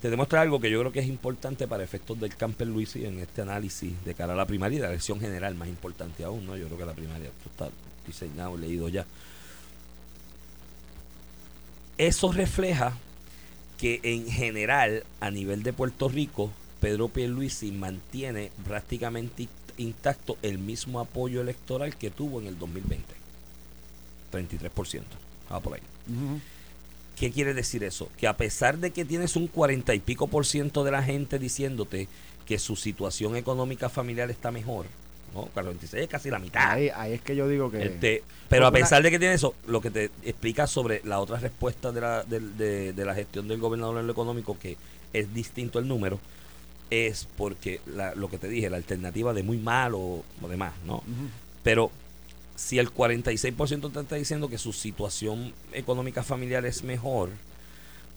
Te 0.00 0.08
demuestra 0.08 0.40
algo 0.40 0.58
que 0.58 0.70
yo 0.70 0.80
creo 0.80 0.90
que 0.92 1.00
es 1.00 1.06
importante 1.06 1.68
para 1.68 1.84
efectos 1.84 2.18
del 2.18 2.34
Camper 2.34 2.66
Luis 2.66 2.96
y 2.96 3.04
en 3.04 3.18
este 3.18 3.42
análisis 3.42 3.92
de 4.06 4.14
cara 4.14 4.32
a 4.32 4.36
la 4.36 4.46
primaria 4.46 4.78
y 4.78 4.80
la 4.80 4.88
elección 4.88 5.20
general, 5.20 5.54
más 5.54 5.68
importante 5.68 6.24
aún, 6.24 6.46
¿no? 6.46 6.56
Yo 6.56 6.64
creo 6.68 6.78
que 6.78 6.86
la 6.86 6.94
primaria 6.94 7.28
está 7.44 7.68
diseñado, 8.06 8.56
leído 8.56 8.88
ya. 8.88 9.04
Eso 12.00 12.32
refleja 12.32 12.94
que 13.76 14.00
en 14.02 14.26
general, 14.26 15.04
a 15.20 15.30
nivel 15.30 15.62
de 15.62 15.74
Puerto 15.74 16.08
Rico, 16.08 16.50
Pedro 16.80 17.08
Pierluisi 17.08 17.72
mantiene 17.72 18.52
prácticamente 18.64 19.48
intacto 19.76 20.38
el 20.40 20.56
mismo 20.56 21.00
apoyo 21.00 21.42
electoral 21.42 21.94
que 21.96 22.08
tuvo 22.08 22.40
en 22.40 22.46
el 22.46 22.58
2020. 22.58 23.04
33%. 24.32 25.02
Ah, 25.50 25.60
por 25.60 25.74
ahí. 25.74 25.82
¿Qué 27.16 27.30
quiere 27.32 27.52
decir 27.52 27.84
eso? 27.84 28.08
Que 28.16 28.26
a 28.26 28.38
pesar 28.38 28.78
de 28.78 28.92
que 28.92 29.04
tienes 29.04 29.36
un 29.36 29.46
40 29.46 29.94
y 29.94 30.00
pico 30.00 30.26
por 30.26 30.46
ciento 30.46 30.84
de 30.84 30.92
la 30.92 31.02
gente 31.02 31.38
diciéndote 31.38 32.08
que 32.46 32.58
su 32.58 32.76
situación 32.76 33.36
económica 33.36 33.90
familiar 33.90 34.30
está 34.30 34.50
mejor, 34.50 34.86
¿no? 35.34 35.46
46 35.46 36.02
es 36.04 36.08
casi 36.08 36.30
la 36.30 36.38
mitad. 36.38 36.70
Ahí, 36.72 36.88
ahí 36.94 37.12
es 37.14 37.22
que 37.22 37.34
yo 37.36 37.46
digo 37.48 37.70
que... 37.70 37.82
Este, 37.84 38.22
pero 38.48 38.66
a 38.66 38.68
una- 38.70 38.78
pesar 38.78 39.02
de 39.02 39.10
que 39.10 39.18
tiene 39.18 39.34
eso, 39.34 39.54
lo 39.66 39.80
que 39.80 39.90
te 39.90 40.10
explica 40.24 40.66
sobre 40.66 41.00
la 41.04 41.20
otra 41.20 41.38
respuesta 41.38 41.92
de 41.92 42.00
la, 42.00 42.22
del- 42.24 42.56
de, 42.56 42.92
de 42.92 43.04
la 43.04 43.14
gestión 43.14 43.46
del 43.48 43.58
gobernador 43.60 43.98
en 44.00 44.06
lo 44.06 44.12
económico, 44.12 44.58
que 44.58 44.76
es 45.12 45.32
distinto 45.34 45.78
el 45.78 45.86
número, 45.88 46.18
es 46.90 47.28
porque 47.36 47.80
la- 47.86 48.14
lo 48.14 48.28
que 48.28 48.38
te 48.38 48.48
dije, 48.48 48.68
la 48.70 48.76
alternativa 48.76 49.32
de 49.32 49.42
muy 49.42 49.58
malo 49.58 49.98
o 49.98 50.48
demás, 50.48 50.72
¿no? 50.86 51.02
Pero 51.62 51.90
si 52.56 52.78
el 52.78 52.92
46% 52.92 53.90
te 53.92 54.00
está 54.00 54.16
diciendo 54.16 54.48
que 54.48 54.58
su 54.58 54.72
situación 54.72 55.52
económica 55.72 56.22
familiar 56.24 56.66
es 56.66 56.82
mejor, 56.82 57.30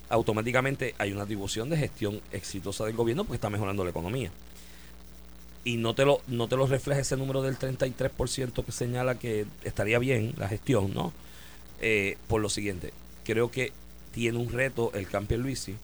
automáticamente 0.09 0.95
hay 0.97 1.11
una 1.11 1.24
atribución 1.24 1.70
de 1.70 1.78
gestión 1.78 2.22
exitosa 2.32 2.86
del 2.86 2.95
gobierno 2.95 3.24
porque 3.24 3.36
está 3.36 3.49
mejorando 3.49 3.84
la 3.84 3.89
economía. 3.91 4.32
Y 5.66 5.78
no 5.78 5.93
te 5.95 6.03
lo, 6.05 6.20
no 6.28 6.47
te 6.47 6.57
lo 6.57 6.68
refleja 6.68 6.99
ese 7.01 7.16
número 7.16 7.41
del 7.41 7.57
33% 7.57 8.66
que 8.66 8.72
señala 8.72 9.16
que 9.16 9.45
estaría 9.64 9.97
bien 9.99 10.34
la 10.38 10.47
gestión, 10.49 10.93
¿no? 10.93 11.14
Eh, 11.82 12.18
por 12.28 12.41
lo 12.41 12.49
siguiente, 12.49 12.91
creo 13.24 13.49
que 13.49 13.72
tiene 14.11 14.38
un 14.38 14.51
reto 14.51 14.91
el 14.93 15.07
Campi 15.07 15.38
Luisi 15.38 15.76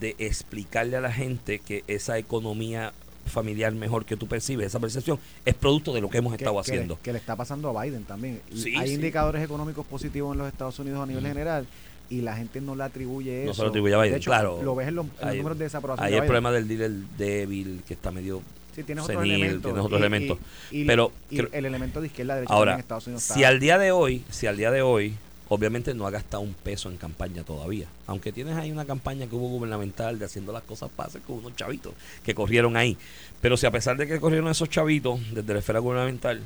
de 0.00 0.14
explicarle 0.18 0.96
a 0.96 1.00
la 1.00 1.12
gente 1.12 1.58
que 1.58 1.82
esa 1.88 2.18
economía 2.18 2.92
familiar 3.26 3.72
mejor 3.74 4.04
que 4.06 4.16
tú 4.16 4.26
percibes, 4.28 4.68
esa 4.68 4.78
percepción, 4.80 5.18
es 5.44 5.54
producto 5.54 5.92
de 5.92 6.00
lo 6.00 6.08
que 6.08 6.18
hemos 6.18 6.32
que, 6.32 6.36
estado 6.44 6.54
que- 6.54 6.60
haciendo. 6.60 6.98
que 7.02 7.12
le 7.12 7.18
está 7.18 7.36
pasando 7.36 7.76
a 7.76 7.82
Biden 7.84 8.04
también. 8.04 8.40
Sí, 8.54 8.74
Hay 8.76 8.88
sí. 8.88 8.94
indicadores 8.94 9.42
económicos 9.44 9.84
positivos 9.86 10.32
en 10.32 10.38
los 10.38 10.48
Estados 10.48 10.78
Unidos 10.78 11.02
a 11.02 11.06
nivel 11.06 11.26
general 11.26 11.66
y 12.08 12.20
la 12.22 12.36
gente 12.36 12.60
no 12.60 12.74
le 12.74 12.84
atribuye 12.84 13.44
No 13.44 13.50
eso. 13.50 13.54
se 13.54 13.62
lo 13.62 13.68
atribuye 13.68 13.94
a 13.94 13.98
Biden, 13.98 14.12
de 14.12 14.18
hecho, 14.18 14.30
claro. 14.30 14.62
Lo 14.62 14.74
ves 14.74 14.88
en 14.88 14.94
los, 14.94 15.06
en 15.06 15.12
los 15.20 15.24
Ahí- 15.24 15.36
números 15.38 15.58
de 15.58 15.64
desaprobación. 15.64 16.06
Ahí 16.06 16.12
de 16.12 16.18
el 16.20 16.24
problema 16.24 16.52
del 16.52 16.68
dealer 16.68 16.90
débil, 17.18 17.82
que 17.86 17.94
está 17.94 18.10
medio 18.10 18.40
Sí, 18.78 18.84
tienes 18.84 19.04
otros 19.04 19.18
senil, 19.22 19.34
elementos. 19.34 19.62
tienes 19.62 19.84
otros 19.84 19.98
y- 19.98 20.02
elementos. 20.02 20.38
y- 20.70 20.80
y- 20.82 20.84
Pero 20.84 21.12
creo- 21.28 21.48
el 21.52 21.64
elemento 21.66 22.00
de 22.00 22.06
izquierda 22.06 22.34
derecha 22.36 22.54
Ahora, 22.54 22.74
en 22.74 22.80
Estados 22.80 23.06
Unidos 23.08 23.22
si 23.24 23.32
está- 23.32 23.48
al 23.48 23.58
día 23.60 23.76
de 23.78 23.90
hoy, 23.92 24.24
si 24.30 24.46
al 24.46 24.56
día 24.56 24.70
de 24.70 24.82
hoy, 24.82 25.14
obviamente 25.48 25.94
no 25.94 26.06
ha 26.06 26.10
gastado 26.10 26.42
un 26.42 26.54
peso 26.54 26.90
en 26.90 26.96
campaña 26.96 27.42
todavía. 27.42 27.86
Aunque 28.06 28.32
tienes 28.32 28.54
ahí 28.56 28.70
una 28.70 28.84
campaña 28.84 29.26
que 29.26 29.34
hubo 29.34 29.48
gubernamental 29.48 30.18
de 30.18 30.26
haciendo 30.26 30.52
las 30.52 30.62
cosas 30.62 30.90
pases 30.94 31.22
con 31.26 31.38
unos 31.38 31.56
chavitos 31.56 31.94
que 32.22 32.34
corrieron 32.34 32.76
ahí. 32.76 32.96
Pero 33.40 33.56
si 33.56 33.66
a 33.66 33.70
pesar 33.70 33.96
de 33.96 34.06
que 34.06 34.20
corrieron 34.20 34.48
esos 34.50 34.68
chavitos 34.68 35.18
desde 35.32 35.52
la 35.52 35.58
esfera 35.58 35.78
gubernamental, 35.80 36.42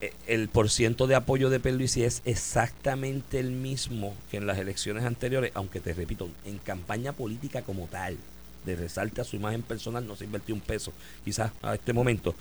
eh, 0.00 0.12
el 0.26 0.48
porciento 0.48 1.06
de 1.06 1.14
apoyo 1.14 1.48
de 1.50 1.60
Pierluisi 1.60 2.02
es 2.02 2.20
exactamente 2.24 3.38
el 3.38 3.50
mismo 3.52 4.14
que 4.30 4.36
en 4.38 4.46
las 4.46 4.58
elecciones 4.58 5.04
anteriores, 5.04 5.52
aunque 5.54 5.80
te 5.80 5.94
repito, 5.94 6.28
en 6.44 6.58
campaña 6.58 7.12
política 7.12 7.62
como 7.62 7.86
tal, 7.86 8.16
de 8.64 8.76
resalte 8.76 9.20
a 9.20 9.24
su 9.24 9.36
imagen 9.36 9.62
personal, 9.62 10.06
no 10.06 10.16
se 10.16 10.24
invirtió 10.24 10.54
un 10.54 10.60
peso, 10.60 10.92
quizás 11.24 11.50
a 11.62 11.74
este 11.74 11.92
momento. 11.92 12.34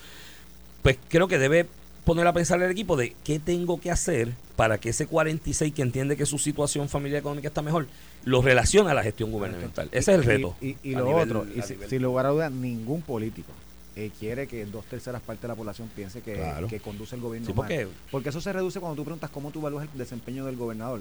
Pues 0.82 0.98
creo 1.10 1.28
que 1.28 1.38
debe 1.40 1.66
poner 2.06 2.28
a 2.28 2.34
pensar 2.34 2.62
el 2.62 2.70
equipo 2.70 2.98
de 2.98 3.16
qué 3.24 3.40
tengo 3.40 3.80
que 3.80 3.90
hacer 3.92 4.34
para 4.58 4.78
que 4.78 4.90
ese 4.90 5.08
46 5.08 5.74
que 5.74 5.82
entiende 5.82 6.18
que 6.18 6.26
su 6.26 6.38
situación 6.38 6.90
familiar 6.90 7.20
económica 7.20 7.48
está 7.48 7.62
mejor, 7.62 7.88
lo 8.26 8.42
relacione 8.42 8.92
a 8.92 8.94
la 8.94 9.04
gestión 9.04 9.32
gubernamental. 9.32 9.88
Ese 9.92 10.12
es 10.12 10.18
el 10.20 10.24
reto. 10.26 10.56
Y, 10.62 10.76
y 10.84 10.92
lo 10.96 11.06
nivel- 11.06 11.24
otro, 11.24 11.46
y 11.56 11.62
si- 11.62 11.78
sin 11.88 12.02
lugar 12.02 12.26
a 12.26 12.30
dudas, 12.30 12.52
ningún 12.52 13.02
político 13.02 13.52
eh, 13.96 14.10
quiere 14.20 14.48
que 14.48 14.66
dos 14.66 14.84
terceras 14.86 15.22
partes 15.22 15.44
de 15.44 15.48
la 15.50 15.56
población 15.56 15.88
piense 15.96 16.22
que, 16.22 16.34
Claro. 16.34 16.68
que 16.68 16.80
conduce 16.80 17.16
el 17.16 17.22
gobierno 17.22 17.46
Sí, 17.48 17.54
mal. 17.54 17.58
porque 17.68 17.88
Porque 18.12 18.30
eso 18.30 18.42
se 18.42 18.52
reduce 18.52 18.80
cuando 18.80 18.96
tú 18.96 19.04
preguntas 19.04 19.30
cómo 19.30 19.52
tú 19.52 19.60
evalúas 19.60 19.88
el 19.94 19.98
desempeño 20.00 20.46
del 20.46 20.56
gobernador. 20.58 21.00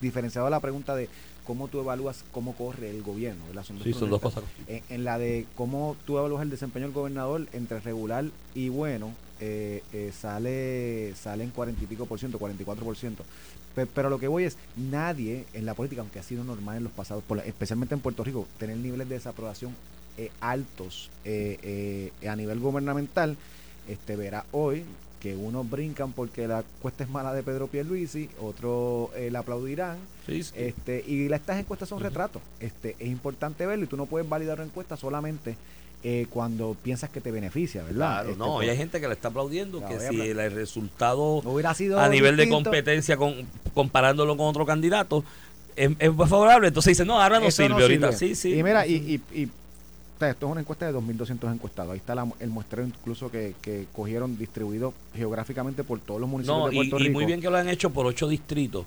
Diferenciado 0.00 0.46
a 0.46 0.50
la 0.50 0.60
pregunta 0.60 0.94
de 0.96 1.08
cómo 1.50 1.66
tú 1.66 1.80
evalúas 1.80 2.22
cómo 2.30 2.52
corre 2.54 2.90
el 2.90 3.02
gobierno. 3.02 3.42
Son 3.64 3.82
sí, 3.82 3.92
son 3.92 4.08
dos 4.08 4.20
cosas. 4.20 4.44
En, 4.68 4.82
en 4.88 5.02
la 5.04 5.18
de 5.18 5.46
cómo 5.56 5.96
tú 6.06 6.16
evalúas 6.16 6.42
el 6.42 6.50
desempeño 6.50 6.86
del 6.86 6.94
gobernador 6.94 7.48
entre 7.52 7.80
regular 7.80 8.24
y 8.54 8.68
bueno, 8.68 9.10
eh, 9.40 9.82
eh, 9.92 10.12
sale, 10.16 11.12
sale 11.20 11.42
en 11.42 11.50
40 11.50 11.82
y 11.82 11.86
pico 11.88 12.06
por 12.06 12.20
ciento, 12.20 12.38
44 12.38 12.84
por 12.84 12.96
ciento. 12.96 13.24
Pe- 13.74 13.86
Pero 13.86 14.10
lo 14.10 14.20
que 14.20 14.28
voy 14.28 14.44
es, 14.44 14.58
nadie 14.76 15.44
en 15.52 15.66
la 15.66 15.74
política, 15.74 16.02
aunque 16.02 16.20
ha 16.20 16.22
sido 16.22 16.44
normal 16.44 16.76
en 16.76 16.84
los 16.84 16.92
pasados, 16.92 17.24
por 17.24 17.38
la- 17.38 17.44
especialmente 17.44 17.96
en 17.96 18.00
Puerto 18.00 18.22
Rico, 18.22 18.46
tener 18.60 18.76
niveles 18.76 19.08
de 19.08 19.16
desaprobación 19.16 19.74
eh, 20.18 20.30
altos 20.40 21.10
eh, 21.24 22.12
eh, 22.22 22.28
a 22.28 22.36
nivel 22.36 22.60
gubernamental, 22.60 23.36
este 23.88 24.14
verá 24.14 24.44
hoy 24.52 24.84
que 25.20 25.36
unos 25.36 25.68
brincan 25.68 26.12
porque 26.12 26.48
la 26.48 26.64
cuesta 26.80 27.04
es 27.04 27.10
mala 27.10 27.32
de 27.32 27.42
Pedro 27.42 27.68
Pierluisi, 27.68 28.30
otros 28.40 29.10
eh, 29.14 29.30
la 29.30 29.40
aplaudirán, 29.40 29.98
Sí, 30.26 30.42
sí. 30.42 30.52
este, 30.56 31.04
y 31.06 31.32
estas 31.32 31.58
encuestas 31.58 31.88
son 31.88 32.00
retratos. 32.00 32.42
Este, 32.58 32.96
es 32.98 33.08
importante 33.08 33.66
verlo 33.66 33.84
y 33.84 33.88
tú 33.88 33.96
no 33.96 34.06
puedes 34.06 34.28
validar 34.28 34.58
una 34.58 34.66
encuesta 34.66 34.96
solamente 34.96 35.56
eh, 36.02 36.26
cuando 36.30 36.74
piensas 36.82 37.10
que 37.10 37.20
te 37.20 37.30
beneficia, 37.30 37.82
¿verdad? 37.82 37.96
Claro, 37.96 38.30
Este, 38.30 38.38
no, 38.38 38.54
pues, 38.54 38.66
y 38.66 38.70
hay 38.70 38.76
gente 38.78 39.00
que 39.00 39.06
le 39.06 39.14
está 39.14 39.28
aplaudiendo 39.28 39.78
Claro, 39.80 39.98
que 39.98 40.08
si 40.08 40.20
el, 40.20 40.38
el 40.40 40.52
resultado 40.52 41.22
hubiera 41.44 41.74
sido 41.74 42.00
a 42.00 42.08
nivel 42.08 42.38
de 42.38 42.48
competencia 42.48 43.18
con, 43.18 43.34
comparándolo 43.74 44.36
con 44.36 44.46
otro 44.46 44.64
candidato 44.64 45.22
es, 45.76 45.96
favorable, 46.28 46.68
entonces 46.68 46.92
dice, 46.92 47.04
no, 47.04 47.20
ahora 47.20 47.40
no 47.40 47.50
sirve 47.50 47.68
no 47.70 47.76
ahorita. 47.76 48.12
Sí, 48.12 48.34
sí. 48.34 48.54
Y 48.54 48.62
mira, 48.62 48.86
y, 48.86 49.20
esto 50.28 50.46
es 50.46 50.52
una 50.52 50.60
encuesta 50.60 50.86
de 50.86 50.92
2.200 50.92 51.52
encuestados. 51.52 51.92
Ahí 51.92 51.98
está 51.98 52.14
la- 52.14 52.28
el 52.40 52.50
muestreo 52.50 52.84
incluso 52.86 53.30
que, 53.30 53.54
que 53.62 53.86
cogieron 53.92 54.36
distribuido 54.36 54.92
geográficamente 55.14 55.84
por 55.84 56.00
todos 56.00 56.20
los 56.20 56.28
municipios 56.28 56.58
No, 56.58 56.68
de 56.68 56.74
y, 56.74 56.76
Puerto 56.76 56.96
y 56.98 57.06
Rico. 57.08 57.12
muy 57.12 57.24
bien 57.26 57.40
que 57.40 57.48
lo 57.50 57.56
han 57.56 57.68
hecho 57.68 57.90
por 57.90 58.06
ocho 58.06 58.28
distritos, 58.28 58.84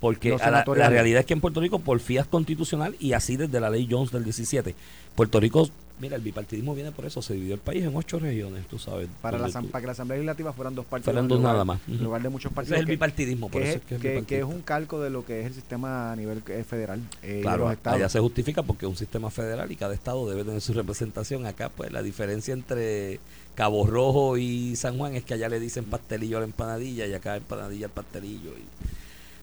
porque 0.00 0.34
a 0.34 0.50
la, 0.50 0.64
la 0.66 0.88
realidad 0.90 1.20
es 1.20 1.26
que 1.26 1.32
en 1.34 1.40
Puerto 1.40 1.60
Rico, 1.60 1.78
por 1.78 1.98
fías 2.00 2.26
constitucional 2.26 2.94
y 3.00 3.12
así 3.14 3.36
desde 3.36 3.58
la 3.60 3.70
ley 3.70 3.88
Jones 3.90 4.10
del 4.12 4.24
17, 4.24 4.74
Puerto 5.14 5.40
Rico, 5.40 5.68
mira, 6.00 6.16
el 6.16 6.22
bipartidismo 6.22 6.74
viene 6.74 6.92
por 6.92 7.06
eso, 7.06 7.22
se 7.22 7.34
dividió 7.34 7.54
el 7.54 7.60
país 7.60 7.82
en 7.84 7.96
ocho 7.96 8.18
regiones, 8.18 8.66
tú 8.66 8.78
sabes. 8.78 9.08
para, 9.22 9.38
la, 9.38 9.48
tú- 9.48 9.66
para 9.68 9.80
que 9.80 9.86
la 9.86 9.92
Asamblea 9.92 10.18
Legislativa 10.18 10.52
fueran 10.52 10.74
dos 10.74 10.84
partidos. 10.86 11.04
Fueran 11.12 11.28
dos 11.28 11.38
lugar- 11.38 11.52
nada 11.52 11.64
más. 11.64 11.80
En 11.88 12.02
lugar 12.04 12.22
de 12.22 12.28
muchos 12.28 12.50
Ese 12.50 12.54
partidos. 12.54 12.76
es 12.76 12.80
el 12.80 12.86
que- 12.86 12.92
bipartidismo, 12.92 13.48
por 13.48 13.62
que, 13.62 13.68
eso 13.70 13.78
es, 13.78 13.84
que 13.84 13.94
es 13.96 14.00
que- 14.00 14.02
que 14.02 14.14
es 14.16 14.20
bipartidista. 14.22 14.46
un 14.56 14.62
calco 14.62 15.00
de 15.00 15.10
lo 15.10 15.24
que 15.24 15.40
es 15.40 15.46
el 15.46 15.54
sistema 15.54 16.12
a 16.12 16.16
nivel 16.16 16.42
federal. 16.42 17.00
eh, 17.22 17.40
Claro, 17.42 17.64
los 17.64 17.72
estados. 17.72 17.96
allá 17.96 18.08
se 18.08 18.20
justifica 18.20 18.62
porque 18.62 18.86
es 18.86 18.90
un 18.90 18.96
sistema 18.96 19.30
federal 19.30 19.70
y 19.72 19.76
cada 19.76 19.94
estado 19.94 20.28
debe 20.28 20.44
tener 20.44 20.60
su 20.60 20.72
representación. 20.72 21.46
Acá, 21.46 21.68
pues, 21.68 21.92
la 21.92 22.02
diferencia 22.02 22.52
entre 22.54 23.20
Cabo 23.54 23.86
Rojo 23.86 24.36
y 24.36 24.76
San 24.76 24.98
Juan 24.98 25.14
es 25.14 25.24
que 25.24 25.34
allá 25.34 25.48
le 25.48 25.58
dicen 25.60 25.84
pastelillo 25.84 26.36
a 26.36 26.40
la 26.40 26.46
empanadilla 26.46 27.06
y 27.06 27.14
acá 27.14 27.36
empanadilla 27.36 27.86
al 27.86 27.92
pastelillo. 27.92 28.50
Y 28.50 28.64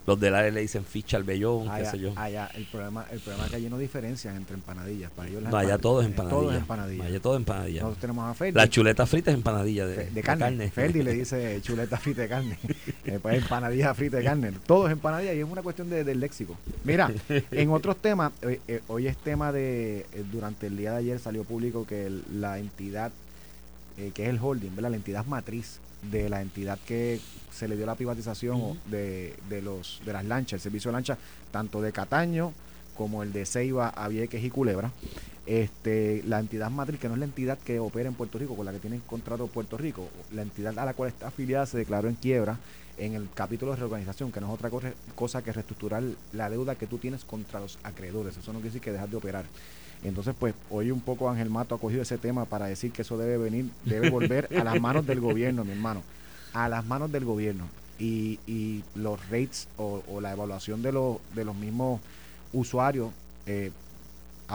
los 0.06 0.20
del 0.20 0.36
área 0.36 0.52
le 0.52 0.62
dicen 0.62 0.84
ficha 0.84 1.18
al 1.18 1.24
vellón, 1.24 1.64
qué 1.66 1.70
Allá, 1.72 1.92
sé 1.92 2.00
yo. 2.00 2.14
allá, 2.18 2.50
el 2.56 2.66
problema, 2.66 3.06
el 3.12 3.20
problema 3.20 3.46
es 3.46 3.50
que 3.52 3.56
allí 3.56 3.70
no 3.70 3.78
diferencian 3.78 4.36
entre 4.36 4.56
empanadillas. 4.56 5.12
Para 5.12 5.30
ellos 5.30 5.44
No, 5.44 5.56
allá 5.56 5.76
empan- 5.78 5.82
todo 5.82 6.02
es 6.02 6.08
eh, 6.08 6.10
empanadilla. 6.10 6.40
Todo 6.42 6.52
es 6.52 6.58
empanadilla. 6.60 7.04
Allá 7.06 7.20
todo 7.22 7.34
es 7.34 7.38
empanadilla. 7.38 7.82
Nosotros 7.82 8.02
tenemos 8.02 8.30
a 8.30 8.34
Ferdi. 8.34 8.58
La 8.58 8.70
chuleta 8.70 9.06
frita 9.06 9.32
es 9.32 9.36
empanadilla 9.38 9.86
de, 9.88 9.96
de, 9.98 10.12
de 10.12 10.22
carne. 10.24 10.70
Ferdi 10.72 11.04
le 11.04 11.14
dice 11.14 11.60
chuleta 11.64 11.98
frita 11.98 12.22
de 12.24 12.28
carne. 12.28 12.60
Después 13.06 13.38
empanadilla 13.42 13.94
frita 13.94 14.18
de 14.18 14.24
carne. 14.24 14.52
Todo 14.68 14.88
es 14.88 14.92
empanadilla 14.94 15.34
y 15.34 15.40
es 15.40 15.46
una 15.50 15.62
cuestión 15.62 15.90
de, 15.90 16.04
del 16.04 16.20
léxico. 16.20 16.58
Mira, 16.84 17.12
en 17.52 17.70
otros 17.72 17.98
temas, 17.98 18.32
eh, 18.42 18.60
eh, 18.68 18.82
hoy 18.88 19.08
es 19.08 19.16
tema 19.18 19.52
de, 19.52 20.00
eh, 20.12 20.24
durante 20.32 20.68
el 20.68 20.76
día 20.78 20.92
de 20.92 20.98
ayer 20.98 21.20
salió 21.20 21.44
público 21.44 21.86
que 21.88 22.08
el- 22.08 22.24
la 22.42 22.60
entidad, 22.60 23.12
eh, 23.98 24.12
que 24.14 24.24
es 24.24 24.30
el 24.30 24.40
holding, 24.42 24.76
¿verdad? 24.76 24.90
la 24.92 24.98
entidad 24.98 25.26
matriz 25.26 25.80
de 26.12 26.30
la 26.30 26.42
entidad 26.42 26.80
que 26.86 27.20
se 27.52 27.68
le 27.68 27.78
dio 27.78 27.86
la 27.86 27.96
privatización 27.96 28.80
de, 28.86 29.36
de, 29.50 29.62
los, 29.62 30.02
de 30.06 30.14
las 30.14 30.26
lanchas, 30.26 30.54
el 30.54 30.60
servicio 30.62 30.90
de 30.90 30.94
lanchas, 30.94 31.18
tanto 31.52 31.82
de 31.82 31.92
Cataño 31.92 32.54
como 32.96 33.24
el 33.24 33.34
de 33.34 33.46
Ceiba, 33.46 33.90
a 33.90 34.08
Vieques 34.08 34.44
y 34.44 34.50
Culebra. 34.50 34.92
Este, 35.46 36.24
la 36.26 36.40
entidad 36.40 36.72
matriz, 36.72 37.00
que 37.00 37.08
no 37.10 37.16
es 37.16 37.20
la 37.20 37.26
entidad 37.26 37.58
que 37.58 37.80
opera 37.80 38.08
en 38.08 38.16
Puerto 38.16 38.38
Rico, 38.38 38.56
con 38.56 38.66
la 38.66 38.72
que 38.72 38.80
tiene 38.80 39.02
contrato 39.06 39.48
Puerto 39.48 39.78
Rico, 39.78 40.08
la 40.32 40.42
entidad 40.42 40.78
a 40.80 40.86
la 40.86 40.94
cual 40.94 41.10
está 41.10 41.28
afiliada 41.28 41.66
se 41.66 41.78
declaró 41.78 42.08
en 42.08 42.16
quiebra 42.16 42.58
en 42.98 43.14
el 43.14 43.28
capítulo 43.34 43.72
de 43.72 43.78
reorganización, 43.78 44.32
que 44.32 44.40
no 44.40 44.48
es 44.48 44.54
otra 44.54 44.70
cosa, 44.70 44.94
cosa 45.16 45.44
que 45.44 45.52
reestructurar 45.52 46.04
la 46.32 46.50
deuda 46.50 46.76
que 46.76 46.88
tú 46.88 46.98
tienes 46.98 47.26
contra 47.26 47.60
los 47.60 47.78
acreedores. 47.84 48.38
Eso 48.38 48.54
no 48.54 48.60
quiere 48.60 48.70
decir 48.70 48.82
que 48.82 48.92
dejas 48.92 49.10
de 49.10 49.18
operar. 49.18 49.46
Entonces, 50.04 50.36
pues, 50.38 50.54
hoy 50.70 50.92
un 50.92 51.00
poco 51.00 51.30
Ángel 51.30 51.50
Mato 51.50 51.76
ha 51.76 51.80
cogido 51.80 52.02
ese 52.02 52.18
tema 52.18 52.46
para 52.46 52.66
decir 52.66 52.92
que 52.92 53.04
eso 53.04 53.18
debe 53.18 53.38
venir, 53.38 53.70
debe 53.86 54.10
volver 54.10 54.50
a 54.58 54.64
las 54.64 54.80
manos 54.82 55.06
del 55.06 55.22
gobierno, 55.22 55.64
mi 55.64 55.72
hermano. 55.72 56.04
A 56.54 56.68
las 56.68 56.86
manos 56.86 57.12
del 57.12 57.26
gobierno. 57.26 57.68
Y, 58.00 58.40
y 58.48 58.84
los 58.96 59.20
rates 59.30 59.68
o, 59.78 60.04
o 60.12 60.20
la 60.20 60.32
evaluación 60.34 60.82
de, 60.82 60.92
los 60.92 61.18
de 61.36 61.46
los 61.46 61.56
mismos 61.56 62.02
usuarios 62.52 63.12
eh, 63.46 63.72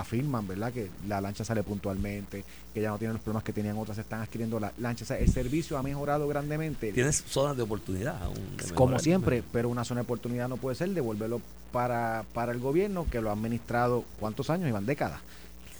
afirman, 0.01 0.47
¿verdad? 0.47 0.73
Que 0.73 0.89
la 1.07 1.21
lancha 1.21 1.45
sale 1.45 1.63
puntualmente, 1.63 2.45
que 2.73 2.81
ya 2.83 2.91
no 2.91 2.99
tienen 2.99 3.15
los 3.15 3.23
problemas 3.23 3.45
que 3.45 3.53
tenían 3.53 3.77
otras, 3.79 3.99
están 3.99 4.21
adquiriendo 4.21 4.59
la 4.61 4.73
lancha. 4.79 5.05
O 5.05 5.07
sea, 5.07 5.19
el 5.19 5.31
servicio 5.31 5.77
ha 5.79 5.83
mejorado 5.83 6.27
grandemente. 6.29 6.93
Tienes 6.93 7.25
zonas 7.29 7.57
de 7.57 7.63
oportunidad 7.63 8.23
aún. 8.23 8.57
de 8.57 8.75
Como 8.75 8.99
siempre, 8.99 9.43
pero 9.53 9.69
una 9.69 9.85
zona 9.85 10.01
de 10.01 10.05
oportunidad 10.05 10.49
no 10.49 10.57
puede 10.57 10.77
ser 10.77 10.91
devolverlo 10.91 11.41
para, 11.73 12.25
para 12.33 12.53
el 12.53 12.59
gobierno 12.59 13.07
que 13.11 13.21
lo 13.21 13.31
ha 13.31 13.33
administrado, 13.33 14.05
¿cuántos 14.21 14.51
años? 14.51 14.69
Iban 14.69 14.87
décadas. 14.87 15.21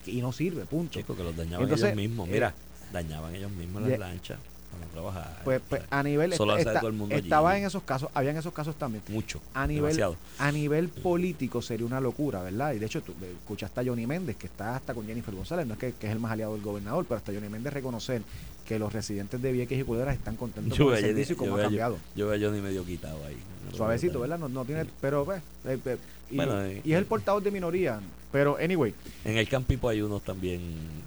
y 0.07 0.21
no 0.23 0.33
sirve, 0.33 0.65
punto. 0.65 0.99
Que 1.05 1.23
los 1.23 1.37
dañaban 1.37 1.63
Entonces, 1.65 1.87
ellos 1.87 1.97
mismos. 1.97 2.29
eh, 2.29 2.33
Mira, 2.33 2.55
dañaban 2.93 3.35
ellos 3.35 3.51
mismos 3.53 3.83
las 3.83 3.99
lanchas 3.99 4.39
trabajar. 4.93 5.41
Pues, 5.45 5.61
pues, 5.69 5.83
a 5.91 6.03
nivel 6.03 6.33
Solo 6.35 6.53
esta- 6.57 6.61
hace 6.63 6.69
esta- 6.71 6.81
todo 6.81 6.91
el 6.91 6.97
mundo 6.97 7.15
allí. 7.15 7.25
estaba 7.25 7.57
en 7.59 7.65
esos 7.65 7.83
casos, 7.83 8.09
había 8.15 8.31
en 8.31 8.37
esos 8.39 8.53
casos 8.53 8.77
también. 8.77 9.03
Mucho. 9.09 9.41
A 9.55 9.67
nivel, 9.67 9.83
demasiado. 9.97 10.17
a 10.39 10.53
nivel 10.53 10.89
político 10.89 11.63
sería 11.63 11.87
una 11.87 12.01
locura, 12.01 12.43
¿verdad? 12.43 12.73
Y 12.73 12.79
de 12.79 12.87
hecho, 12.87 13.03
tú 13.03 13.13
eh, 13.23 13.33
escuchaste 13.41 13.81
a 13.81 13.85
Johnny 13.85 14.07
Méndez, 14.07 14.37
que 14.37 14.47
está 14.47 14.77
hasta 14.77 14.95
con 14.95 15.07
Jennifer 15.07 15.35
González, 15.35 15.67
no 15.67 15.75
es 15.75 15.79
que, 15.81 15.93
que 15.93 16.07
es 16.07 16.13
el 16.13 16.19
más 16.19 16.33
aliado 16.33 16.55
del 16.55 16.63
gobernador, 16.63 17.05
pero 17.07 17.19
hasta 17.19 17.33
Johnny 17.33 17.49
Méndez 17.49 17.73
reconocer 17.73 18.23
que 18.69 18.79
los 18.79 18.93
residentes 18.93 19.41
de 19.41 19.51
Vieques 19.51 19.81
y 19.81 19.83
Culebras 19.83 20.15
están 20.15 20.37
contentos 20.37 20.77
Yo 20.77 20.85
con 20.87 20.95
el 20.95 21.01
servicio 21.01 21.33
y 21.33 21.37
cómo 21.39 21.53
yo 21.57 21.57
ha 21.57 21.63
cambiado. 21.63 21.97
Yo 22.15 22.29
veo 22.29 22.37
a 22.39 22.49
Johnny 22.51 22.61
medio 22.61 22.85
quitado 22.85 23.25
ahí. 23.27 23.37
Suavecito, 23.75 24.21
¿verdad? 24.21 24.39
No, 24.39 24.49
no 24.49 24.65
tiene, 24.67 24.85
pero 25.01 25.25
pues, 25.25 25.41
eh, 25.67 25.79
eh, 25.85 25.97
y, 26.31 26.37
Bueno, 26.37 26.63
eh, 26.65 26.83
y 26.85 26.93
es 26.93 26.99
el 26.99 27.07
portador 27.07 27.43
de 27.43 27.51
minoría. 27.51 27.99
Pero, 28.31 28.59
anyway, 28.63 28.93
En 29.25 29.39
el 29.39 29.49
campipo 29.49 29.89
hay 29.89 30.03
unos 30.03 30.23
también 30.23 30.61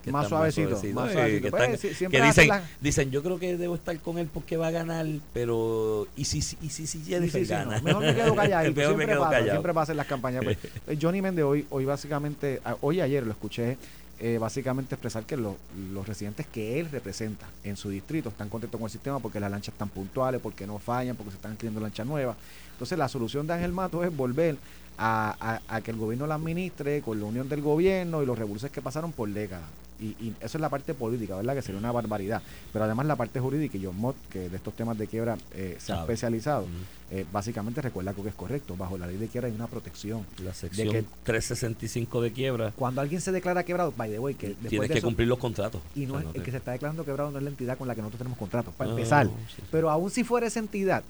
que 0.03 0.11
Más 0.11 0.23
están 0.23 0.39
suavecito, 0.39 0.71
más 0.95 1.11
suavecito. 1.11 1.43
que, 1.43 1.51
Pues, 1.51 1.73
están- 1.83 1.93
siempre 1.95 2.19
que 2.19 2.25
dicen, 2.25 2.47
la- 2.47 2.63
dicen, 2.81 3.11
yo 3.11 3.21
creo 3.21 3.37
que 3.37 3.57
debo 3.57 3.75
estar 3.75 3.95
con 3.99 4.17
él 4.17 4.27
porque 4.33 4.57
va 4.57 4.67
a 4.69 4.71
ganar, 4.71 5.05
pero 5.31 6.07
¿y 6.17 6.25
si, 6.25 6.41
si, 6.41 6.55
si 6.67 6.87
Sí, 6.87 7.03
Jennifer 7.05 7.45
sí, 7.45 7.53
sí, 7.53 7.53
no. 7.63 7.79
Mejor 7.83 8.03
me 8.03 8.15
quedo 8.15 8.33
callado. 8.35 8.63
Mejor 8.73 8.75
me 8.75 8.83
siempre, 8.85 9.05
quedo 9.05 9.19
pasa, 9.19 9.31
callado. 9.33 9.51
siempre 9.51 9.73
pasa 9.75 9.91
en 9.93 9.97
las 9.97 10.07
campañas. 10.07 10.43
Pues, 10.43 10.57
Johnny 11.01 11.21
Méndez 11.21 11.45
hoy, 11.45 11.67
hoy 11.69 11.85
básicamente, 11.85 12.59
a- 12.65 12.77
hoy 12.81 13.01
ayer 13.01 13.23
lo 13.23 13.31
escuché 13.33 13.77
eh, 14.23 14.37
básicamente 14.37 14.93
expresar 14.95 15.23
que 15.25 15.35
lo- 15.35 15.57
los 15.91 16.07
residentes 16.07 16.45
que 16.45 16.79
él 16.79 16.89
representa 16.91 17.47
en 17.63 17.75
su 17.75 17.89
distrito 17.89 18.29
están 18.29 18.49
contentos 18.49 18.79
con 18.79 18.85
el 18.85 18.91
sistema 18.91 19.19
porque 19.19 19.39
las 19.39 19.49
lanchas 19.49 19.73
están 19.73 19.89
puntuales, 19.89 20.39
porque 20.39 20.67
no 20.67 20.77
fallan, 20.79 21.15
porque 21.15 21.31
se 21.31 21.37
están 21.37 21.53
adquiriendo 21.53 21.81
lanchas 21.81 22.05
nuevas. 22.05 22.37
Entonces 22.73 22.97
la 22.97 23.07
solución 23.09 23.47
de 23.47 23.53
Ángel 23.53 23.71
Matos 23.71 24.05
es 24.05 24.15
volver 24.15 24.57
a, 24.97 25.35
a- 25.67 25.75
a 25.75 25.81
que 25.81 25.89
el 25.91 25.97
gobierno 25.97 26.27
la 26.27 26.35
administre 26.35 27.01
con 27.01 27.19
la 27.19 27.25
unión 27.25 27.49
del 27.49 27.61
gobierno 27.61 28.21
y 28.21 28.25
los 28.27 28.37
rebuses 28.37 28.69
que 28.71 28.81
pasaron 28.81 29.11
por 29.11 29.27
décadas. 29.29 29.65
Y, 30.01 30.15
y 30.19 30.33
eso 30.41 30.57
es 30.57 30.61
la 30.61 30.69
parte 30.69 30.95
política, 30.95 31.35
¿verdad? 31.35 31.53
Que 31.53 31.61
sería 31.61 31.79
una 31.79 31.91
barbaridad. 31.91 32.41
Pero 32.73 32.85
además 32.85 33.05
la 33.05 33.15
parte 33.15 33.39
jurídica, 33.39 33.77
y 33.77 33.85
John 33.85 33.95
Mott, 33.97 34.15
que 34.31 34.49
de 34.49 34.57
estos 34.57 34.73
temas 34.73 34.97
de 34.97 35.05
quiebra 35.07 35.37
eh, 35.53 35.75
se 35.79 35.91
ha 35.93 35.97
Sabe. 35.97 36.01
especializado, 36.13 36.65
eh, 37.11 37.25
básicamente 37.31 37.81
recuerda 37.81 38.13
que 38.13 38.27
es 38.27 38.33
correcto. 38.33 38.75
Bajo 38.75 38.97
la 38.97 39.05
ley 39.05 39.17
de 39.17 39.27
quiebra 39.27 39.47
hay 39.49 39.53
una 39.55 39.67
protección. 39.67 40.25
La 40.43 40.53
sección 40.55 40.89
que- 40.91 41.05
365 41.23 42.21
de 42.21 42.31
quiebra 42.31 42.71
Cuando 42.75 43.01
alguien 43.01 43.21
se 43.21 43.31
declara 43.31 43.63
quebrado, 43.63 43.93
by 43.95 44.09
the 44.09 44.17
way, 44.19 44.33
que 44.35 44.47
después 44.49 44.69
tienes 44.69 44.87
de 44.89 44.93
que 44.93 44.99
eso- 44.99 45.07
cumplir 45.07 45.27
los 45.27 45.37
contratos. 45.37 45.81
y 45.95 46.05
no 46.07 46.15
O 46.15 46.19
sea, 46.19 46.19
es, 46.21 46.25
no 46.25 46.39
el 46.39 46.43
que 46.43 46.51
se 46.51 46.57
está 46.57 46.71
declarando 46.71 47.05
quebrado 47.05 47.29
no 47.31 47.37
es 47.37 47.43
la 47.43 47.49
entidad 47.51 47.77
con 47.77 47.87
la 47.87 47.93
que 47.95 48.01
nosotros 48.01 48.17
tenemos 48.19 48.39
contratos, 48.39 48.73
para 48.73 48.89
No, 48.89 48.97
empezar. 48.97 49.27
sí. 49.27 49.61
Pero 49.71 49.89
aún 49.91 50.09
si 50.09 50.23
fuera 50.23 50.47
esa 50.47 50.59
entidad 50.59 51.03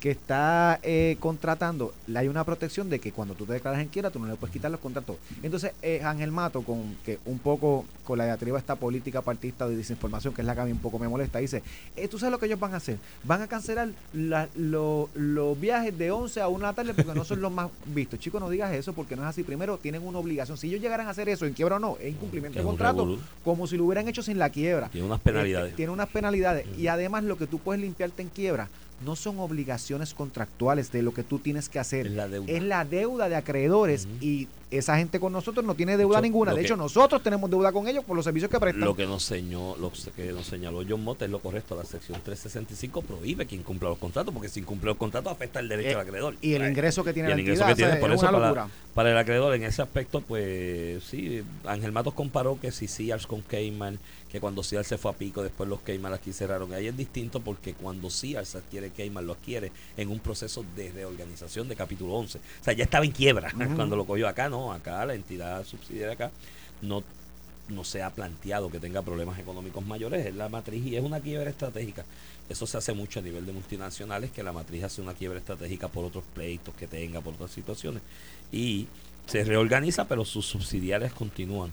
que 0.00 0.10
está 0.10 0.78
eh, 0.82 1.16
contratando, 1.20 1.94
le 2.06 2.18
hay 2.18 2.28
una 2.28 2.44
protección 2.44 2.90
de 2.90 2.98
que 2.98 3.12
cuando 3.12 3.34
tú 3.34 3.46
te 3.46 3.54
declaras 3.54 3.80
en 3.80 3.88
quiebra, 3.88 4.10
tú 4.10 4.18
no 4.18 4.26
le 4.26 4.34
puedes 4.36 4.52
quitar 4.52 4.70
los 4.70 4.80
contratos. 4.80 5.16
Entonces, 5.42 5.72
eh, 5.82 6.02
Ángel 6.04 6.30
Mato, 6.32 6.62
con 6.62 6.96
que 7.04 7.18
un 7.24 7.38
poco 7.38 7.84
con 8.04 8.18
la 8.18 8.24
diatriba 8.26 8.58
esta 8.58 8.76
política 8.76 9.22
partista 9.22 9.66
de 9.66 9.74
desinformación, 9.76 10.34
que 10.34 10.42
es 10.42 10.46
la 10.46 10.54
que 10.54 10.60
a 10.60 10.64
mí 10.64 10.72
un 10.72 10.78
poco 10.78 10.98
me 10.98 11.08
molesta, 11.08 11.38
dice, 11.38 11.62
eh, 11.96 12.08
tú 12.08 12.18
sabes 12.18 12.30
lo 12.32 12.38
que 12.38 12.46
ellos 12.46 12.60
van 12.60 12.74
a 12.74 12.76
hacer, 12.76 12.98
van 13.24 13.42
a 13.42 13.48
cancelar 13.48 13.88
la- 14.12 14.48
lo- 14.54 15.08
los 15.14 15.58
viajes 15.58 15.96
de 15.96 16.10
11 16.10 16.40
a 16.40 16.48
1 16.48 16.58
de 16.60 16.66
la 16.66 16.72
tarde 16.74 16.94
porque 16.94 17.14
no 17.14 17.24
son 17.24 17.40
los 17.40 17.50
más 17.50 17.70
vistos. 17.86 18.20
Chicos, 18.20 18.40
no 18.40 18.50
digas 18.50 18.72
eso 18.74 18.92
porque 18.92 19.16
no 19.16 19.22
es 19.22 19.28
así. 19.28 19.42
Primero, 19.42 19.78
tienen 19.78 20.02
una 20.06 20.18
obligación. 20.18 20.56
Si 20.58 20.68
ellos 20.68 20.80
llegaran 20.80 21.06
a 21.06 21.10
hacer 21.10 21.28
eso 21.28 21.46
en 21.46 21.54
quiebra 21.54 21.76
o 21.76 21.78
no, 21.78 21.96
es 22.00 22.12
incumplimiento 22.12 22.58
de 22.58 22.64
contrato, 22.64 23.04
como 23.44 23.66
si 23.66 23.76
lo 23.76 23.84
hubieran 23.86 24.06
hecho 24.08 24.22
sin 24.22 24.38
la 24.38 24.50
quiebra. 24.50 24.88
Tiene 24.88 25.06
unas 25.06 25.20
penalidades. 25.20 25.66
Este, 25.70 25.76
tiene 25.76 25.92
unas 25.92 26.08
penalidades. 26.08 26.66
Y 26.78 26.86
además 26.88 27.24
lo 27.24 27.36
que 27.38 27.46
tú 27.46 27.58
puedes 27.58 27.80
limpiarte 27.82 28.22
en 28.22 28.28
quiebra 28.28 28.68
no 29.04 29.16
son 29.16 29.38
obligaciones 29.38 30.14
contractuales 30.14 30.90
de 30.92 31.02
lo 31.02 31.12
que 31.12 31.22
tú 31.22 31.38
tienes 31.38 31.68
que 31.68 31.78
hacer. 31.78 32.06
Es 32.06 32.12
la 32.12 32.28
deuda. 32.28 32.52
Es 32.52 32.62
la 32.62 32.84
deuda 32.84 33.28
de 33.28 33.36
acreedores 33.36 34.08
y 34.20 34.48
esa 34.78 34.96
gente 34.98 35.18
con 35.20 35.32
nosotros 35.32 35.64
no 35.64 35.74
tiene 35.74 35.96
deuda 35.96 36.20
ninguna. 36.20 36.52
De 36.52 36.58
que- 36.60 36.66
hecho, 36.66 36.76
nosotros 36.76 37.22
tenemos 37.22 37.50
deuda 37.50 37.72
con 37.72 37.86
ellos 37.88 38.04
por 38.04 38.16
los 38.16 38.24
servicios 38.24 38.50
que 38.50 38.58
prestan. 38.60 38.84
Lo 38.84 38.94
que 38.96 39.06
nos 39.06 39.22
señaló, 39.22 39.76
lo 39.78 39.92
que 40.14 40.32
nos 40.32 40.46
señaló 40.46 40.82
John 40.88 41.02
Mott 41.04 41.22
es 41.22 41.30
lo 41.30 41.38
correcto. 41.40 41.76
La 41.76 41.84
sección 41.84 42.20
365 42.22 43.02
prohíbe 43.02 43.46
quien 43.46 43.62
cumpla 43.62 43.88
los 43.88 43.98
contratos, 43.98 44.32
porque 44.32 44.48
si 44.48 44.60
incumple 44.60 44.88
los 44.88 44.96
contratos 44.96 45.32
afecta 45.32 45.60
el 45.60 45.68
derecho 45.68 45.88
Eh, 45.88 45.92
del 45.92 46.00
acreedor. 46.00 46.34
y 46.40 46.54
el 46.54 46.66
ingreso 46.68 47.02
que 47.04 47.12
tiene 47.12 47.28
y 47.28 47.30
la 47.30 47.34
el 47.34 47.40
ingreso 47.40 47.62
entidad, 47.62 47.76
que 47.76 47.82
tiene, 47.82 47.90
o 47.90 47.94
sea, 47.94 48.00
por 48.00 48.10
es 48.10 48.16
eso 48.16 48.22
una 48.28 48.32
para, 48.32 48.46
locura. 48.48 48.68
para 48.94 49.10
el 49.12 49.18
acreedor 49.18 49.54
en 49.54 49.62
ese 49.64 49.82
aspecto, 49.82 50.20
pues 50.20 51.02
sí, 51.04 51.42
Ángel 51.64 51.92
Matos 51.92 52.14
comparó 52.14 52.58
que 52.60 52.70
si 52.72 52.88
Sears 52.88 53.26
con 53.26 53.40
Cayman, 53.42 53.98
que 54.30 54.40
cuando 54.40 54.62
Sears 54.62 54.88
se 54.88 54.98
fue 54.98 55.10
a 55.12 55.14
pico, 55.14 55.42
después 55.42 55.68
los 55.68 55.80
Cayman 55.80 56.12
aquí 56.12 56.32
cerraron. 56.32 56.72
Ahí 56.74 56.88
es 56.88 56.96
distinto 56.96 57.40
porque 57.40 57.74
cuando 57.74 58.10
Sears 58.10 58.54
adquiere 58.56 58.90
Cayman, 58.90 59.24
lo 59.26 59.32
adquiere 59.34 59.70
en 59.96 60.08
un 60.10 60.18
proceso 60.18 60.64
de 60.74 60.90
reorganización 60.90 61.68
de 61.68 61.76
capítulo 61.76 62.14
11. 62.14 62.38
O 62.38 62.64
sea, 62.64 62.74
ya 62.74 62.84
estaba 62.84 63.04
en 63.04 63.12
quiebra 63.12 63.52
cuando 63.76 63.96
lo 63.96 64.04
cogió 64.04 64.28
acá, 64.28 64.48
no, 64.48 64.65
acá 64.72 65.04
la 65.06 65.14
entidad 65.14 65.64
subsidiaria 65.64 66.14
acá 66.14 66.30
no 66.82 67.02
no 67.68 67.84
se 67.84 68.02
ha 68.02 68.10
planteado 68.10 68.70
que 68.70 68.78
tenga 68.78 69.02
problemas 69.02 69.38
económicos 69.38 69.84
mayores, 69.84 70.26
es 70.26 70.34
la 70.34 70.48
matriz 70.48 70.84
y 70.86 70.96
es 70.96 71.02
una 71.02 71.20
quiebra 71.20 71.50
estratégica. 71.50 72.04
Eso 72.48 72.66
se 72.66 72.78
hace 72.78 72.92
mucho 72.92 73.18
a 73.18 73.22
nivel 73.22 73.44
de 73.44 73.52
multinacionales, 73.52 74.30
que 74.30 74.42
la 74.42 74.52
matriz 74.52 74.84
hace 74.84 75.02
una 75.02 75.14
quiebra 75.14 75.38
estratégica 75.38 75.88
por 75.88 76.04
otros 76.04 76.24
pleitos 76.34 76.74
que 76.76 76.86
tenga, 76.86 77.20
por 77.20 77.34
otras 77.34 77.50
situaciones. 77.50 78.02
Y 78.52 78.86
se 79.26 79.42
reorganiza, 79.42 80.06
pero 80.06 80.24
sus 80.24 80.46
subsidiarias 80.46 81.12
continúan 81.12 81.72